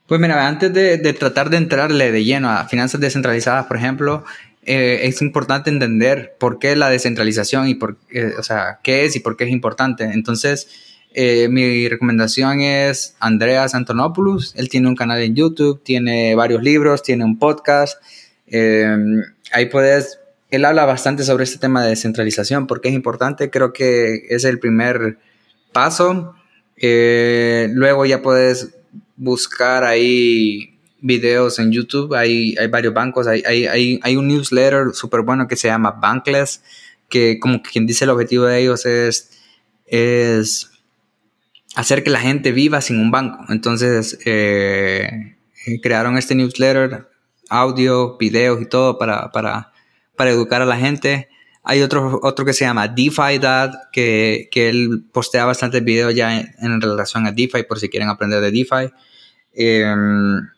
Pues 0.07 0.21
mira, 0.21 0.47
antes 0.47 0.73
de, 0.73 0.99
tratar 1.15 1.51
de 1.51 1.57
entrarle 1.57 2.13
de 2.13 2.25
lleno 2.25 2.49
a 2.51 2.69
finanzas 2.69 3.01
descentralizadas, 3.01 3.67
por 3.67 3.77
ejemplo, 3.77 4.25
eh, 4.65 5.01
es 5.03 5.21
importante 5.21 5.69
entender 5.69 6.37
por 6.39 6.61
qué 6.61 6.77
la 6.77 6.89
descentralización 6.89 7.67
y 7.69 7.75
por, 7.75 7.97
eh, 8.11 8.33
o 8.39 8.43
sea, 8.45 8.79
qué 8.85 9.05
es 9.05 9.17
y 9.17 9.21
por 9.21 9.37
qué 9.37 9.45
es 9.45 9.51
importante. 9.51 10.05
Entonces, 10.05 10.69
eh, 11.13 11.49
mi 11.49 11.89
recomendación 11.89 12.61
es 12.61 13.17
Andreas 13.19 13.75
Antonopoulos. 13.75 14.55
Él 14.57 14.69
tiene 14.69 14.87
un 14.87 14.95
canal 14.95 15.21
en 15.23 15.35
YouTube, 15.35 15.83
tiene 15.83 16.37
varios 16.37 16.63
libros, 16.63 17.03
tiene 17.03 17.25
un 17.25 17.39
podcast. 17.39 18.01
Ahí 19.53 19.67
puedes, 19.71 20.21
él 20.51 20.65
habla 20.65 20.85
bastante 20.85 21.25
sobre 21.25 21.43
este 21.43 21.59
tema 21.59 21.83
de 21.83 21.91
descentralización 21.91 22.69
porque 22.69 22.91
es 22.91 22.95
importante. 22.95 23.51
Creo 23.51 23.73
que 23.73 24.27
es 24.29 24.45
el 24.45 24.61
primer 24.61 25.19
paso. 25.73 26.37
Luego 26.81 28.05
ya 28.05 28.23
puedes 28.23 28.76
buscar 29.17 29.85
ahí 29.85 30.79
videos 31.01 31.59
en 31.59 31.73
YouTube. 31.73 32.15
Hay, 32.15 32.55
hay 32.59 32.69
varios 32.69 32.95
bancos. 32.95 33.27
Hay, 33.27 33.43
hay, 33.45 34.01
hay 34.03 34.17
un 34.17 34.29
newsletter 34.29 34.93
súper 34.93 35.23
bueno 35.23 35.49
que 35.49 35.57
se 35.57 35.69
llama 35.69 35.93
Bankless, 35.93 36.63
que 37.09 37.39
como 37.41 37.63
quien 37.63 37.87
dice 37.87 38.05
el 38.05 38.11
objetivo 38.11 38.45
de 38.45 38.61
ellos 38.61 38.87
es, 38.87 39.31
es 39.87 40.71
hacer 41.77 42.03
que 42.03 42.11
la 42.11 42.21
gente 42.21 42.53
viva 42.53 42.81
sin 42.81 42.99
un 42.99 43.11
banco. 43.11 43.45
Entonces, 43.49 44.19
eh, 44.25 45.37
crearon 45.83 46.17
este 46.17 46.35
newsletter, 46.35 47.09
audio, 47.49 48.17
videos 48.17 48.61
y 48.61 48.67
todo 48.67 48.99
para, 48.99 49.31
para, 49.31 49.73
para 50.17 50.31
educar 50.31 50.63
a 50.63 50.67
la 50.67 50.77
gente. 50.77 51.29
Hay 51.63 51.83
otro, 51.83 52.21
otro 52.23 52.45
que 52.45 52.53
se 52.53 52.65
llama 52.65 52.89
DeFi 52.89 53.39
Dad, 53.41 53.73
que, 53.93 54.49
que 54.53 54.69
él 54.69 55.05
postea 55.13 55.45
bastantes 55.45 55.83
videos 55.85 56.15
ya 56.15 56.41
en, 56.41 56.81
relación 56.81 57.27
a 57.27 57.33
DeFi, 57.33 57.65
por 57.65 57.79
si 57.79 57.89
quieren 57.89 58.09
aprender 58.09 58.41
de 58.41 58.53
DeFi. 58.53 58.93
Em, 59.57 60.49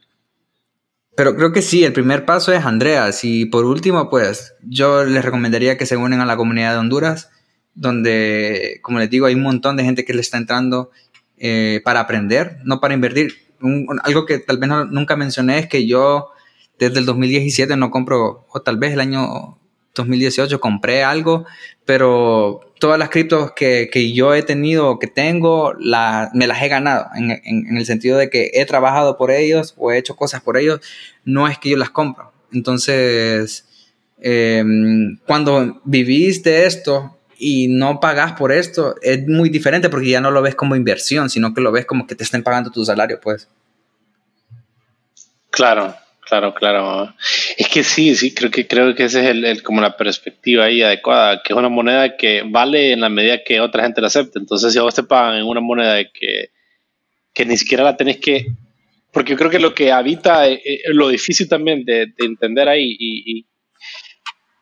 pero 1.16 1.34
creo 1.36 1.53
que 1.53 1.62
sí, 1.62 1.84
el 1.84 1.92
primer 1.92 2.24
paso 2.24 2.53
es 2.53 2.64
Andreas. 2.64 3.24
Y 3.24 3.46
por 3.46 3.64
último, 3.64 4.11
pues 4.11 4.55
yo 4.62 5.05
les 5.05 5.24
recomendaría 5.24 5.78
que 5.78 5.86
se 5.86 5.96
unen 5.96 6.20
a 6.20 6.26
la 6.26 6.36
comunidad 6.36 6.72
de 6.72 6.78
Honduras, 6.78 7.30
donde, 7.74 8.80
como 8.82 8.99
les 8.99 9.09
digo, 9.11 9.26
hay 9.26 9.34
un 9.34 9.42
montón 9.42 9.76
de 9.76 9.84
gente 9.84 10.05
que 10.05 10.14
le 10.14 10.20
está 10.20 10.36
entrando 10.36 10.90
eh, 11.38 11.80
para 11.84 12.01
aprender, 12.01 12.59
no 12.64 12.80
para 12.80 12.94
invertir. 12.94 13.34
algo 14.03 14.26
que 14.26 14.38
tal 14.38 14.59
vez 14.59 14.70
nunca 14.90 15.16
mencioné 15.16 15.59
es 15.59 15.68
que 15.68 15.86
yo 15.86 16.30
desde 16.78 17.01
el 17.01 17.07
2017 17.07 17.76
no 17.76 17.90
compro, 17.90 18.46
o 18.51 18.62
tal 18.62 18.76
vez 18.78 18.92
el 18.92 19.01
año 19.01 19.59
2018 19.99 20.61
compré 20.61 21.05
algo, 21.05 21.46
pero 21.84 22.72
todas 22.78 22.99
las 22.99 23.11
criptos 23.11 23.53
que, 23.53 23.90
que 23.92 24.12
yo 24.12 24.34
he 24.34 24.42
tenido 24.42 24.99
que 24.99 25.07
tengo, 25.07 25.74
la, 25.78 26.30
me 26.34 26.46
las 26.46 26.62
he 26.62 26.68
ganado, 26.68 27.07
en, 27.14 27.30
en, 27.30 27.76
el 27.76 27.86
sentido 27.86 28.16
de 28.18 28.30
que 28.30 28.51
he 28.55 28.64
trabajado 28.64 29.16
por 29.16 29.30
ellos 29.30 29.74
o 29.76 29.92
he 29.92 29.99
hecho 29.99 30.16
cosas 30.16 30.40
por 30.40 30.57
ellos, 30.57 30.80
no 31.24 31.46
es 31.46 31.59
que 31.59 31.70
yo 31.70 31.76
las 31.76 31.90
compro. 31.90 32.32
Entonces, 32.53 33.66
eh, 34.20 34.64
cuando 35.26 35.80
viviste 35.84 36.66
esto, 36.66 37.14
y 37.38 37.68
no 37.68 38.01
pagas 38.01 38.32
por 38.32 38.51
esto, 38.51 38.96
es 39.01 39.26
muy 39.28 39.49
diferente 39.49 39.88
porque 39.88 40.11
ya 40.11 40.20
no 40.20 40.30
lo 40.30 40.42
ves 40.42 40.57
como 40.57 40.74
inversión, 40.74 41.30
sino 41.30 41.55
que 41.55 41.61
lo 41.61 41.70
ves 41.70 41.86
como 41.86 42.07
que 42.07 42.16
te 42.16 42.24
estén 42.24 42.42
pagando 42.42 42.70
tu 42.70 42.84
salario, 42.84 43.20
pues. 43.20 43.49
Claro, 45.51 45.94
claro, 46.28 46.54
claro. 46.54 47.14
Es 47.56 47.68
que 47.68 47.82
sí, 47.82 48.14
sí, 48.14 48.34
creo 48.34 48.50
que 48.50 48.66
creo 48.66 48.94
que 48.94 49.04
esa 49.04 49.20
es 49.20 49.26
el, 49.28 49.62
como 49.62 49.80
la 49.80 49.96
perspectiva 49.96 50.64
ahí 50.64 50.82
adecuada, 50.82 51.42
que 51.42 51.52
es 51.52 51.58
una 51.58 51.68
moneda 51.68 52.16
que 52.16 52.42
vale 52.46 52.92
en 52.92 53.00
la 53.00 53.08
medida 53.08 53.42
que 53.42 53.60
otra 53.60 53.84
gente 53.84 54.00
la 54.00 54.08
acepte. 54.08 54.38
Entonces, 54.38 54.72
si 54.72 54.78
a 54.78 54.82
vos 54.82 54.94
te 54.94 55.02
pagan 55.02 55.38
en 55.38 55.44
una 55.44 55.60
moneda 55.60 56.02
que, 56.04 56.50
que 57.32 57.44
ni 57.44 57.56
siquiera 57.56 57.84
la 57.84 57.96
tenés 57.96 58.18
que 58.18 58.46
porque 59.10 59.32
yo 59.32 59.38
creo 59.38 59.50
que 59.50 59.58
lo 59.58 59.74
que 59.74 59.90
habita, 59.90 60.46
eh, 60.46 60.60
eh, 60.64 60.80
lo 60.92 61.08
difícil 61.08 61.48
también 61.48 61.84
de, 61.84 62.12
entender 62.18 62.68
ahí 62.68 62.94
y, 62.98 63.46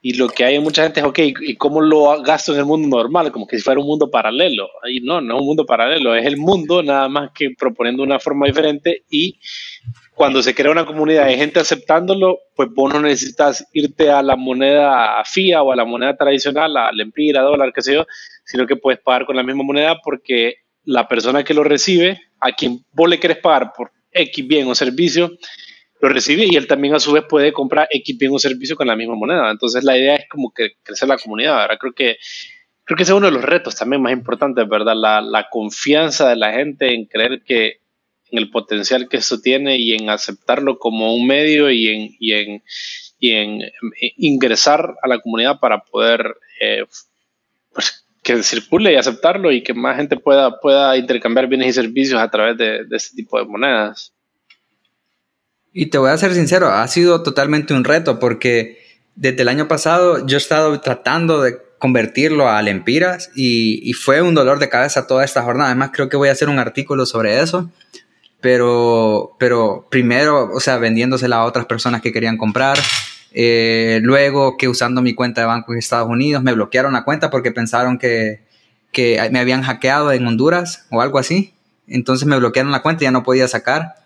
y 0.09 0.13
lo 0.13 0.29
que 0.29 0.45
hay 0.45 0.55
en 0.55 0.63
mucha 0.63 0.85
gente 0.85 1.01
es, 1.01 1.07
ok, 1.07 1.19
¿y 1.19 1.57
cómo 1.57 1.81
lo 1.81 2.23
gasto 2.23 2.53
en 2.53 2.61
el 2.61 2.65
mundo 2.65 2.97
normal? 2.97 3.33
Como 3.33 3.45
que 3.45 3.57
si 3.57 3.65
fuera 3.65 3.81
un 3.81 3.89
mundo 3.89 4.09
paralelo. 4.09 4.69
Y 4.89 5.01
no, 5.01 5.21
no 5.21 5.35
es 5.35 5.41
un 5.41 5.47
mundo 5.49 5.67
paralelo, 5.67 6.15
es 6.15 6.25
el 6.25 6.37
mundo 6.37 6.81
nada 6.81 7.09
más 7.09 7.33
que 7.35 7.51
proponiendo 7.59 8.05
una 8.05 8.21
forma 8.21 8.47
diferente 8.47 9.03
y 9.11 9.41
cuando 10.17 10.43
se 10.43 10.55
crea 10.55 10.73
una 10.73 10.87
comunidad 10.87 11.27
de 11.27 11.37
gente 11.37 11.61
aceptándolo, 11.61 12.39
pues 12.55 12.71
vos 12.75 12.91
no 12.91 13.03
necesitas 13.03 13.67
irte 13.75 14.11
a 14.11 14.23
la 14.23 14.35
moneda 14.35 15.23
FIA 15.27 15.63
o 15.63 15.73
a 15.73 15.77
la 15.77 15.85
moneda 15.85 16.17
tradicional, 16.17 16.75
a 16.75 16.91
la 16.91 17.03
empira, 17.03 17.43
dólar, 17.43 17.71
qué 17.75 17.83
sé 17.83 17.93
yo, 17.93 18.07
sino 18.43 18.67
que 18.67 18.77
puedes 18.77 18.99
pagar 18.99 19.27
con 19.27 19.37
la 19.37 19.43
misma 19.43 19.63
moneda 19.63 20.01
porque 20.03 20.55
la 20.85 21.07
persona 21.07 21.45
que 21.45 21.53
lo 21.53 21.65
recibe, 21.65 22.19
a 22.41 22.53
quien 22.53 22.83
vos 22.93 23.11
le 23.11 23.21
querés 23.21 23.37
pagar 23.37 23.75
por 23.77 23.93
X 24.11 24.49
bien 24.49 24.67
o 24.69 24.75
servicio, 24.75 25.33
lo 26.01 26.09
recibe 26.09 26.47
y 26.51 26.57
él 26.57 26.67
también 26.67 26.95
a 26.95 26.99
su 26.99 27.13
vez 27.13 27.25
puede 27.29 27.53
comprar 27.53 27.87
X 27.91 28.17
bien 28.17 28.33
o 28.33 28.39
servicio 28.39 28.75
con 28.75 28.87
la 28.87 28.97
misma 28.97 29.17
moneda. 29.17 29.51
Entonces 29.51 29.85
la 29.85 29.99
idea 29.99 30.17
es 30.17 30.27
como 30.31 30.51
que 30.51 30.77
crecer 30.83 31.11
la 31.11 31.19
comunidad, 31.19 31.59
¿verdad? 31.59 31.77
Creo 31.79 31.93
que, 31.93 32.17
creo 32.85 32.97
que 32.97 33.03
ese 33.03 33.13
es 33.13 33.19
uno 33.19 33.27
de 33.27 33.33
los 33.33 33.45
retos 33.45 33.77
también 33.77 34.01
más 34.01 34.15
importantes, 34.15 34.67
¿verdad? 34.67 34.95
La, 34.97 35.21
la 35.21 35.47
confianza 35.51 36.31
de 36.31 36.37
la 36.37 36.55
gente 36.55 36.95
en 36.95 37.05
creer 37.05 37.43
que 37.45 37.81
en 38.31 38.39
el 38.39 38.51
potencial 38.51 39.09
que 39.09 39.19
esto 39.19 39.41
tiene 39.41 39.79
y 39.79 39.93
en 39.93 40.11
aceptarlo 40.11 40.79
como 40.79 41.15
un 41.15 41.27
medio 41.27 41.71
y 41.71 41.89
en, 41.89 42.17
y 42.19 42.33
en, 42.33 42.63
y 43.19 43.33
en, 43.33 43.63
ingresar 44.17 44.95
a 45.03 45.09
la 45.09 45.21
comunidad 45.21 45.59
para 45.61 45.83
poder 45.85 46.37
eh, 46.61 46.85
pues, 47.73 48.07
que 48.23 48.43
circule 48.43 48.93
y 48.93 48.97
aceptarlo 48.97 49.53
y 49.53 49.63
que 49.63 49.75
más 49.75 49.97
gente 49.97 50.17
pueda, 50.17 50.61
pueda 50.61 50.97
intercambiar 50.97 51.47
bienes 51.47 51.69
y 51.69 51.73
servicios 51.73 52.21
a 52.21 52.31
través 52.31 52.57
de, 52.59 52.85
de 52.85 52.97
este 52.97 53.15
tipo 53.15 53.39
de 53.39 53.47
monedas. 53.47 54.13
Y 55.73 55.87
te 55.87 55.99
voy 55.99 56.11
a 56.11 56.17
ser 56.17 56.35
sincero, 56.35 56.69
ha 56.69 56.89
sido 56.89 57.23
totalmente 57.23 57.75
un 57.75 57.85
reto 57.85 58.19
porque 58.19 58.79
desde 59.15 59.43
el 59.43 59.49
año 59.49 59.69
pasado 59.69 60.27
yo 60.27 60.37
he 60.37 60.41
estado 60.41 60.81
tratando 60.81 61.43
de 61.43 61.59
convertirlo 61.79 62.49
a 62.49 62.63
Lempiras 62.63 63.31
y, 63.35 63.89
y 63.89 63.93
fue 63.93 64.23
un 64.23 64.35
dolor 64.35 64.59
de 64.59 64.69
cabeza 64.69 65.07
toda 65.07 65.25
esta 65.25 65.43
jornada. 65.43 65.71
Además, 65.71 65.91
creo 65.93 66.09
que 66.09 66.17
voy 66.17 66.29
a 66.29 66.33
hacer 66.33 66.49
un 66.49 66.59
artículo 66.59 67.07
sobre 67.07 67.41
eso. 67.41 67.71
Pero, 68.41 69.37
pero 69.39 69.87
primero, 69.91 70.51
o 70.53 70.61
sea, 70.61 70.79
vendiéndosela 70.79 71.37
a 71.37 71.45
otras 71.45 71.67
personas 71.67 72.03
que 72.03 72.13
querían 72.13 72.37
comprar. 72.37 72.79
Eh, 73.33 74.01
luego 74.03 74.57
que 74.57 74.69
usando 74.69 75.03
mi 75.03 75.15
cuenta 75.15 75.43
de 75.43 75.47
banco 75.47 75.73
en 75.73 75.79
Estados 75.79 76.09
Unidos 76.09 76.43
me 76.43 76.55
bloquearon 76.55 76.95
la 76.95 77.05
cuenta 77.05 77.29
porque 77.29 77.53
pensaron 77.53 77.99
que, 77.99 78.41
que 78.93 79.29
me 79.31 79.41
habían 79.41 79.63
hackeado 79.63 80.13
en 80.13 80.27
Honduras 80.27 80.87
o 80.91 81.01
algo 81.01 81.19
así. 81.19 81.55
Entonces 81.87 82.27
me 82.27 82.39
bloquearon 82.39 82.73
la 82.73 82.83
cuenta 82.83 83.05
y 83.05 83.07
ya 83.07 83.11
no 83.11 83.23
podía 83.23 83.49
sacar. 83.49 83.97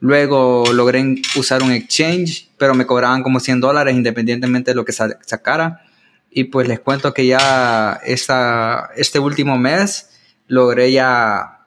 Luego 0.00 0.64
logré 0.72 1.16
usar 1.36 1.62
un 1.62 1.72
exchange, 1.72 2.50
pero 2.56 2.74
me 2.74 2.86
cobraban 2.86 3.22
como 3.22 3.40
100 3.40 3.60
dólares 3.60 3.96
independientemente 3.96 4.70
de 4.70 4.74
lo 4.76 4.84
que 4.84 4.92
sacara. 4.92 5.82
Y 6.30 6.44
pues 6.44 6.68
les 6.68 6.78
cuento 6.78 7.12
que 7.12 7.26
ya 7.26 8.00
esta, 8.04 8.90
este 8.96 9.18
último 9.18 9.58
mes 9.58 10.10
logré 10.46 10.92
ya 10.92 11.57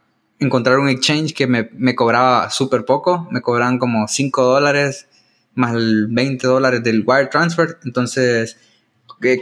encontrar 0.42 0.80
un 0.80 0.90
exchange 0.90 1.34
que 1.34 1.48
me, 1.48 1.70
me 1.74 1.96
cobraba 1.96 2.50
súper 2.50 2.84
poco. 2.84 3.28
Me 3.32 3.42
cobraban 3.42 3.80
como 3.80 4.08
5 4.08 4.44
dólares 4.44 5.08
más 5.54 5.76
el 5.76 6.08
20 6.10 6.48
dólares 6.48 6.84
del 6.84 7.04
wire 7.06 7.28
transfer. 7.28 7.78
Entonces, 7.86 8.58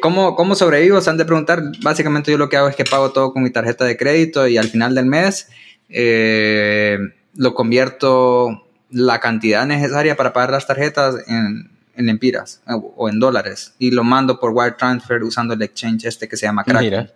¿cómo, 0.02 0.36
¿cómo 0.36 0.56
sobrevivo? 0.56 1.02
Se 1.02 1.10
han 1.10 1.18
de 1.18 1.26
preguntar. 1.26 1.64
Básicamente 1.82 2.32
yo 2.32 2.38
lo 2.38 2.50
que 2.50 2.58
hago 2.58 2.68
es 2.68 2.76
que 2.76 2.84
pago 2.84 3.12
todo 3.12 3.34
con 3.34 3.44
mi 3.44 3.50
tarjeta 3.50 3.86
de 3.86 3.98
crédito 3.98 4.48
y 4.48 4.58
al 4.58 4.68
final 4.68 4.94
del 4.94 5.06
mes 5.06 5.50
eh, 5.90 7.00
lo 7.36 7.54
convierto 7.54 8.66
la 8.92 9.20
cantidad 9.20 9.66
necesaria 9.66 10.16
para 10.16 10.34
pagar 10.34 10.52
las 10.52 10.68
tarjetas 10.68 11.16
en, 11.28 11.72
en 11.96 12.10
empiras 12.10 12.62
o, 12.68 13.10
en 13.10 13.20
dólares 13.20 13.76
y 13.78 13.92
lo 13.92 14.04
mando 14.04 14.40
por 14.40 14.52
wire 14.54 14.76
transfer 14.78 15.22
usando 15.24 15.54
el 15.54 15.62
exchange 15.62 16.06
este 16.06 16.28
que 16.28 16.38
se 16.38 16.46
llama 16.46 16.64
Kraken. 16.64 17.12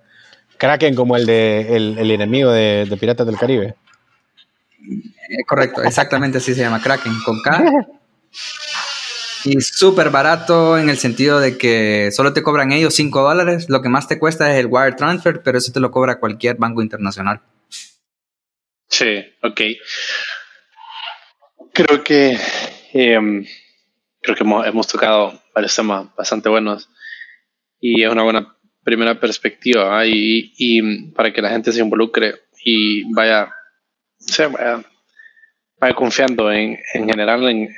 Kraken 0.64 0.95
como 0.95 1.18
el 1.18 1.26
de 1.26 1.76
el, 1.76 2.09
enemigo 2.09 2.49
de, 2.49 2.88
Piratas 2.97 3.28
del 3.28 3.38
Caribe. 3.38 3.76
Eh, 4.80 5.43
correcto, 5.45 5.84
exactamente 5.84 6.38
así 6.38 6.55
se 6.55 6.61
llama 6.61 6.82
Kraken 6.82 7.20
con 7.26 7.41
K. 7.41 7.64
Y 9.45 9.59
súper 9.59 10.09
barato 10.09 10.78
en 10.78 10.88
el 10.88 10.97
sentido 10.97 11.41
de 11.41 11.57
que 11.57 12.11
solo 12.14 12.32
te 12.32 12.41
cobran 12.41 12.72
ellos 12.72 12.95
5 12.95 13.24
dólares. 13.24 13.66
Lo 13.68 13.82
que 13.82 13.89
más 13.89 14.07
te 14.07 14.18
cuesta 14.18 14.49
es 14.53 14.57
el 14.57 14.68
wire 14.70 14.93
transfer, 14.93 15.43
pero 15.43 15.57
eso 15.57 15.74
te 15.74 15.82
lo 15.82 15.91
cobra 15.91 16.18
cualquier 16.18 16.55
banco 16.55 16.82
internacional. 16.82 17.41
Sí, 18.88 19.22
ok. 19.41 19.61
Creo 21.74 22.05
que 22.05 22.38
em, 22.93 23.45
creo 24.22 24.36
que 24.38 24.43
hemos, 24.43 24.88
tocado 24.88 25.43
varios 25.53 25.76
temas 25.76 26.07
bastante 26.16 26.47
buenos 26.47 26.89
y 27.82 28.01
es 28.01 28.09
una 28.09 28.24
buena 28.24 28.55
primera 28.84 29.19
perspectiva 29.19 30.05
y, 30.05 30.81
para 31.13 31.31
que 31.31 31.41
la 31.41 31.49
gente 31.49 31.71
se 31.71 31.81
involucre 31.81 32.36
y 32.63 33.11
vaya, 33.13 33.53
vaya, 35.79 35.95
confiando 35.95 36.51
en, 36.51 36.77
en 36.93 37.07
general 37.07 37.47
en 37.49 37.69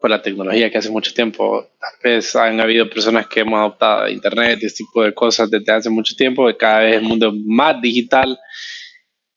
por 0.00 0.10
la 0.10 0.20
tecnología 0.20 0.68
que 0.68 0.78
hace 0.78 0.90
mucho 0.90 1.14
tiempo. 1.14 1.64
Tal 1.78 1.92
vez 2.02 2.34
han 2.34 2.60
habido 2.60 2.90
personas 2.90 3.28
que 3.28 3.40
hemos 3.40 3.58
adoptado 3.58 4.08
Internet 4.08 4.58
este 4.62 4.78
tipo 4.84 5.04
de 5.04 5.14
cosas 5.14 5.48
desde 5.48 5.72
hace 5.72 5.88
mucho 5.88 6.16
tiempo, 6.16 6.50
y 6.50 6.56
cada 6.56 6.80
vez 6.80 6.96
el 6.96 7.02
mundo 7.02 7.28
es 7.28 7.34
más 7.46 7.80
digital 7.80 8.36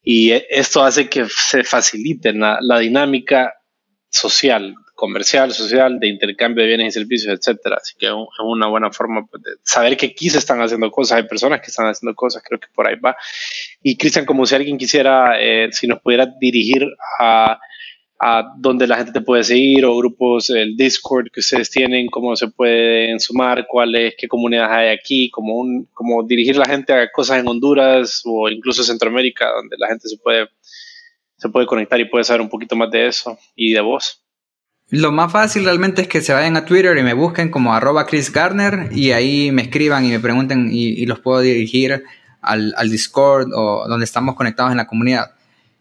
y 0.08 0.32
esto 0.32 0.84
hace 0.84 1.10
que 1.10 1.26
se 1.30 1.64
facilite 1.64 2.32
la, 2.32 2.80
dinámica 2.80 3.56
social, 4.08 4.76
comercial, 4.96 5.52
social, 5.52 6.00
de 6.00 6.08
intercambio 6.08 6.64
de 6.64 6.70
bienes 6.70 6.88
y 6.88 7.00
servicios, 7.00 7.38
etcétera. 7.38 7.78
Así 7.82 7.94
que 7.98 8.08
es 8.08 8.14
una 8.40 8.68
buena 8.68 8.92
forma 8.92 9.26
pues, 9.28 9.44
de 9.44 9.52
saber 9.64 9.96
que 9.98 10.08
aquí 10.08 10.30
se 10.30 10.40
están 10.40 10.62
haciendo 10.62 10.90
cosas, 10.90 11.18
hay 11.18 11.28
personas 11.28 11.62
que 11.62 11.68
están 11.68 11.88
haciendo 11.88 12.16
cosas, 12.16 12.42
creo 12.44 12.60
que 12.60 12.68
por 12.74 12.88
ahí 12.88 12.96
va. 12.96 13.16
Y 13.84 13.98
Cristian, 13.98 14.26
como 14.26 14.46
si 14.46 14.56
alguien 14.56 14.78
quisiera, 14.78 15.40
eh, 15.40 15.70
si 15.72 15.86
nos 15.88 16.00
pudiera 16.02 16.26
dirigir 16.40 16.88
a 17.20 17.60
a 18.20 18.54
dónde 18.58 18.88
la 18.88 18.98
gente 18.98 19.12
te 19.12 19.22
puede 19.22 19.44
seguir 19.44 19.86
o 19.86 19.98
grupos, 19.98 20.50
el 20.50 20.78
Discord 20.78 21.28
que 21.32 21.42
ustedes 21.42 21.70
tienen, 21.70 22.08
cómo 22.08 22.36
se 22.36 22.48
pueden 22.48 23.20
sumar, 23.20 23.68
cuáles, 23.68 24.16
qué 24.18 24.28
comunidades 24.28 24.72
hay 24.72 24.90
aquí, 24.90 25.30
como 25.30 25.56
un, 25.56 25.88
como 25.94 26.24
dirigir 26.24 26.56
la 26.58 26.66
gente 26.66 26.94
a 26.94 27.12
cosas 27.12 27.40
en 27.40 27.48
Honduras 27.48 28.22
o 28.26 28.50
incluso 28.50 28.84
Centroamérica, 28.84 29.52
donde 29.52 29.76
la 29.78 29.88
gente 29.88 30.08
se 30.08 30.18
puede, 30.18 30.48
se 31.38 31.50
puede 31.50 31.66
conectar 31.66 32.00
y 32.00 32.06
puede 32.06 32.24
saber 32.24 32.42
un 32.42 32.50
poquito 32.50 32.76
más 32.76 32.90
de 32.90 33.08
eso 33.08 33.38
y 33.56 33.74
de 33.74 33.82
vos. 33.82 34.25
Lo 34.90 35.12
más 35.12 35.32
fácil 35.32 35.66
realmente 35.66 36.04
es 36.04 36.08
que 36.08 36.22
se 36.22 36.34
vayan 36.34 36.58
a 36.58 36.66
Twitter 36.66 36.98
y 36.98 37.04
me 37.04 37.14
busquen 37.14 37.50
como 37.50 37.74
arroba 37.74 38.06
Chris 38.06 38.32
Garner 38.32 38.90
y 38.92 39.12
ahí 39.12 39.52
me 39.52 39.64
escriban 39.64 40.06
y 40.06 40.10
me 40.10 40.20
pregunten 40.20 40.70
y, 40.72 41.06
los 41.06 41.20
puedo 41.20 41.40
dirigir 41.40 42.04
al, 42.42 42.90
Discord 42.90 43.52
o 43.54 43.88
donde 43.88 44.06
estamos 44.06 44.36
conectados 44.36 44.72
en 44.72 44.78
la 44.78 44.88
comunidad 44.88 45.32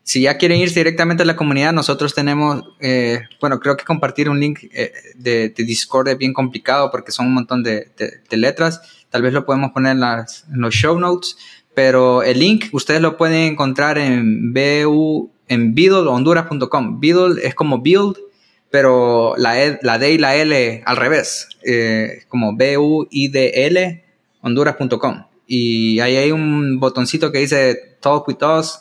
si 0.05 0.21
ya 0.21 0.37
quieren 0.37 0.61
irse 0.61 0.81
directamente 0.81 1.23
a 1.23 1.27
la 1.27 1.35
comunidad, 1.35 1.73
nosotros 1.73 2.15
tenemos, 2.15 2.63
eh, 2.79 3.23
bueno, 3.41 3.59
creo 3.59 3.75
que 3.77 3.85
compartir 3.85 4.29
un 4.29 4.39
link 4.39 4.61
eh, 4.71 4.93
de, 5.17 5.49
Discord 5.57 6.09
es 6.09 6.19
bien 6.19 6.35
complicado 6.35 6.91
porque 6.91 7.11
son 7.11 7.27
un 7.27 7.35
montón 7.35 7.63
de, 7.63 7.91
letras. 8.31 8.83
Tal 9.09 9.23
vez 9.23 9.33
lo 9.33 9.47
podemos 9.47 9.73
poner 9.73 9.93
en, 9.93 10.01
las, 10.01 10.45
los 10.53 10.75
show 10.75 10.99
notes, 11.01 11.39
pero 11.75 12.23
el 12.23 12.39
link 12.39 12.67
ustedes 12.73 13.01
lo 13.01 13.17
pueden 13.17 13.53
encontrar 13.53 13.97
en 13.97 14.53
bu 14.53 15.33
en 15.49 15.75
honduras.com. 15.75 17.01
Beadle 17.01 17.47
es 17.47 17.55
como 17.55 17.81
build, 17.81 18.19
pero 18.75 19.35
la, 19.37 19.63
e, 19.63 19.79
la 19.83 20.01
D 20.01 20.15
y 20.15 20.19
la 20.19 20.35
L 20.35 20.83
al 20.85 20.97
revés, 20.97 21.49
eh, 21.63 22.25
como 22.27 22.57
B-U-I-D-L, 22.57 24.05
honduras.com. 24.41 25.27
Y 25.47 26.01
ahí 26.01 26.17
hay 26.17 26.33
un 26.33 26.81
botoncito 26.81 27.31
que 27.31 27.39
dice 27.39 27.99
Talk 28.01 28.27
with 28.27 28.43
Us 28.43 28.81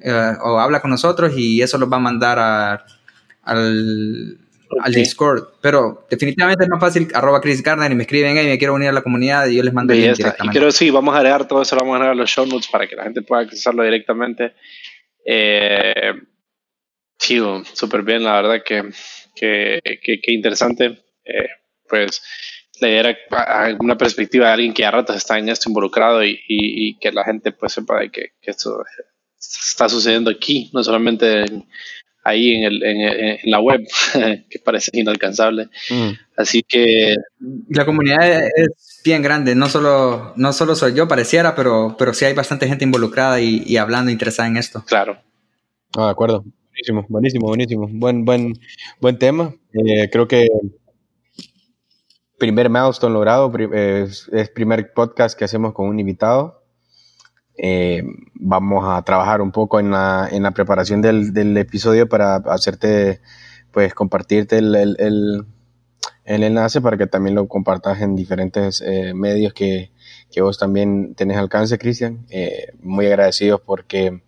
eh, 0.00 0.32
o 0.42 0.58
habla 0.58 0.80
con 0.80 0.90
nosotros 0.90 1.34
y 1.36 1.60
eso 1.60 1.76
los 1.76 1.92
va 1.92 1.98
a 1.98 2.00
mandar 2.00 2.86
al, 3.42 4.38
Discord. 4.94 5.48
Pero 5.60 6.06
definitivamente 6.08 6.64
es 6.64 6.70
más 6.70 6.80
fácil, 6.80 7.08
arroba 7.12 7.42
Chris 7.42 7.62
Gardner 7.62 7.92
y 7.92 7.96
me 7.96 8.04
escriben, 8.04 8.38
hey, 8.38 8.46
me 8.46 8.56
quiero 8.56 8.72
unir 8.72 8.88
a 8.88 8.92
la 8.92 9.02
comunidad 9.02 9.46
y 9.48 9.56
yo 9.56 9.62
les 9.62 9.74
mando 9.74 9.92
el 9.92 10.00
link 10.00 10.16
directamente. 10.16 10.56
Y 10.56 10.58
creo 10.58 10.72
sí, 10.72 10.88
vamos 10.88 11.14
a 11.14 11.18
agregar 11.18 11.46
todo 11.46 11.60
eso, 11.60 11.76
lo 11.76 11.82
vamos 11.82 11.92
a 11.92 11.96
agregar 11.96 12.16
a 12.16 12.18
los 12.18 12.30
show 12.30 12.46
notes 12.46 12.68
para 12.68 12.86
que 12.86 12.96
la 12.96 13.02
gente 13.02 13.20
pueda 13.20 13.42
accesarlo 13.42 13.82
directamente. 13.82 14.54
Eh, 15.22 16.14
chido, 17.18 17.62
súper 17.74 18.04
bien, 18.04 18.24
la 18.24 18.40
verdad 18.40 18.62
que, 18.64 18.90
que, 19.34 19.80
que, 20.02 20.32
interesante. 20.32 21.04
Eh, 21.24 21.48
pues 21.88 22.22
la 22.80 22.88
idea 22.88 23.00
era 23.00 23.76
una 23.80 23.96
perspectiva 23.96 24.46
de 24.46 24.52
alguien 24.52 24.74
que 24.74 24.84
a 24.84 24.90
ratos 24.90 25.16
está 25.16 25.38
en 25.38 25.48
esto 25.48 25.68
involucrado 25.68 26.24
y, 26.24 26.40
y, 26.48 26.98
que 26.98 27.12
la 27.12 27.24
gente 27.24 27.52
pues 27.52 27.72
sepa 27.72 28.00
de 28.00 28.10
que, 28.10 28.32
que 28.40 28.50
esto 28.50 28.84
está 29.38 29.88
sucediendo 29.88 30.30
aquí, 30.30 30.70
no 30.72 30.82
solamente 30.82 31.44
ahí 32.24 32.54
en, 32.54 32.64
el, 32.64 32.82
en, 32.82 33.38
la 33.50 33.60
web, 33.60 33.82
que 34.50 34.58
parece 34.58 34.90
inalcanzable. 34.94 35.68
Mm. 35.90 36.10
Así 36.36 36.62
que... 36.62 37.14
La 37.68 37.84
comunidad 37.84 38.46
es 38.56 39.00
bien 39.04 39.22
grande, 39.22 39.54
no 39.54 39.68
solo, 39.68 40.32
no 40.36 40.52
solo 40.52 40.74
soy 40.74 40.94
yo, 40.94 41.06
pareciera, 41.06 41.54
pero, 41.54 41.94
pero 41.98 42.14
sí 42.14 42.24
hay 42.24 42.32
bastante 42.32 42.66
gente 42.66 42.84
involucrada 42.84 43.40
y, 43.40 43.76
hablando, 43.76 44.10
interesada 44.10 44.48
en 44.48 44.56
esto. 44.56 44.82
Claro. 44.86 45.18
Ah, 45.96 46.06
de 46.06 46.10
acuerdo. 46.10 46.44
Buenísimo, 46.74 47.06
buenísimo, 47.08 47.46
buenísimo. 47.46 47.88
Buen, 47.88 48.24
buen, 48.24 48.54
buen 49.00 49.16
tema. 49.16 49.54
Eh, 49.72 50.10
creo 50.10 50.26
que 50.26 50.48
primer 52.36 52.68
milestone 52.68 53.14
logrado, 53.14 53.52
es, 53.72 54.28
es 54.32 54.50
primer 54.50 54.92
podcast 54.92 55.38
que 55.38 55.44
hacemos 55.44 55.72
con 55.72 55.88
un 55.88 56.00
invitado. 56.00 56.64
Eh, 57.56 58.02
vamos 58.34 58.84
a 58.88 59.00
trabajar 59.02 59.40
un 59.40 59.52
poco 59.52 59.78
en 59.78 59.92
la, 59.92 60.28
en 60.32 60.42
la 60.42 60.50
preparación 60.50 61.00
del, 61.00 61.32
del, 61.32 61.56
episodio 61.56 62.08
para 62.08 62.36
hacerte, 62.46 63.20
pues 63.70 63.94
compartirte 63.94 64.58
el, 64.58 64.74
el, 64.74 65.46
el, 66.24 66.42
enlace 66.42 66.80
para 66.80 66.96
que 66.96 67.06
también 67.06 67.36
lo 67.36 67.46
compartas 67.46 68.00
en 68.00 68.16
diferentes 68.16 68.80
eh, 68.84 69.14
medios 69.14 69.54
que, 69.54 69.92
que, 70.28 70.40
vos 70.40 70.58
también 70.58 71.14
tenés 71.14 71.36
alcance, 71.36 71.78
Cristian. 71.78 72.26
Eh, 72.30 72.72
muy 72.82 73.06
agradecidos 73.06 73.60
porque 73.60 74.24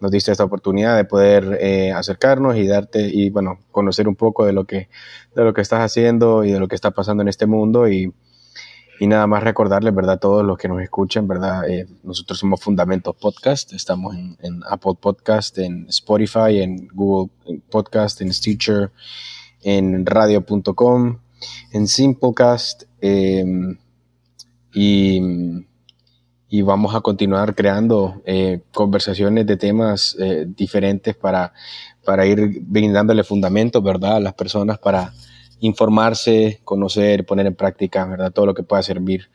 nos 0.00 0.10
diste 0.10 0.32
esta 0.32 0.44
oportunidad 0.44 0.96
de 0.96 1.04
poder 1.04 1.58
acercarnos 1.94 2.56
y 2.56 2.66
darte 2.66 3.08
y 3.08 3.30
bueno 3.30 3.58
conocer 3.70 4.08
un 4.08 4.16
poco 4.16 4.46
de 4.46 4.52
lo 4.52 4.64
que 4.64 4.88
de 5.34 5.44
lo 5.44 5.52
que 5.52 5.60
estás 5.60 5.80
haciendo 5.80 6.44
y 6.44 6.52
de 6.52 6.60
lo 6.60 6.68
que 6.68 6.74
está 6.74 6.90
pasando 6.90 7.22
en 7.22 7.28
este 7.28 7.46
mundo 7.46 7.88
y 7.88 8.12
y 9.00 9.06
nada 9.06 9.26
más 9.26 9.42
recordarles, 9.42 9.94
¿verdad? 9.94 10.16
A 10.16 10.18
todos 10.18 10.44
los 10.44 10.58
que 10.58 10.68
nos 10.68 10.82
escuchan, 10.82 11.26
¿verdad? 11.26 11.66
Eh, 11.66 11.86
nosotros 12.02 12.38
somos 12.38 12.60
Fundamentos 12.60 13.16
Podcast, 13.16 13.72
estamos 13.72 14.14
en, 14.14 14.60
Apple 14.68 14.92
Podcast, 15.00 15.56
en 15.56 15.86
Spotify, 15.88 16.60
en 16.60 16.86
Google 16.92 17.30
Podcast, 17.70 18.20
en 18.20 18.30
Stitcher, 18.30 18.92
en 19.62 20.04
radio.com, 20.04 21.16
en 21.72 21.88
Simplecast, 21.88 22.82
em, 23.00 23.78
y, 24.74 25.66
y, 26.50 26.62
vamos 26.62 26.94
a 26.94 27.00
continuar 27.00 27.54
creando 27.54 28.20
eh, 28.26 28.60
conversaciones 28.72 29.46
de 29.46 29.56
temas 29.56 30.16
eh, 30.18 30.46
diferentes 30.48 31.16
para, 31.16 31.52
para 32.04 32.26
ir 32.26 32.60
brindándole 32.62 33.22
fundamentos, 33.22 33.82
¿verdad? 33.82 34.16
A 34.16 34.20
las 34.20 34.34
personas 34.34 34.78
para 34.78 35.12
informarse, 35.60 36.60
conocer, 36.64 37.24
poner 37.24 37.46
en 37.46 37.54
práctica, 37.54 38.04
¿verdad? 38.04 38.32
Todo 38.32 38.46
lo 38.46 38.54
que 38.54 38.62
pueda 38.62 38.82
servir 38.82 39.30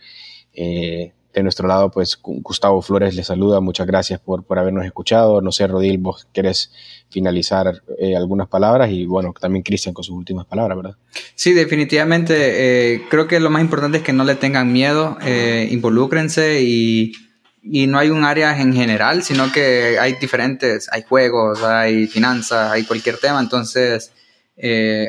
eh, 0.53 1.13
de 1.39 1.43
nuestro 1.43 1.67
lado, 1.67 1.91
pues 1.91 2.17
Gustavo 2.21 2.81
Flores 2.81 3.15
les 3.15 3.27
saluda. 3.27 3.59
Muchas 3.59 3.85
gracias 3.87 4.19
por, 4.19 4.43
por 4.43 4.57
habernos 4.57 4.85
escuchado. 4.85 5.41
No 5.41 5.51
sé, 5.51 5.67
Rodil, 5.67 5.97
vos 5.97 6.27
querés 6.33 6.71
finalizar 7.09 7.81
eh, 7.99 8.15
algunas 8.15 8.47
palabras 8.47 8.89
y 8.91 9.05
bueno, 9.05 9.33
también 9.39 9.63
Cristian 9.63 9.93
con 9.93 10.03
sus 10.03 10.15
últimas 10.15 10.45
palabras, 10.45 10.77
¿verdad? 10.77 10.97
Sí, 11.35 11.53
definitivamente. 11.53 12.93
Eh, 12.95 13.03
creo 13.09 13.27
que 13.27 13.39
lo 13.39 13.49
más 13.49 13.61
importante 13.61 13.97
es 13.97 14.03
que 14.03 14.13
no 14.13 14.23
le 14.23 14.35
tengan 14.35 14.71
miedo, 14.71 15.17
eh, 15.21 15.67
involúcrense 15.71 16.61
y, 16.61 17.13
y, 17.61 17.87
no 17.87 17.99
hay 17.99 18.09
un 18.09 18.23
área 18.23 18.59
en 18.59 18.73
general, 18.73 19.23
sino 19.23 19.51
que 19.51 19.97
hay 19.99 20.13
diferentes, 20.13 20.87
hay 20.91 21.03
juegos, 21.03 21.63
hay 21.63 22.07
finanzas, 22.07 22.71
hay 22.71 22.83
cualquier 22.83 23.17
tema. 23.17 23.39
Entonces, 23.39 24.11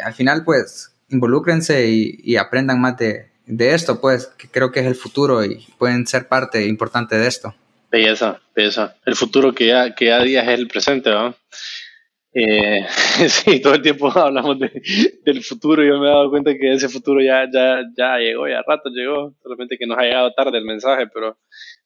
al 0.02 0.14
final, 0.14 0.44
pues, 0.44 0.92
involúcrense 1.08 1.88
y, 1.88 2.20
y 2.22 2.36
aprendan 2.36 2.80
más 2.80 2.96
de, 2.96 3.35
de 3.46 3.74
esto, 3.74 4.00
pues, 4.00 4.34
creo 4.50 4.72
que 4.72 4.80
es 4.80 4.86
el 4.86 4.94
futuro 4.94 5.44
y 5.44 5.64
pueden 5.78 6.06
ser 6.06 6.28
parte 6.28 6.66
importante 6.66 7.16
de 7.16 7.28
esto. 7.28 7.54
Belleza, 7.90 8.40
belleza. 8.54 8.96
El 9.06 9.14
futuro 9.14 9.54
que 9.54 9.66
ya, 9.68 9.94
que 9.94 10.06
ya 10.06 10.22
día 10.22 10.42
es 10.42 10.58
el 10.58 10.66
presente, 10.66 11.10
¿no? 11.10 11.34
Eh, 12.38 12.84
sí, 13.28 13.60
todo 13.62 13.74
el 13.74 13.82
tiempo 13.82 14.10
hablamos 14.18 14.58
de, 14.58 14.70
del 15.24 15.42
futuro 15.42 15.82
y 15.82 15.88
yo 15.88 15.98
me 15.98 16.06
he 16.06 16.10
dado 16.10 16.28
cuenta 16.28 16.52
que 16.54 16.72
ese 16.72 16.88
futuro 16.88 17.22
ya, 17.22 17.48
ya, 17.50 17.82
ya 17.96 18.18
llegó, 18.18 18.46
ya 18.46 18.62
rato 18.66 18.90
llegó, 18.90 19.34
solamente 19.42 19.78
que 19.78 19.86
nos 19.86 19.96
ha 19.98 20.02
llegado 20.02 20.34
tarde 20.34 20.58
el 20.58 20.64
mensaje, 20.64 21.06
pero, 21.06 21.38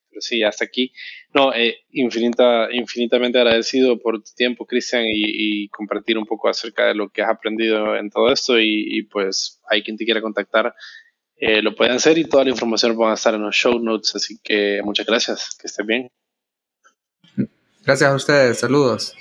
pero 0.09 0.21
sí, 0.21 0.43
hasta 0.43 0.65
aquí. 0.65 0.93
No, 1.33 1.55
eh, 1.55 1.77
infinita, 1.93 2.69
infinitamente 2.73 3.39
agradecido 3.39 4.01
por 4.01 4.17
tu 4.17 4.33
tiempo, 4.35 4.67
Cristian, 4.67 5.05
y, 5.05 5.65
y, 5.65 5.69
compartir 5.69 6.19
un 6.19 6.27
poco 6.27 6.49
acerca 6.49 6.87
de 6.87 6.95
lo 6.95 7.11
que 7.11 7.23
has 7.23 7.31
aprendido 7.31 7.95
en 7.97 8.11
todo 8.11 8.33
esto 8.33 8.59
y, 8.59 8.99
y 8.99 9.03
pues 9.03 9.61
hay 9.69 9.85
quien 9.85 9.97
te 9.97 10.05
quiera 10.05 10.21
contactar 10.21 10.75
eh, 11.41 11.63
lo 11.63 11.75
pueden 11.75 11.95
hacer 11.95 12.19
y 12.19 12.25
toda 12.25 12.45
la 12.45 12.51
información 12.51 12.97
va 13.01 13.13
a 13.13 13.15
estar 13.15 13.35
en 13.35 13.43
los 13.43 13.55
show 13.55 13.79
notes. 13.79 14.15
Así 14.15 14.39
que 14.43 14.81
muchas 14.85 15.07
gracias, 15.07 15.57
que 15.59 15.67
estén 15.67 15.87
bien. 15.87 16.11
Gracias 17.83 18.11
a 18.11 18.15
ustedes, 18.15 18.59
saludos. 18.59 19.15